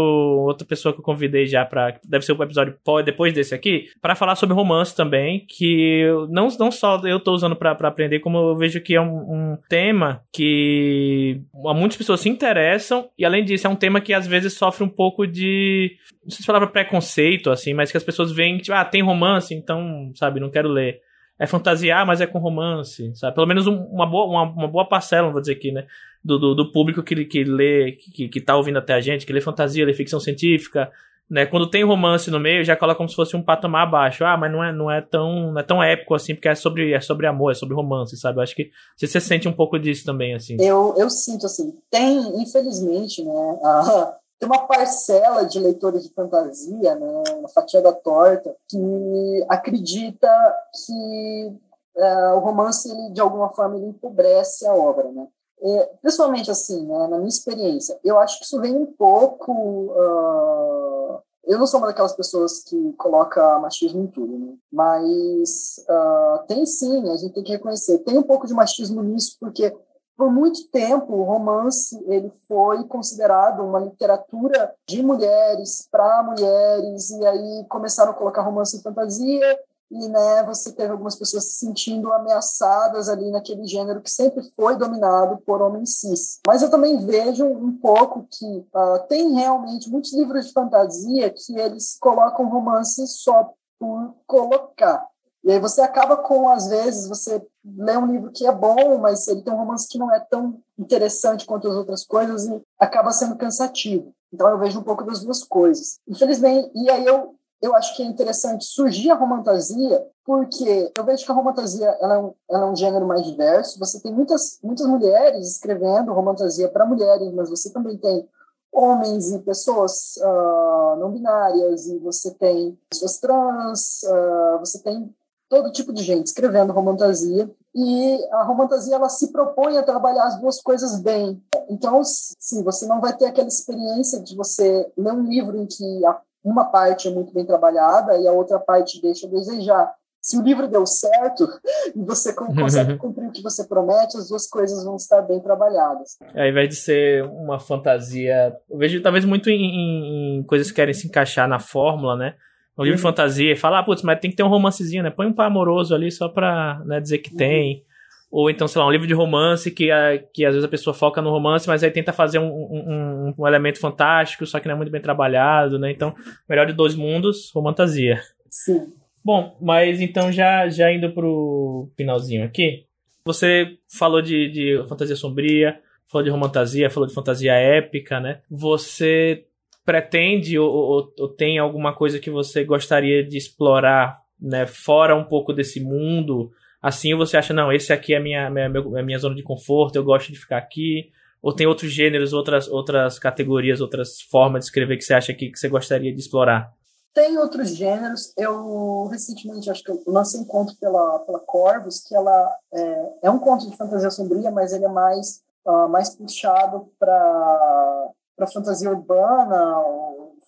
outra 0.48 0.66
pessoa 0.66 0.94
que 0.94 1.00
eu 1.00 1.04
convidei 1.04 1.46
já 1.46 1.62
para 1.62 1.94
deve 2.02 2.24
ser 2.24 2.32
o 2.32 2.38
um 2.38 2.42
episódio 2.42 2.78
depois 3.04 3.34
desse 3.34 3.54
aqui, 3.54 3.90
para 4.00 4.14
falar 4.14 4.34
sobre 4.34 4.54
romance 4.54 4.96
também, 4.96 5.44
que 5.46 6.06
não, 6.30 6.48
não 6.58 6.70
só 6.70 6.98
eu 7.04 7.20
tô 7.20 7.32
usando 7.32 7.54
para 7.54 7.72
aprender, 7.72 8.20
como 8.20 8.38
eu 8.38 8.56
vejo 8.56 8.80
que 8.80 8.94
é 8.94 9.00
um, 9.00 9.52
um, 9.52 9.58
tema 9.68 10.22
que 10.32 11.42
muitas 11.52 11.98
pessoas 11.98 12.20
se 12.20 12.30
interessam 12.30 13.10
e 13.18 13.26
além 13.26 13.44
disso 13.44 13.66
é 13.66 13.70
um 13.70 13.76
tema 13.76 14.00
que 14.00 14.14
às 14.14 14.26
vezes 14.26 14.54
sofre 14.54 14.82
um 14.82 14.88
pouco 14.88 15.26
de 15.26 15.96
não 16.24 16.30
sei 16.30 16.40
se 16.40 16.46
falava 16.46 16.66
preconceito 16.66 17.50
assim, 17.50 17.74
mas 17.74 17.90
que 17.90 17.98
as 17.98 18.04
pessoas 18.04 18.32
veem, 18.32 18.56
tipo, 18.56 18.74
ah, 18.74 18.84
tem 18.86 19.02
romance, 19.02 19.54
então, 19.54 20.12
sabe, 20.14 20.40
não 20.40 20.50
quero 20.50 20.68
ler 20.70 21.00
é 21.38 21.46
fantasiar, 21.46 22.06
mas 22.06 22.20
é 22.20 22.26
com 22.26 22.38
romance, 22.38 23.12
sabe? 23.14 23.34
Pelo 23.34 23.46
menos 23.46 23.66
um, 23.66 23.76
uma, 23.84 24.06
boa, 24.06 24.26
uma, 24.26 24.42
uma, 24.42 24.68
boa 24.68 24.88
parcela, 24.88 25.30
vou 25.30 25.40
dizer 25.40 25.52
aqui, 25.52 25.70
né? 25.70 25.86
Do, 26.24 26.38
do, 26.38 26.54
do, 26.54 26.72
público 26.72 27.02
que, 27.02 27.24
que 27.24 27.44
lê, 27.44 27.92
que, 27.92 28.28
que 28.28 28.40
tá 28.40 28.56
ouvindo 28.56 28.78
até 28.78 28.94
a 28.94 29.00
gente, 29.00 29.24
que 29.24 29.32
lê 29.32 29.40
fantasia, 29.40 29.86
lê 29.86 29.94
ficção 29.94 30.18
científica, 30.18 30.90
né? 31.30 31.46
Quando 31.46 31.70
tem 31.70 31.84
romance 31.84 32.30
no 32.30 32.40
meio, 32.40 32.64
já 32.64 32.74
coloca 32.74 32.96
como 32.96 33.08
se 33.08 33.14
fosse 33.14 33.36
um 33.36 33.42
patamar 33.42 33.82
abaixo. 33.82 34.24
Ah, 34.24 34.36
mas 34.36 34.50
não 34.50 34.64
é, 34.64 34.72
não 34.72 34.90
é, 34.90 35.00
tão, 35.00 35.52
não 35.52 35.60
é 35.60 35.62
tão 35.62 35.82
épico 35.82 36.14
assim, 36.14 36.34
porque 36.34 36.48
é 36.48 36.54
sobre, 36.54 36.92
é 36.92 37.00
sobre 37.00 37.26
amor, 37.26 37.52
é 37.52 37.54
sobre 37.54 37.74
romance, 37.74 38.16
sabe? 38.16 38.38
Eu 38.38 38.42
acho 38.42 38.56
que 38.56 38.70
você, 38.96 39.06
você 39.06 39.20
sente 39.20 39.46
um 39.46 39.52
pouco 39.52 39.78
disso 39.78 40.04
também, 40.04 40.34
assim. 40.34 40.56
Eu, 40.58 40.94
eu 40.96 41.10
sinto, 41.10 41.46
assim, 41.46 41.72
tem, 41.90 42.18
infelizmente, 42.42 43.22
né? 43.22 43.32
tem 44.38 44.48
uma 44.48 44.66
parcela 44.66 45.44
de 45.44 45.58
leitores 45.58 46.04
de 46.04 46.14
fantasia, 46.14 46.94
né, 46.94 47.22
uma 47.38 47.48
fatia 47.48 47.82
da 47.82 47.92
torta, 47.92 48.54
que 48.68 49.46
acredita 49.48 50.28
que 50.72 51.52
uh, 51.96 52.36
o 52.36 52.38
romance, 52.38 52.88
ele, 52.90 53.10
de 53.10 53.20
alguma 53.20 53.50
forma, 53.50 53.76
ele 53.76 53.86
empobrece 53.86 54.66
a 54.66 54.74
obra, 54.74 55.10
né? 55.10 55.26
É, 55.60 55.90
pessoalmente, 56.00 56.52
assim, 56.52 56.86
né, 56.86 57.08
na 57.08 57.16
minha 57.16 57.28
experiência, 57.28 57.98
eu 58.04 58.16
acho 58.18 58.38
que 58.38 58.44
isso 58.44 58.60
vem 58.60 58.76
um 58.76 58.86
pouco... 58.86 59.52
Uh, 59.52 61.18
eu 61.48 61.58
não 61.58 61.66
sou 61.66 61.80
uma 61.80 61.86
daquelas 61.86 62.14
pessoas 62.14 62.62
que 62.62 62.92
coloca 62.92 63.58
machismo 63.58 64.02
em 64.02 64.06
tudo, 64.06 64.38
né? 64.38 64.54
mas 64.70 65.82
uh, 65.88 66.46
tem 66.46 66.66
sim, 66.66 67.10
a 67.10 67.16
gente 67.16 67.32
tem 67.32 67.42
que 67.42 67.52
reconhecer. 67.52 67.98
Tem 68.00 68.18
um 68.18 68.22
pouco 68.22 68.46
de 68.46 68.52
machismo 68.52 69.02
nisso, 69.02 69.34
porque 69.40 69.74
por 70.18 70.32
muito 70.32 70.68
tempo, 70.70 71.14
o 71.14 71.22
romance 71.22 71.96
ele 72.08 72.28
foi 72.48 72.82
considerado 72.88 73.60
uma 73.60 73.78
literatura 73.78 74.74
de 74.88 75.00
mulheres 75.00 75.86
para 75.88 76.24
mulheres 76.24 77.10
e 77.10 77.24
aí 77.24 77.64
começaram 77.68 78.10
a 78.10 78.14
colocar 78.14 78.42
romance 78.42 78.76
em 78.76 78.82
fantasia 78.82 79.56
e 79.92 80.08
né, 80.08 80.42
você 80.42 80.72
teve 80.72 80.90
algumas 80.90 81.14
pessoas 81.14 81.44
se 81.44 81.64
sentindo 81.64 82.12
ameaçadas 82.12 83.08
ali 83.08 83.30
naquele 83.30 83.64
gênero 83.64 84.02
que 84.02 84.10
sempre 84.10 84.42
foi 84.56 84.76
dominado 84.76 85.38
por 85.46 85.62
homens 85.62 86.00
cis. 86.00 86.40
Mas 86.44 86.62
eu 86.62 86.70
também 86.70 86.98
vejo 87.06 87.46
um 87.46 87.78
pouco 87.78 88.26
que 88.28 88.44
uh, 88.44 89.06
tem 89.08 89.34
realmente 89.34 89.88
muitos 89.88 90.12
livros 90.12 90.46
de 90.46 90.52
fantasia 90.52 91.30
que 91.30 91.56
eles 91.56 91.96
colocam 92.00 92.48
romance 92.48 93.06
só 93.06 93.52
por 93.78 94.14
colocar. 94.26 95.07
E 95.44 95.52
aí 95.52 95.60
você 95.60 95.80
acaba 95.80 96.16
com, 96.16 96.48
às 96.48 96.68
vezes, 96.68 97.08
você 97.08 97.44
lê 97.64 97.96
um 97.96 98.06
livro 98.06 98.30
que 98.32 98.46
é 98.46 98.52
bom, 98.52 98.98
mas 98.98 99.26
ele 99.28 99.42
tem 99.42 99.52
um 99.52 99.56
romance 99.56 99.88
que 99.88 99.98
não 99.98 100.12
é 100.12 100.20
tão 100.20 100.60
interessante 100.78 101.46
quanto 101.46 101.68
as 101.68 101.74
outras 101.74 102.04
coisas 102.04 102.46
e 102.46 102.62
acaba 102.78 103.12
sendo 103.12 103.36
cansativo. 103.36 104.12
Então 104.32 104.48
eu 104.48 104.58
vejo 104.58 104.80
um 104.80 104.82
pouco 104.82 105.04
das 105.04 105.20
duas 105.22 105.42
coisas. 105.44 106.00
Infelizmente, 106.06 106.70
e 106.74 106.90
aí 106.90 107.06
eu, 107.06 107.34
eu 107.62 107.74
acho 107.74 107.96
que 107.96 108.02
é 108.02 108.06
interessante 108.06 108.64
surgir 108.64 109.10
a 109.10 109.14
romantasia, 109.14 110.06
porque 110.24 110.92
eu 110.96 111.04
vejo 111.04 111.24
que 111.24 111.32
a 111.32 111.34
romantasia 111.34 111.96
ela 112.00 112.14
é, 112.14 112.18
um, 112.18 112.34
ela 112.50 112.66
é 112.66 112.70
um 112.70 112.76
gênero 112.76 113.06
mais 113.06 113.22
diverso. 113.22 113.78
Você 113.78 114.00
tem 114.00 114.12
muitas, 114.12 114.58
muitas 114.62 114.86
mulheres 114.86 115.48
escrevendo 115.48 116.12
romantasia 116.12 116.68
para 116.68 116.84
mulheres, 116.84 117.32
mas 117.32 117.48
você 117.48 117.72
também 117.72 117.96
tem 117.96 118.28
homens 118.70 119.32
e 119.32 119.38
pessoas 119.38 120.16
uh, 120.18 120.96
não 121.00 121.10
binárias, 121.10 121.86
e 121.86 121.98
você 121.98 122.32
tem 122.32 122.78
pessoas 122.90 123.18
trans, 123.18 124.02
uh, 124.02 124.58
você 124.58 124.78
tem 124.82 125.12
todo 125.48 125.72
tipo 125.72 125.92
de 125.92 126.02
gente 126.02 126.26
escrevendo 126.26 126.72
romantasia 126.72 127.50
e 127.74 128.18
a 128.32 128.42
romantasia 128.42 128.96
ela 128.96 129.08
se 129.08 129.32
propõe 129.32 129.78
a 129.78 129.82
trabalhar 129.82 130.24
as 130.24 130.40
duas 130.40 130.60
coisas 130.60 131.00
bem. 131.00 131.40
Então, 131.70 132.02
sim, 132.04 132.62
você 132.62 132.86
não 132.86 133.00
vai 133.00 133.16
ter 133.16 133.26
aquela 133.26 133.48
experiência 133.48 134.20
de 134.22 134.36
você 134.36 134.90
ler 134.96 135.12
um 135.12 135.24
livro 135.24 135.56
em 135.56 135.66
que 135.66 136.02
uma 136.44 136.66
parte 136.66 137.08
é 137.08 137.10
muito 137.10 137.32
bem 137.32 137.44
trabalhada 137.44 138.16
e 138.16 138.26
a 138.26 138.32
outra 138.32 138.58
parte 138.58 139.00
deixa 139.00 139.26
a 139.26 139.30
desejar. 139.30 139.92
Se 140.20 140.36
o 140.36 140.42
livro 140.42 140.68
deu 140.68 140.84
certo 140.84 141.48
e 141.94 142.04
você 142.04 142.34
consegue 142.34 142.96
cumprir 142.96 143.28
o 143.28 143.32
que 143.32 143.42
você 143.42 143.66
promete, 143.66 144.16
as 144.16 144.28
duas 144.28 144.46
coisas 144.46 144.84
vão 144.84 144.96
estar 144.96 145.22
bem 145.22 145.40
trabalhadas. 145.40 146.16
Ao 146.34 146.46
invés 146.46 146.68
de 146.68 146.76
ser 146.76 147.24
uma 147.24 147.58
fantasia, 147.58 148.54
eu 148.68 148.76
vejo 148.76 149.00
talvez 149.02 149.24
muito 149.24 149.48
em, 149.48 150.38
em 150.38 150.42
coisas 150.42 150.68
que 150.68 150.74
querem 150.74 150.92
se 150.92 151.06
encaixar 151.06 151.48
na 151.48 151.58
fórmula, 151.58 152.16
né? 152.16 152.34
Um 152.78 152.84
livro 152.84 152.96
de 152.96 153.02
fantasia 153.02 153.52
e 153.52 153.56
fala, 153.56 153.80
ah, 153.80 153.82
putz, 153.82 154.02
mas 154.02 154.20
tem 154.20 154.30
que 154.30 154.36
ter 154.36 154.42
um 154.42 154.48
romancezinho, 154.48 155.02
né? 155.02 155.10
Põe 155.10 155.26
um 155.26 155.32
par 155.32 155.46
amoroso 155.46 155.94
ali 155.94 156.10
só 156.10 156.28
pra 156.28 156.80
né, 156.84 157.00
dizer 157.00 157.18
que 157.18 157.34
tem. 157.34 157.82
Ou 158.30 158.50
então, 158.50 158.68
sei 158.68 158.80
lá, 158.80 158.86
um 158.86 158.90
livro 158.90 159.06
de 159.06 159.14
romance 159.14 159.70
que, 159.70 159.90
a, 159.90 160.18
que 160.18 160.44
às 160.44 160.52
vezes 160.52 160.64
a 160.64 160.68
pessoa 160.70 160.92
foca 160.92 161.22
no 161.22 161.30
romance, 161.30 161.66
mas 161.66 161.82
aí 161.82 161.90
tenta 161.90 162.12
fazer 162.12 162.38
um, 162.38 162.46
um, 162.46 163.34
um, 163.38 163.46
elemento 163.46 163.80
fantástico, 163.80 164.46
só 164.46 164.60
que 164.60 164.68
não 164.68 164.74
é 164.74 164.76
muito 164.76 164.92
bem 164.92 165.00
trabalhado, 165.00 165.78
né? 165.78 165.90
Então, 165.90 166.14
melhor 166.48 166.66
de 166.66 166.74
dois 166.74 166.94
mundos, 166.94 167.50
romantasia. 167.52 168.20
Sim. 168.50 168.92
Bom, 169.24 169.56
mas 169.60 170.00
então 170.00 170.30
já, 170.30 170.68
já 170.68 170.92
indo 170.92 171.10
pro 171.12 171.90
finalzinho 171.96 172.44
aqui, 172.44 172.84
você 173.24 173.76
falou 173.90 174.22
de, 174.22 174.48
de 174.50 174.84
fantasia 174.88 175.16
sombria, 175.16 175.80
falou 176.06 176.24
de 176.24 176.30
romantasia, 176.30 176.90
falou 176.90 177.06
de 177.08 177.14
fantasia 177.14 177.52
épica, 177.54 178.20
né? 178.20 178.40
Você 178.50 179.44
pretende 179.88 180.58
ou, 180.58 180.70
ou, 180.70 181.14
ou, 181.18 181.28
tem 181.30 181.58
alguma 181.58 181.94
coisa 181.94 182.18
que 182.18 182.28
você 182.28 182.62
gostaria 182.62 183.24
de 183.24 183.38
explorar, 183.38 184.20
né, 184.38 184.66
fora 184.66 185.16
um 185.16 185.24
pouco 185.24 185.50
desse 185.50 185.80
mundo? 185.80 186.50
Assim 186.82 187.16
você 187.16 187.38
acha, 187.38 187.54
não, 187.54 187.72
esse 187.72 187.90
aqui 187.90 188.12
é 188.12 188.18
a 188.18 188.20
minha, 188.20 188.50
minha, 188.50 188.68
minha, 188.68 189.02
minha 189.02 189.18
zona 189.18 189.34
de 189.34 189.42
conforto, 189.42 189.96
eu 189.96 190.04
gosto 190.04 190.30
de 190.30 190.38
ficar 190.38 190.58
aqui? 190.58 191.10
Ou 191.40 191.54
tem 191.54 191.66
outros 191.66 191.90
gêneros, 191.90 192.34
outras, 192.34 192.68
outras 192.68 193.18
categorias, 193.18 193.80
outras 193.80 194.20
formas 194.20 194.60
de 194.60 194.66
escrever 194.66 194.98
que 194.98 195.04
você 195.04 195.14
acha 195.14 195.32
que, 195.32 195.48
que 195.48 195.58
você 195.58 195.70
gostaria 195.70 196.12
de 196.12 196.20
explorar? 196.20 196.70
Tem 197.14 197.38
outros 197.38 197.74
gêneros. 197.74 198.34
Eu 198.36 199.06
recentemente 199.06 199.70
acho 199.70 199.82
que 199.82 199.92
lancei 200.06 200.38
um 200.38 200.44
conto 200.44 200.76
pela, 200.78 201.20
pela 201.20 201.40
Corvus, 201.40 202.00
que 202.06 202.14
ela 202.14 202.50
é, 202.74 203.12
é 203.22 203.30
um 203.30 203.38
conto 203.38 203.70
de 203.70 203.74
fantasia 203.74 204.10
sombria, 204.10 204.50
mas 204.50 204.74
ele 204.74 204.84
é 204.84 204.88
mais, 204.88 205.40
uh, 205.66 205.88
mais 205.88 206.14
puxado 206.14 206.90
para 206.98 208.10
para 208.38 208.46
fantasia 208.46 208.88
urbana 208.88 209.82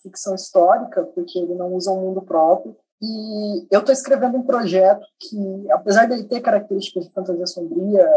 ficção 0.01 0.33
histórica, 0.33 1.03
porque 1.03 1.37
ele 1.37 1.53
não 1.53 1.75
usa 1.75 1.91
um 1.91 2.01
mundo 2.01 2.21
próprio. 2.21 2.75
E 3.01 3.67
eu 3.71 3.79
estou 3.79 3.93
escrevendo 3.93 4.37
um 4.37 4.43
projeto 4.43 5.05
que, 5.19 5.71
apesar 5.71 6.05
de 6.05 6.13
ele 6.13 6.23
ter 6.23 6.39
características 6.39 7.05
de 7.05 7.13
fantasia 7.13 7.47
sombria, 7.47 8.07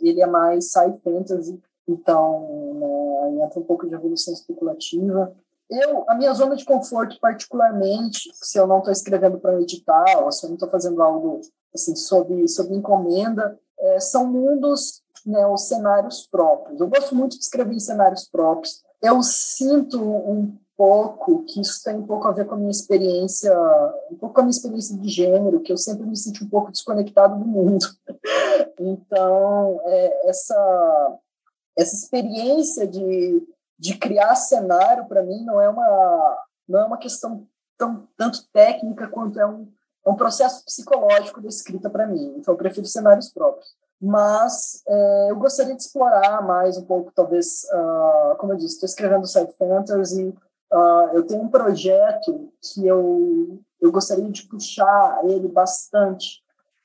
ele 0.00 0.20
é 0.20 0.26
mais 0.26 0.70
sci 0.70 0.92
fantasy, 1.04 1.60
então 1.88 2.40
né, 2.74 3.44
entra 3.44 3.58
um 3.60 3.64
pouco 3.64 3.86
de 3.86 3.94
evolução 3.94 4.32
especulativa. 4.32 5.32
Eu, 5.68 6.04
a 6.08 6.14
minha 6.14 6.32
zona 6.32 6.56
de 6.56 6.64
conforto, 6.64 7.18
particularmente, 7.20 8.30
se 8.34 8.58
eu 8.58 8.66
não 8.66 8.78
estou 8.78 8.92
escrevendo 8.92 9.38
para 9.38 9.60
edital, 9.60 10.24
ou 10.24 10.32
se 10.32 10.44
eu 10.44 10.48
não 10.48 10.54
estou 10.54 10.68
fazendo 10.68 11.02
algo 11.02 11.40
assim 11.74 11.94
sob, 11.94 12.48
sob 12.48 12.74
encomenda, 12.74 13.58
é, 13.78 14.00
são 14.00 14.26
mundos, 14.26 15.02
né, 15.26 15.46
os 15.46 15.68
cenários 15.68 16.26
próprios. 16.26 16.80
Eu 16.80 16.88
gosto 16.88 17.14
muito 17.14 17.36
de 17.36 17.42
escrever 17.42 17.74
em 17.74 17.80
cenários 17.80 18.28
próprios 18.28 18.82
eu 19.02 19.22
sinto 19.22 20.00
um 20.02 20.56
pouco 20.76 21.44
que 21.44 21.60
isso 21.60 21.82
tem 21.84 21.96
um 21.96 22.06
pouco 22.06 22.26
a 22.26 22.32
ver 22.32 22.46
com 22.46 22.54
a 22.54 22.58
minha 22.58 22.70
experiência, 22.70 23.54
um 24.10 24.16
pouco 24.16 24.34
com 24.34 24.40
a 24.40 24.44
minha 24.44 24.56
experiência 24.56 24.96
de 24.96 25.08
gênero, 25.10 25.60
que 25.60 25.70
eu 25.70 25.76
sempre 25.76 26.06
me 26.06 26.16
senti 26.16 26.42
um 26.42 26.48
pouco 26.48 26.72
desconectado 26.72 27.38
do 27.38 27.44
mundo. 27.46 27.86
Então, 28.82 29.78
é, 29.84 30.30
essa 30.30 31.18
essa 31.76 31.94
experiência 31.94 32.86
de, 32.86 33.46
de 33.78 33.98
criar 33.98 34.34
cenário 34.36 35.06
para 35.06 35.22
mim 35.22 35.44
não 35.44 35.60
é 35.60 35.68
uma 35.68 36.38
não 36.66 36.80
é 36.80 36.84
uma 36.84 36.96
questão 36.96 37.46
tão 37.76 38.08
tanto 38.16 38.48
técnica 38.52 39.06
quanto 39.06 39.38
é 39.38 39.46
um, 39.46 39.70
é 40.06 40.10
um 40.10 40.16
processo 40.16 40.64
psicológico 40.64 41.42
da 41.42 41.48
escrita 41.48 41.90
para 41.90 42.06
mim, 42.06 42.36
então 42.38 42.54
eu 42.54 42.58
prefiro 42.58 42.86
cenários 42.86 43.28
próprios. 43.28 43.68
Mas 44.00 44.82
é, 44.88 45.30
eu 45.30 45.36
gostaria 45.36 45.76
de 45.76 45.82
explorar 45.82 46.42
mais 46.42 46.78
um 46.78 46.84
pouco, 46.86 47.12
talvez, 47.14 47.64
uh, 47.64 48.36
como 48.38 48.54
eu 48.54 48.56
disse, 48.56 48.74
estou 48.74 48.86
escrevendo 48.86 49.26
sci 49.26 49.46
fantasy, 49.58 50.34
uh, 50.72 51.12
eu 51.12 51.26
tenho 51.26 51.42
um 51.42 51.50
projeto 51.50 52.50
que 52.62 52.86
eu, 52.86 53.60
eu 53.78 53.92
gostaria 53.92 54.30
de 54.30 54.44
puxar 54.44 55.20
ele 55.24 55.48
bastante, 55.48 56.42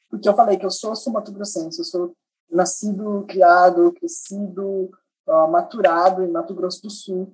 porque 0.10 0.28
eu 0.28 0.36
falei 0.36 0.58
que 0.58 0.66
eu 0.66 0.72
sou 0.72 0.94
sumatogrossense, 0.94 1.80
eu 1.80 1.86
sou 1.86 2.12
nascido, 2.52 3.24
criado, 3.30 3.94
crescido, 3.94 4.92
uh, 5.26 5.48
maturado 5.50 6.22
em 6.22 6.30
Mato 6.30 6.54
Grosso 6.54 6.82
do 6.82 6.90
Sul, 6.90 7.32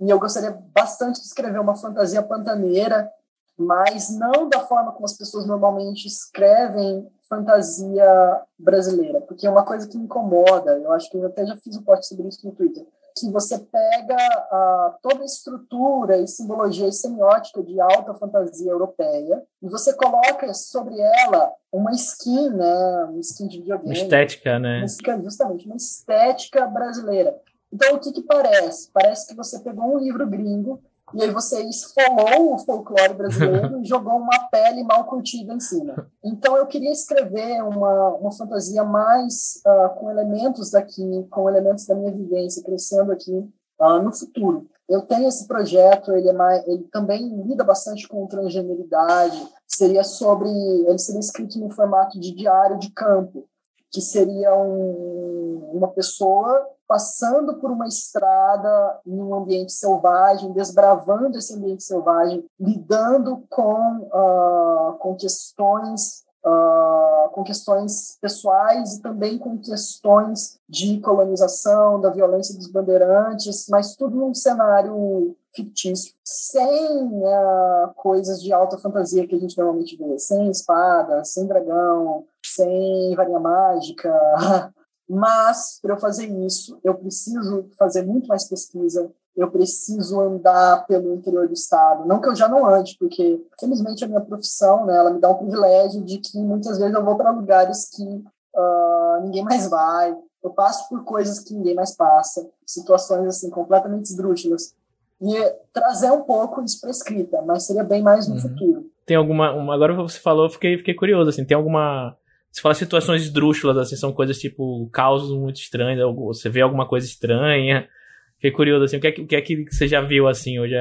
e 0.00 0.08
eu 0.08 0.18
gostaria 0.18 0.58
bastante 0.72 1.20
de 1.20 1.26
escrever 1.26 1.60
uma 1.60 1.76
fantasia 1.76 2.22
pantaneira, 2.22 3.10
mas 3.56 4.08
não 4.08 4.48
da 4.48 4.60
forma 4.60 4.92
como 4.92 5.04
as 5.04 5.16
pessoas 5.16 5.46
normalmente 5.46 6.06
escrevem 6.06 7.06
fantasia 7.28 8.42
brasileira, 8.58 9.20
porque 9.22 9.46
é 9.46 9.50
uma 9.50 9.64
coisa 9.64 9.88
que 9.88 9.96
me 9.96 10.04
incomoda, 10.04 10.78
eu 10.78 10.92
acho 10.92 11.10
que 11.10 11.16
eu 11.16 11.26
até 11.26 11.46
já 11.46 11.56
fiz 11.56 11.76
um 11.76 11.82
post 11.82 12.06
sobre 12.06 12.28
isso 12.28 12.46
no 12.46 12.52
Twitter, 12.52 12.84
que 13.16 13.30
você 13.30 13.58
pega 13.58 14.16
uh, 14.16 14.94
toda 15.00 15.22
a 15.22 15.24
estrutura 15.24 16.18
e 16.18 16.26
simbologia 16.26 16.88
e 16.88 16.92
semiótica 16.92 17.62
de 17.62 17.80
alta 17.80 18.14
fantasia 18.14 18.70
europeia 18.70 19.42
e 19.62 19.68
você 19.68 19.94
coloca 19.94 20.52
sobre 20.52 21.00
ela 21.00 21.52
uma 21.72 21.92
skin, 21.92 22.50
né, 22.50 23.04
uma 23.04 23.20
skin 23.20 23.46
de 23.46 23.58
videogame. 23.58 23.86
Uma 23.86 24.04
estética, 24.04 24.58
né? 24.58 24.78
Uma, 24.78 25.22
justamente, 25.22 25.66
uma 25.66 25.76
estética 25.76 26.66
brasileira. 26.66 27.40
Então, 27.72 27.94
o 27.94 28.00
que, 28.00 28.12
que 28.12 28.22
parece? 28.22 28.90
Parece 28.92 29.28
que 29.28 29.34
você 29.34 29.58
pegou 29.60 29.94
um 29.94 29.98
livro 29.98 30.28
gringo 30.28 30.80
e 31.14 31.22
aí 31.22 31.30
você 31.30 31.62
esfolou 31.62 32.54
o 32.54 32.58
folclore 32.58 33.14
brasileiro 33.14 33.78
e 33.82 33.84
jogou 33.84 34.16
uma 34.16 34.48
pele 34.50 34.82
mal 34.82 35.04
curtida 35.04 35.54
em 35.54 35.60
cima. 35.60 36.10
Então, 36.22 36.56
eu 36.56 36.66
queria 36.66 36.90
escrever 36.90 37.62
uma, 37.62 38.10
uma 38.16 38.32
fantasia 38.32 38.82
mais 38.82 39.60
uh, 39.66 39.94
com 39.98 40.10
elementos 40.10 40.70
daqui, 40.70 41.26
com 41.30 41.48
elementos 41.48 41.86
da 41.86 41.94
minha 41.94 42.12
vivência, 42.12 42.62
crescendo 42.64 43.12
aqui 43.12 43.32
uh, 43.80 44.02
no 44.02 44.12
futuro. 44.12 44.68
Eu 44.88 45.02
tenho 45.02 45.28
esse 45.28 45.46
projeto, 45.46 46.12
ele, 46.12 46.28
é 46.28 46.32
mais, 46.32 46.66
ele 46.66 46.82
também 46.92 47.42
lida 47.42 47.64
bastante 47.64 48.06
com 48.06 48.26
transgeneridade, 48.26 49.48
seria 49.66 50.04
sobre, 50.04 50.50
ele 50.50 50.98
seria 50.98 51.20
escrito 51.20 51.58
no 51.58 51.70
formato 51.70 52.20
de 52.20 52.34
diário 52.34 52.78
de 52.78 52.90
campo, 52.90 53.48
que 53.90 54.00
seria 54.00 54.54
um, 54.54 55.70
uma 55.72 55.88
pessoa 55.88 56.68
passando 56.86 57.54
por 57.56 57.70
uma 57.70 57.86
estrada 57.86 59.00
em 59.06 59.20
um 59.20 59.34
ambiente 59.34 59.72
selvagem, 59.72 60.52
desbravando 60.52 61.38
esse 61.38 61.54
ambiente 61.54 61.82
selvagem, 61.82 62.44
lidando 62.58 63.42
com, 63.48 64.08
uh, 64.12 64.98
com 64.98 65.14
questões 65.16 66.24
uh, 66.44 67.30
com 67.30 67.42
questões 67.42 68.18
pessoais 68.20 68.96
e 68.96 69.02
também 69.02 69.38
com 69.38 69.58
questões 69.58 70.58
de 70.68 71.00
colonização, 71.00 72.00
da 72.00 72.10
violência 72.10 72.54
dos 72.56 72.68
bandeirantes, 72.68 73.66
mas 73.68 73.96
tudo 73.96 74.16
num 74.16 74.34
cenário 74.34 75.34
fictício, 75.54 76.14
sem 76.24 77.06
uh, 77.06 77.94
coisas 77.96 78.42
de 78.42 78.52
alta 78.52 78.76
fantasia 78.78 79.26
que 79.26 79.34
a 79.34 79.38
gente 79.38 79.56
normalmente 79.56 79.96
vê, 79.96 80.18
sem 80.18 80.50
espada, 80.50 81.24
sem 81.24 81.46
dragão, 81.46 82.24
sem 82.44 83.14
varinha 83.14 83.40
mágica, 83.40 84.12
Mas, 85.08 85.78
para 85.82 85.94
eu 85.94 85.98
fazer 85.98 86.26
isso, 86.46 86.78
eu 86.82 86.94
preciso 86.94 87.68
fazer 87.78 88.02
muito 88.02 88.26
mais 88.26 88.48
pesquisa, 88.48 89.10
eu 89.36 89.50
preciso 89.50 90.20
andar 90.20 90.86
pelo 90.86 91.14
interior 91.14 91.46
do 91.46 91.52
estado. 91.52 92.06
Não 92.06 92.20
que 92.20 92.28
eu 92.28 92.36
já 92.36 92.48
não 92.48 92.66
ande, 92.66 92.96
porque, 92.98 93.44
felizmente, 93.58 94.04
a 94.04 94.08
minha 94.08 94.20
profissão, 94.20 94.86
né, 94.86 94.96
ela 94.96 95.10
me 95.10 95.20
dá 95.20 95.28
o 95.28 95.38
privilégio 95.38 96.02
de 96.02 96.18
que 96.18 96.38
muitas 96.38 96.78
vezes 96.78 96.94
eu 96.94 97.04
vou 97.04 97.16
para 97.16 97.32
lugares 97.32 97.90
que 97.90 98.02
uh, 98.02 99.22
ninguém 99.22 99.42
mais 99.42 99.68
vai, 99.68 100.16
eu 100.42 100.50
passo 100.50 100.88
por 100.88 101.04
coisas 101.04 101.40
que 101.40 101.54
ninguém 101.54 101.74
mais 101.74 101.96
passa, 101.96 102.48
situações, 102.66 103.26
assim, 103.26 103.50
completamente 103.50 104.04
esdrúxulas. 104.04 104.74
E 105.20 105.34
trazer 105.72 106.10
um 106.10 106.22
pouco 106.22 106.62
isso 106.62 106.80
para 106.80 106.90
escrita, 106.90 107.42
mas 107.42 107.66
seria 107.66 107.82
bem 107.82 108.02
mais 108.02 108.28
no 108.28 108.34
uhum. 108.34 108.40
futuro. 108.40 108.90
Tem 109.06 109.16
alguma. 109.16 109.52
Uma, 109.52 109.74
agora 109.74 109.94
você 109.94 110.18
falou, 110.18 110.50
fiquei, 110.50 110.76
fiquei 110.76 110.94
curioso, 110.94 111.30
assim, 111.30 111.44
tem 111.44 111.56
alguma 111.56 112.16
você 112.54 112.60
fala 112.60 112.74
situações 112.74 113.22
esdrúxulas, 113.22 113.76
assim, 113.76 113.96
são 113.96 114.12
coisas 114.12 114.38
tipo 114.38 114.88
causos 114.92 115.36
muito 115.36 115.56
estranhos, 115.56 116.00
você 116.14 116.48
vê 116.48 116.60
alguma 116.60 116.86
coisa 116.86 117.04
estranha. 117.04 117.88
Fiquei 118.36 118.52
curioso, 118.52 118.84
assim, 118.84 118.96
o 118.96 119.00
que 119.00 119.08
é, 119.08 119.10
o 119.10 119.26
que, 119.26 119.34
é 119.36 119.42
que 119.42 119.64
você 119.64 119.88
já 119.88 120.00
viu, 120.00 120.28
assim, 120.28 120.60
hoje 120.60 120.74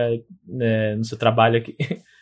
né, 0.47 0.95
no 0.95 1.03
seu 1.03 1.17
trabalho 1.17 1.57
aqui? 1.57 1.75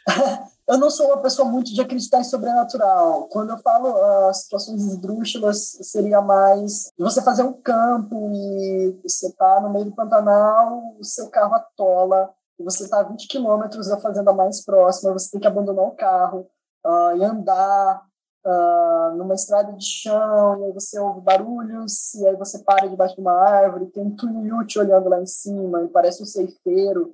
eu 0.69 0.77
não 0.77 0.89
sou 0.89 1.07
uma 1.07 1.21
pessoa 1.21 1.49
muito 1.49 1.73
de 1.73 1.81
acreditar 1.81 2.21
em 2.21 2.23
sobrenatural. 2.23 3.27
Quando 3.27 3.49
eu 3.49 3.57
falo 3.57 3.89
uh, 3.89 4.33
situações 4.33 4.81
esdrúxulas, 4.83 5.77
seria 5.81 6.21
mais 6.21 6.89
você 6.97 7.21
fazer 7.21 7.43
um 7.43 7.51
campo 7.51 8.31
e 8.33 8.97
você 9.03 9.33
tá 9.33 9.59
no 9.59 9.69
meio 9.69 9.83
do 9.83 9.95
Pantanal, 9.95 10.95
o 10.97 11.03
seu 11.03 11.29
carro 11.29 11.55
atola, 11.55 12.29
e 12.57 12.63
você 12.63 12.87
tá 12.87 13.01
a 13.01 13.03
20 13.03 13.27
quilômetros 13.27 13.89
da 13.89 13.99
fazenda 13.99 14.31
mais 14.31 14.63
próxima, 14.63 15.11
você 15.11 15.29
tem 15.29 15.41
que 15.41 15.47
abandonar 15.47 15.83
o 15.83 15.95
carro 15.95 16.47
uh, 16.85 17.17
e 17.17 17.23
andar 17.25 18.09
uh, 18.45 19.15
numa 19.15 19.35
estrada 19.35 19.71
de 19.73 19.85
chão, 19.85 20.59
e 20.59 20.65
aí 20.65 20.71
você 20.73 20.99
ouve 20.99 21.21
barulhos, 21.21 22.13
e 22.15 22.27
aí 22.27 22.35
você 22.35 22.59
para 22.59 22.87
debaixo 22.87 23.15
de 23.15 23.21
uma 23.21 23.33
árvore, 23.33 23.87
tem 23.87 24.03
um 24.03 24.15
tunilhute 24.15 24.79
olhando 24.79 25.09
lá 25.09 25.21
em 25.21 25.25
cima, 25.25 25.83
e 25.83 25.87
parece 25.87 26.23
um 26.23 26.25
ceifeiro. 26.25 27.13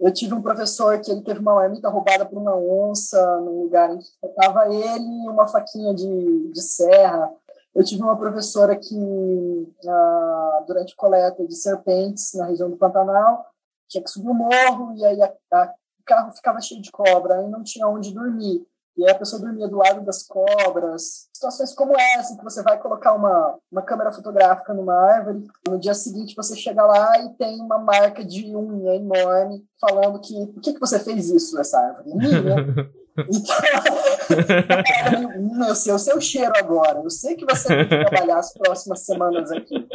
Eu 0.00 0.12
tive 0.12 0.34
um 0.34 0.42
professor 0.42 0.98
que 1.00 1.10
ele 1.10 1.22
teve 1.22 1.40
uma 1.40 1.54
marmita 1.54 1.88
roubada 1.88 2.26
por 2.26 2.36
uma 2.36 2.56
onça 2.56 3.40
num 3.40 3.62
lugar 3.62 3.90
em 3.94 3.98
que 3.98 4.06
estava 4.24 4.66
ele 4.68 5.24
e 5.24 5.28
uma 5.28 5.46
faquinha 5.46 5.94
de, 5.94 6.50
de 6.50 6.62
serra. 6.62 7.32
Eu 7.74 7.84
tive 7.84 8.02
uma 8.02 8.16
professora 8.16 8.76
que, 8.76 8.94
uh, 8.94 10.66
durante 10.66 10.96
coleta 10.96 11.46
de 11.46 11.54
serpentes 11.54 12.34
na 12.34 12.46
região 12.46 12.68
do 12.70 12.76
Pantanal, 12.76 13.46
tinha 13.88 14.02
que 14.02 14.10
subir 14.10 14.28
o 14.28 14.34
morro 14.34 14.94
e 14.96 15.04
aí 15.04 15.22
a, 15.22 15.32
a, 15.52 15.74
o 16.00 16.04
carro 16.04 16.32
ficava 16.32 16.60
cheio 16.60 16.82
de 16.82 16.90
cobra 16.90 17.42
e 17.42 17.48
não 17.48 17.62
tinha 17.62 17.86
onde 17.88 18.12
dormir 18.12 18.66
e 18.96 19.04
aí 19.04 19.10
a 19.10 19.18
pessoa 19.18 19.42
dormia 19.42 19.68
do 19.68 19.76
lado 19.76 20.04
das 20.04 20.22
cobras. 20.22 21.28
Situações 21.34 21.74
como 21.74 21.98
essa, 21.98 22.36
que 22.36 22.44
você 22.44 22.62
vai 22.62 22.78
colocar 22.78 23.12
uma, 23.12 23.56
uma 23.70 23.82
câmera 23.82 24.12
fotográfica 24.12 24.72
numa 24.72 24.94
árvore, 24.94 25.44
no 25.68 25.78
dia 25.78 25.94
seguinte 25.94 26.36
você 26.36 26.56
chega 26.56 26.84
lá 26.84 27.18
e 27.20 27.30
tem 27.34 27.60
uma 27.60 27.78
marca 27.78 28.24
de 28.24 28.54
unha 28.56 28.94
enorme 28.94 29.64
falando 29.80 30.20
que 30.20 30.46
por 30.46 30.60
que, 30.60 30.74
que 30.74 30.80
você 30.80 30.98
fez 30.98 31.28
isso 31.28 31.56
nessa 31.56 31.78
árvore? 31.78 32.14
Minha. 32.14 32.94
Então, 33.16 33.56
eu 35.68 35.74
sei 35.76 35.92
o 35.92 35.98
seu 35.98 36.20
cheiro 36.20 36.52
agora. 36.56 36.98
Eu 36.98 37.10
sei 37.10 37.36
que 37.36 37.44
você 37.44 37.68
tem 37.68 37.88
que 37.88 37.96
trabalhar 38.08 38.38
as 38.38 38.52
próximas 38.52 39.06
semanas 39.06 39.52
aqui. 39.52 39.86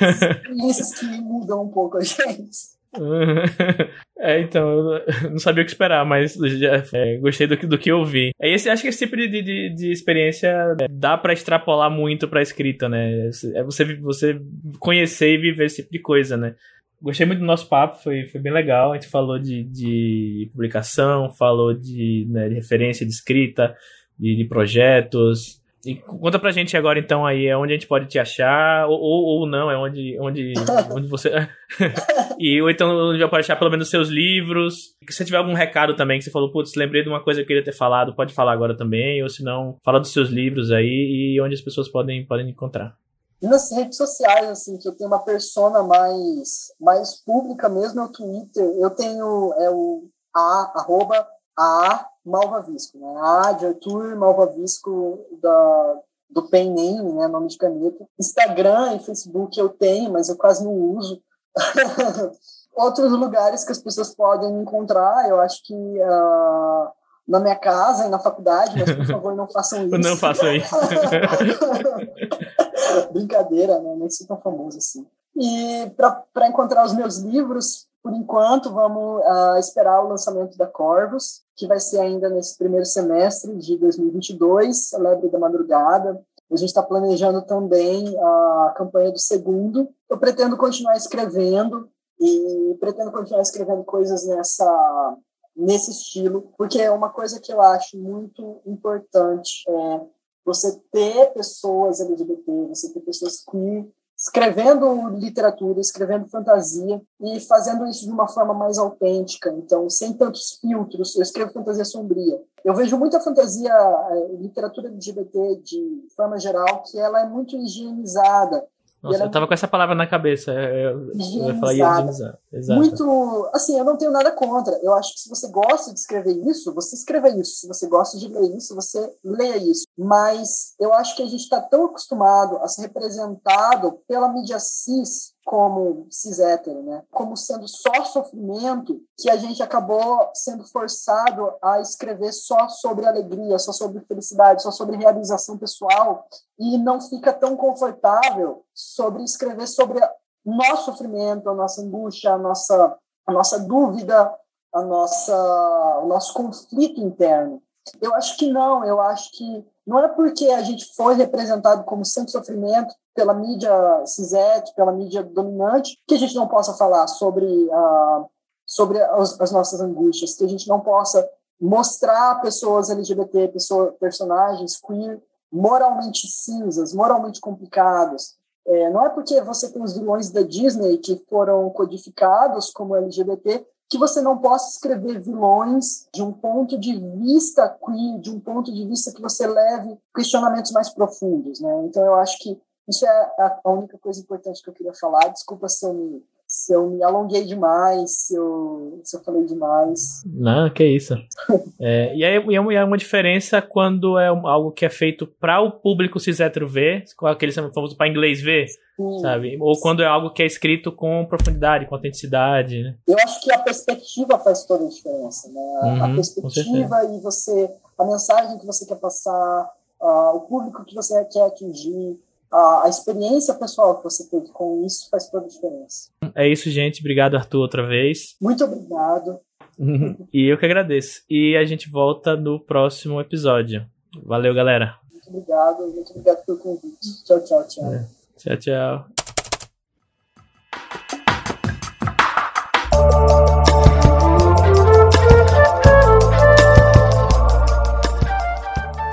Experiências 0.00 0.94
que 0.98 1.06
mudam 1.06 1.62
um 1.62 1.70
pouco 1.70 1.96
a 1.96 2.02
gente. 2.02 2.78
é, 4.18 4.40
então, 4.40 4.94
eu 5.22 5.30
não 5.30 5.38
sabia 5.38 5.62
o 5.62 5.64
que 5.64 5.70
esperar, 5.70 6.04
mas 6.04 6.34
já, 6.34 6.82
é, 6.92 7.18
gostei 7.18 7.46
do 7.46 7.56
que, 7.56 7.66
do 7.66 7.78
que 7.78 7.90
eu 7.90 8.04
vi. 8.04 8.30
É 8.40 8.52
esse, 8.52 8.68
acho 8.68 8.82
que 8.82 8.88
esse 8.88 9.04
tipo 9.04 9.16
de, 9.16 9.28
de, 9.28 9.74
de 9.74 9.92
experiência 9.92 10.48
é, 10.80 10.88
dá 10.90 11.16
para 11.16 11.32
extrapolar 11.32 11.90
muito 11.90 12.28
pra 12.28 12.42
escrita, 12.42 12.88
né? 12.88 13.28
É 13.54 13.62
você, 13.62 13.96
você 13.96 14.40
conhecer 14.78 15.34
e 15.34 15.38
viver 15.38 15.66
esse 15.66 15.82
tipo 15.82 15.92
de 15.92 16.00
coisa, 16.00 16.36
né? 16.36 16.54
Gostei 17.00 17.24
muito 17.26 17.40
do 17.40 17.46
nosso 17.46 17.68
papo, 17.68 18.02
foi, 18.02 18.26
foi 18.26 18.40
bem 18.40 18.52
legal. 18.52 18.92
A 18.92 18.94
gente 18.96 19.08
falou 19.08 19.38
de, 19.38 19.64
de 19.64 20.50
publicação, 20.52 21.30
falou 21.30 21.72
de, 21.72 22.26
né, 22.28 22.48
de 22.48 22.56
referência 22.56 23.06
de 23.06 23.12
escrita, 23.12 23.74
de, 24.18 24.36
de 24.36 24.44
projetos, 24.44 25.59
e 25.84 25.94
conta 25.96 26.38
pra 26.38 26.52
gente 26.52 26.76
agora, 26.76 26.98
então, 26.98 27.24
aí, 27.24 27.46
é 27.46 27.56
onde 27.56 27.72
a 27.72 27.76
gente 27.76 27.86
pode 27.86 28.06
te 28.06 28.18
achar, 28.18 28.86
ou, 28.86 29.00
ou, 29.00 29.24
ou 29.24 29.46
não, 29.46 29.70
é 29.70 29.76
onde, 29.78 30.18
onde, 30.20 30.52
onde 30.94 31.08
você. 31.08 31.30
e, 32.38 32.60
ou 32.60 32.70
então 32.70 33.16
já 33.16 33.26
pode 33.28 33.40
achar 33.40 33.56
pelo 33.56 33.70
menos 33.70 33.88
seus 33.88 34.08
livros. 34.08 34.94
Se 35.08 35.16
você 35.16 35.24
tiver 35.24 35.38
algum 35.38 35.54
recado 35.54 35.96
também, 35.96 36.18
que 36.18 36.24
você 36.24 36.30
falou, 36.30 36.52
putz, 36.52 36.74
lembrei 36.74 37.02
de 37.02 37.08
uma 37.08 37.22
coisa 37.22 37.40
que 37.40 37.44
eu 37.44 37.48
queria 37.48 37.64
ter 37.64 37.72
falado, 37.72 38.14
pode 38.14 38.34
falar 38.34 38.52
agora 38.52 38.76
também, 38.76 39.22
ou 39.22 39.28
se 39.30 39.42
não, 39.42 39.76
fala 39.82 39.98
dos 39.98 40.12
seus 40.12 40.28
livros 40.28 40.70
aí 40.70 41.34
e 41.34 41.40
onde 41.40 41.54
as 41.54 41.62
pessoas 41.62 41.88
podem, 41.88 42.26
podem 42.26 42.50
encontrar. 42.50 42.94
Nas 43.42 43.72
redes 43.72 43.96
sociais, 43.96 44.50
assim, 44.50 44.76
que 44.76 44.86
eu 44.86 44.92
tenho 44.92 45.08
uma 45.08 45.24
persona 45.24 45.82
mais, 45.82 46.74
mais 46.78 47.24
pública 47.24 47.70
mesmo, 47.70 48.00
é 48.00 48.04
o 48.04 48.12
Twitter. 48.12 48.64
Eu 48.78 48.90
tenho 48.90 49.54
é 49.58 49.70
o 49.70 50.10
a, 50.36 50.72
arroba, 50.76 51.26
a 51.58 52.06
Malvavisco, 52.24 52.98
né? 52.98 53.20
A 53.20 53.52
de 53.52 53.66
Arthur 53.66 54.16
Malvavisco 54.16 55.18
da, 55.42 55.98
do 56.28 56.48
pen 56.48 56.70
name, 56.70 57.12
né? 57.12 57.28
Nome 57.28 57.48
de 57.48 57.56
caneta. 57.56 58.06
Instagram 58.18 58.96
e 58.96 59.00
Facebook 59.00 59.58
eu 59.58 59.68
tenho, 59.68 60.12
mas 60.12 60.28
eu 60.28 60.36
quase 60.36 60.64
não 60.64 60.72
uso. 60.72 61.22
Outros 62.76 63.12
lugares 63.12 63.64
que 63.64 63.72
as 63.72 63.78
pessoas 63.78 64.14
podem 64.14 64.52
me 64.52 64.62
encontrar, 64.62 65.28
eu 65.28 65.40
acho 65.40 65.62
que 65.64 65.74
uh, 65.74 66.88
na 67.26 67.40
minha 67.40 67.56
casa 67.56 68.06
e 68.06 68.08
na 68.08 68.18
faculdade, 68.18 68.78
mas 68.78 68.94
por 68.94 69.06
favor 69.06 69.36
não 69.36 69.48
façam 69.48 69.84
isso. 69.86 69.98
Não 69.98 70.16
façam 70.16 70.54
isso. 70.54 70.74
Brincadeira, 73.12 73.78
né? 73.80 73.94
Nem 73.96 74.10
sou 74.10 74.26
tão 74.26 74.40
famoso 74.40 74.78
assim. 74.78 75.06
E 75.36 75.90
para 75.96 76.48
encontrar 76.48 76.84
os 76.84 76.92
meus 76.92 77.18
livros, 77.18 77.86
por 78.02 78.14
enquanto, 78.14 78.72
vamos 78.72 79.22
uh, 79.24 79.58
esperar 79.58 80.02
o 80.02 80.08
lançamento 80.08 80.56
da 80.56 80.66
Corvus, 80.66 81.42
que 81.56 81.66
vai 81.66 81.78
ser 81.78 82.00
ainda 82.00 82.30
nesse 82.30 82.56
primeiro 82.56 82.86
semestre 82.86 83.54
de 83.58 83.76
2022, 83.76 84.94
a 84.94 84.98
Lebre 84.98 85.28
da 85.28 85.38
Madrugada. 85.38 86.20
A 86.50 86.56
gente 86.56 86.68
está 86.68 86.82
planejando 86.82 87.42
também 87.42 88.16
a 88.18 88.74
campanha 88.76 89.12
do 89.12 89.18
segundo. 89.18 89.88
Eu 90.08 90.18
pretendo 90.18 90.56
continuar 90.56 90.96
escrevendo 90.96 91.88
e 92.18 92.76
pretendo 92.80 93.12
continuar 93.12 93.42
escrevendo 93.42 93.84
coisas 93.84 94.26
nessa 94.26 95.16
nesse 95.54 95.90
estilo, 95.90 96.52
porque 96.56 96.80
é 96.80 96.90
uma 96.90 97.10
coisa 97.10 97.38
que 97.38 97.52
eu 97.52 97.60
acho 97.60 97.98
muito 97.98 98.62
importante 98.64 99.62
é 99.68 100.00
você 100.44 100.80
ter 100.90 101.34
pessoas 101.34 102.00
LGBT, 102.00 102.68
você 102.68 102.92
ter 102.92 103.00
pessoas 103.00 103.44
queer 103.44 103.86
escrevendo 104.20 105.08
literatura, 105.18 105.80
escrevendo 105.80 106.28
fantasia 106.28 107.00
e 107.22 107.40
fazendo 107.40 107.86
isso 107.86 108.04
de 108.04 108.12
uma 108.12 108.28
forma 108.28 108.52
mais 108.52 108.76
autêntica, 108.76 109.50
então 109.50 109.88
sem 109.88 110.12
tantos 110.12 110.58
filtros. 110.60 111.16
Eu 111.16 111.22
escrevo 111.22 111.52
fantasia 111.52 111.86
sombria. 111.86 112.38
Eu 112.62 112.74
vejo 112.74 112.98
muita 112.98 113.18
fantasia, 113.18 113.72
eh, 113.72 114.36
literatura 114.38 114.88
LGBT 114.88 115.62
de 115.64 116.04
forma 116.14 116.38
geral, 116.38 116.82
que 116.82 116.98
ela 116.98 117.22
é 117.22 117.26
muito 117.26 117.56
higienizada. 117.56 118.62
Nossa, 119.02 119.24
eu 119.24 119.30
tava 119.30 119.46
com 119.46 119.54
essa 119.54 119.66
palavra 119.66 119.94
na 119.94 120.06
cabeça. 120.06 120.52
Eu, 120.52 121.08
eu 121.14 121.46
ia 121.46 121.54
falar 121.54 121.72
higienizar. 121.72 122.38
Exato. 122.52 122.80
Muito. 122.80 123.50
Assim, 123.52 123.78
eu 123.78 123.84
não 123.84 123.96
tenho 123.96 124.10
nada 124.10 124.32
contra. 124.32 124.78
Eu 124.82 124.92
acho 124.94 125.14
que 125.14 125.20
se 125.20 125.28
você 125.28 125.48
gosta 125.48 125.92
de 125.92 126.00
escrever 126.00 126.36
isso, 126.48 126.74
você 126.74 126.96
escreva 126.96 127.28
isso. 127.28 127.60
Se 127.60 127.68
você 127.68 127.86
gosta 127.86 128.18
de 128.18 128.28
ler 128.28 128.56
isso, 128.56 128.74
você 128.74 129.16
leia 129.24 129.56
isso. 129.58 129.84
Mas 129.96 130.74
eu 130.78 130.92
acho 130.92 131.14
que 131.16 131.22
a 131.22 131.26
gente 131.26 131.42
está 131.42 131.60
tão 131.60 131.84
acostumado 131.84 132.56
a 132.58 132.68
ser 132.68 132.82
representado 132.82 134.00
pela 134.08 134.28
mídia 134.28 134.58
cis 134.58 135.32
como 135.44 136.06
cis 136.10 136.38
hétero, 136.38 136.82
né? 136.82 137.02
Como 137.10 137.36
sendo 137.36 137.66
só 137.66 138.04
sofrimento, 138.04 139.00
que 139.18 139.28
a 139.28 139.36
gente 139.36 139.62
acabou 139.62 140.30
sendo 140.34 140.64
forçado 140.64 141.52
a 141.62 141.80
escrever 141.80 142.32
só 142.32 142.68
sobre 142.68 143.06
alegria, 143.06 143.58
só 143.58 143.72
sobre 143.72 144.00
felicidade, 144.00 144.62
só 144.62 144.70
sobre 144.70 144.96
realização 144.96 145.58
pessoal 145.58 146.24
e 146.58 146.78
não 146.78 147.00
fica 147.00 147.32
tão 147.32 147.56
confortável 147.56 148.64
sobre 148.72 149.24
escrever 149.24 149.66
sobre 149.66 149.98
o 150.44 150.54
nosso 150.54 150.86
sofrimento, 150.86 151.48
a 151.48 151.54
nossa 151.54 151.82
angústia, 151.82 152.32
a 152.32 152.38
nossa 152.38 152.96
a 153.26 153.32
nossa 153.32 153.58
dúvida, 153.60 154.32
a 154.72 154.82
nossa 154.82 156.00
o 156.02 156.06
nosso 156.06 156.34
conflito 156.34 157.00
interno. 157.00 157.62
Eu 158.00 158.14
acho 158.14 158.36
que 158.36 158.50
não, 158.50 158.84
eu 158.84 159.00
acho 159.00 159.30
que 159.32 159.66
não 159.86 159.98
é 159.98 160.08
porque 160.08 160.48
a 160.50 160.62
gente 160.62 160.94
foi 160.94 161.14
representado 161.14 161.84
como 161.84 162.04
sempre 162.04 162.30
sofrimento 162.30 162.94
pela 163.14 163.34
mídia 163.34 163.72
cisete, 164.06 164.74
pela 164.74 164.92
mídia 164.92 165.22
dominante, 165.22 165.98
que 166.06 166.14
a 166.14 166.18
gente 166.18 166.34
não 166.34 166.46
possa 166.46 166.74
falar 166.74 167.06
sobre, 167.08 167.44
uh, 167.44 168.26
sobre 168.66 169.02
as, 169.02 169.40
as, 169.40 169.50
nossas 169.50 169.80
angústias, 169.80 170.34
que 170.34 170.44
a 170.44 170.48
gente 170.48 170.68
não 170.68 170.80
possa 170.80 171.28
mostrar 171.60 172.40
pessoas 172.40 172.88
LGBT, 172.88 173.48
pessoas, 173.48 173.94
personagens 173.98 174.80
queer, 174.80 175.20
moralmente 175.52 176.28
cinzas, 176.28 176.94
moralmente 176.94 177.40
complicados. 177.40 178.36
É, 178.70 178.88
não 178.88 179.04
é 179.04 179.10
porque 179.10 179.40
você 179.42 179.72
tem 179.72 179.82
os 179.82 179.94
vilões 179.94 180.30
da 180.30 180.42
Disney 180.42 180.98
que 180.98 181.16
foram 181.28 181.68
codificados 181.70 182.70
como 182.70 182.94
LGBT 182.94 183.66
que 183.88 183.98
você 183.98 184.20
não 184.20 184.38
possa 184.38 184.70
escrever 184.70 185.20
vilões 185.20 186.06
de 186.14 186.22
um 186.22 186.32
ponto 186.32 186.78
de 186.78 186.96
vista 186.96 187.68
queer, 187.84 188.20
de 188.20 188.30
um 188.30 188.38
ponto 188.38 188.72
de 188.72 188.86
vista 188.86 189.12
que 189.12 189.20
você 189.20 189.48
leve 189.48 189.98
questionamentos 190.14 190.70
mais 190.70 190.88
profundos, 190.90 191.60
né? 191.60 191.86
Então 191.86 192.04
eu 192.06 192.14
acho 192.14 192.38
que 192.38 192.56
isso 192.88 193.04
é 193.04 193.32
a 193.38 193.70
única 193.70 193.98
coisa 193.98 194.20
importante 194.20 194.62
que 194.62 194.70
eu 194.70 194.74
queria 194.74 194.94
falar. 194.94 195.28
Desculpa 195.28 195.68
se 195.68 195.84
eu 195.84 195.92
me, 195.92 196.24
se 196.50 196.74
eu 196.74 196.90
me 196.90 197.00
alonguei 197.00 197.44
demais, 197.44 198.26
se 198.26 198.34
eu, 198.34 199.00
se 199.04 199.16
eu 199.16 199.22
falei 199.22 199.44
demais. 199.44 200.20
Não, 200.26 200.68
que 200.68 200.84
isso. 200.84 201.14
é, 201.78 202.12
e 202.16 202.24
aí 202.24 202.42
é 202.74 202.84
uma 202.84 202.98
diferença 202.98 203.62
quando 203.62 204.18
é 204.18 204.26
algo 204.26 204.72
que 204.72 204.84
é 204.84 204.90
feito 204.90 205.28
para 205.28 205.60
o 205.60 205.70
público 205.70 206.18
cis 206.18 206.40
hétero 206.40 206.68
ver, 206.68 207.04
com 207.16 207.28
aquele 207.28 207.52
famoso 207.52 207.96
para 207.96 208.08
inglês 208.08 208.42
ver, 208.42 208.66
Sim. 208.96 209.20
sabe? 209.20 209.56
Ou 209.60 209.78
quando 209.80 210.02
é 210.02 210.06
algo 210.06 210.30
que 210.30 210.42
é 210.42 210.46
escrito 210.46 210.90
com 210.90 211.24
profundidade, 211.24 211.86
com 211.86 211.94
autenticidade, 211.94 212.82
né? 212.82 212.96
Eu 213.06 213.16
acho 213.22 213.40
que 213.40 213.52
a 213.52 213.58
perspectiva 213.60 214.36
faz 214.40 214.64
toda 214.64 214.84
a 214.84 214.88
diferença, 214.88 215.48
né? 215.52 215.80
Uhum, 215.84 216.04
a 216.04 216.14
perspectiva 216.16 217.04
e 217.14 217.20
você, 217.20 217.70
a 217.96 218.04
mensagem 218.04 218.58
que 218.58 218.66
você 218.66 218.84
quer 218.84 218.96
passar, 218.96 219.70
uh, 220.00 220.36
o 220.36 220.40
público 220.40 220.84
que 220.84 220.96
você 220.96 221.24
quer 221.26 221.44
atingir, 221.44 222.18
a, 222.52 222.82
a 222.84 222.88
experiência 222.88 223.54
pessoal 223.54 223.98
que 223.98 224.04
você 224.04 224.28
teve 224.28 224.48
com 224.48 224.84
isso 224.84 225.08
faz 225.10 225.28
toda 225.28 225.44
a 225.44 225.48
diferença. 225.48 226.10
É 226.34 226.48
isso, 226.48 226.70
gente. 226.70 227.00
Obrigado, 227.00 227.36
Arthur, 227.36 227.60
outra 227.60 227.86
vez. 227.86 228.36
Muito 228.40 228.64
obrigado. 228.64 229.38
e 230.32 230.46
eu 230.46 230.58
que 230.58 230.66
agradeço. 230.66 231.22
E 231.28 231.56
a 231.56 231.64
gente 231.64 231.88
volta 231.88 232.36
no 232.36 232.60
próximo 232.60 233.20
episódio. 233.20 233.86
Valeu, 234.24 234.54
galera. 234.54 234.96
Muito 235.12 235.28
obrigado. 235.28 235.86
Muito 235.88 236.10
obrigado 236.10 236.44
pelo 236.44 236.58
convite. 236.58 237.24
Tchau, 237.24 237.40
tchau, 237.44 237.68
tchau. 237.68 237.94
É. 237.94 238.06
Tchau, 238.36 238.56
tchau. 238.56 239.19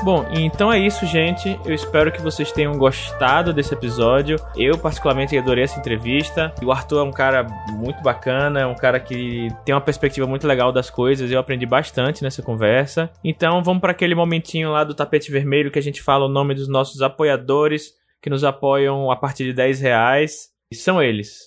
Bom, 0.07 0.25
então 0.31 0.71
é 0.71 0.79
isso, 0.79 1.05
gente. 1.05 1.59
Eu 1.65 1.73
espero 1.73 2.13
que 2.13 2.21
vocês 2.21 2.49
tenham 2.49 2.77
gostado 2.77 3.51
desse 3.51 3.73
episódio. 3.73 4.37
Eu, 4.55 4.77
particularmente, 4.77 5.37
adorei 5.37 5.65
essa 5.65 5.77
entrevista. 5.77 6.55
O 6.63 6.71
Arthur 6.71 6.99
é 6.99 7.03
um 7.03 7.11
cara 7.11 7.45
muito 7.71 8.01
bacana, 8.01 8.61
é 8.61 8.65
um 8.65 8.73
cara 8.73 9.01
que 9.01 9.49
tem 9.65 9.75
uma 9.75 9.81
perspectiva 9.81 10.25
muito 10.25 10.47
legal 10.47 10.71
das 10.71 10.89
coisas. 10.89 11.29
Eu 11.29 11.37
aprendi 11.37 11.65
bastante 11.65 12.23
nessa 12.23 12.41
conversa. 12.41 13.11
Então, 13.21 13.61
vamos 13.61 13.81
para 13.81 13.91
aquele 13.91 14.15
momentinho 14.15 14.71
lá 14.71 14.85
do 14.85 14.93
tapete 14.93 15.29
vermelho 15.29 15.69
que 15.69 15.79
a 15.79 15.83
gente 15.83 16.01
fala 16.01 16.23
o 16.23 16.29
nome 16.29 16.55
dos 16.55 16.69
nossos 16.69 17.01
apoiadores 17.01 17.91
que 18.21 18.29
nos 18.29 18.45
apoiam 18.45 19.11
a 19.11 19.15
partir 19.17 19.43
de 19.43 19.51
10 19.51 19.81
reais. 19.81 20.51
E 20.71 20.75
são 20.77 21.03
eles. 21.03 21.46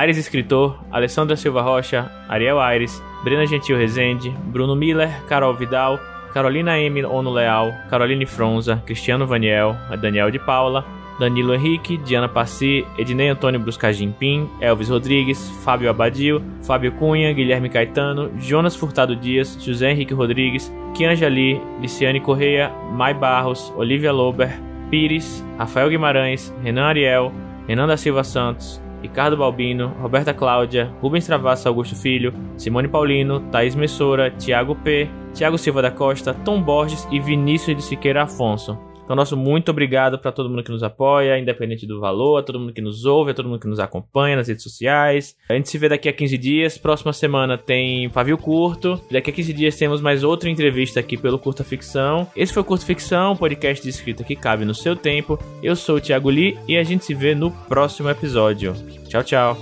Aires 0.00 0.16
Escritor, 0.16 0.78
Alessandra 0.90 1.36
Silva 1.36 1.60
Rocha, 1.60 2.10
Ariel 2.26 2.58
Aires, 2.58 3.02
Brena 3.22 3.46
Gentil 3.46 3.76
Rezende, 3.76 4.30
Bruno 4.46 4.74
Miller, 4.74 5.10
Carol 5.28 5.54
Vidal, 5.54 6.00
Carolina 6.32 6.78
M. 6.78 7.04
Ono 7.04 7.30
Leal, 7.30 7.70
Caroline 7.90 8.24
Fronza, 8.24 8.82
Cristiano 8.86 9.26
Vaniel, 9.26 9.76
Daniel 10.00 10.30
de 10.30 10.38
Paula, 10.38 10.86
Danilo 11.18 11.52
Henrique, 11.52 11.98
Diana 11.98 12.30
Passi, 12.30 12.82
Ednei 12.96 13.28
Antônio 13.28 13.60
Bruscagim 13.60 14.10
Pim, 14.10 14.48
Elvis 14.58 14.88
Rodrigues, 14.88 15.50
Fábio 15.62 15.90
Abadio, 15.90 16.42
Fábio 16.62 16.92
Cunha, 16.92 17.34
Guilherme 17.34 17.68
Caetano, 17.68 18.30
Jonas 18.38 18.74
Furtado 18.74 19.14
Dias, 19.14 19.58
José 19.60 19.90
Henrique 19.90 20.14
Rodrigues, 20.14 20.72
Kianja 20.94 21.28
Lee, 21.28 21.60
Liciane 21.78 22.20
Correia, 22.20 22.72
Mai 22.90 23.12
Barros, 23.12 23.70
Olivia 23.76 24.12
Lober, 24.12 24.48
Pires, 24.90 25.44
Rafael 25.58 25.90
Guimarães, 25.90 26.54
Renan 26.64 26.86
Ariel, 26.86 27.30
Renan 27.68 27.86
da 27.86 27.98
Silva 27.98 28.24
Santos, 28.24 28.80
Ricardo 29.02 29.36
Balbino, 29.36 29.94
Roberta 30.00 30.34
Cláudia, 30.34 30.92
Rubens 31.00 31.26
Travassa 31.26 31.68
Augusto 31.68 31.96
Filho, 31.96 32.34
Simone 32.56 32.88
Paulino, 32.88 33.40
Thaís 33.50 33.74
Messora, 33.74 34.30
Tiago 34.30 34.74
P, 34.74 35.08
Tiago 35.32 35.56
Silva 35.56 35.82
da 35.82 35.90
Costa, 35.90 36.34
Tom 36.34 36.62
Borges 36.62 37.06
e 37.10 37.18
Vinícius 37.18 37.76
de 37.76 37.82
Siqueira 37.82 38.24
Afonso. 38.24 38.89
Então, 39.10 39.16
nosso 39.16 39.36
muito 39.36 39.72
obrigado 39.72 40.20
para 40.20 40.30
todo 40.30 40.48
mundo 40.48 40.62
que 40.62 40.70
nos 40.70 40.84
apoia, 40.84 41.36
independente 41.36 41.84
do 41.84 41.98
valor, 41.98 42.38
a 42.38 42.42
todo 42.44 42.60
mundo 42.60 42.72
que 42.72 42.80
nos 42.80 43.04
ouve, 43.04 43.32
a 43.32 43.34
todo 43.34 43.48
mundo 43.48 43.58
que 43.58 43.66
nos 43.66 43.80
acompanha 43.80 44.36
nas 44.36 44.46
redes 44.46 44.62
sociais. 44.62 45.34
A 45.48 45.54
gente 45.54 45.68
se 45.68 45.76
vê 45.78 45.88
daqui 45.88 46.08
a 46.08 46.12
15 46.12 46.38
dias. 46.38 46.78
Próxima 46.78 47.12
semana 47.12 47.58
tem 47.58 48.08
Pavio 48.10 48.38
Curto. 48.38 49.00
Daqui 49.10 49.30
a 49.30 49.32
15 49.32 49.52
dias 49.52 49.76
temos 49.76 50.00
mais 50.00 50.22
outra 50.22 50.48
entrevista 50.48 51.00
aqui 51.00 51.16
pelo 51.16 51.40
Curta 51.40 51.64
Ficção. 51.64 52.28
Esse 52.36 52.52
foi 52.52 52.62
o 52.62 52.64
Curta 52.64 52.86
Ficção, 52.86 53.36
podcast 53.36 53.82
de 53.82 53.90
escrita 53.90 54.22
que 54.22 54.36
cabe 54.36 54.64
no 54.64 54.76
seu 54.76 54.94
tempo. 54.94 55.36
Eu 55.60 55.74
sou 55.74 55.96
o 55.96 56.00
Thiago 56.00 56.30
Lee 56.30 56.56
e 56.68 56.76
a 56.76 56.84
gente 56.84 57.04
se 57.04 57.12
vê 57.12 57.34
no 57.34 57.50
próximo 57.50 58.08
episódio. 58.08 58.74
Tchau, 59.08 59.24
tchau. 59.24 59.58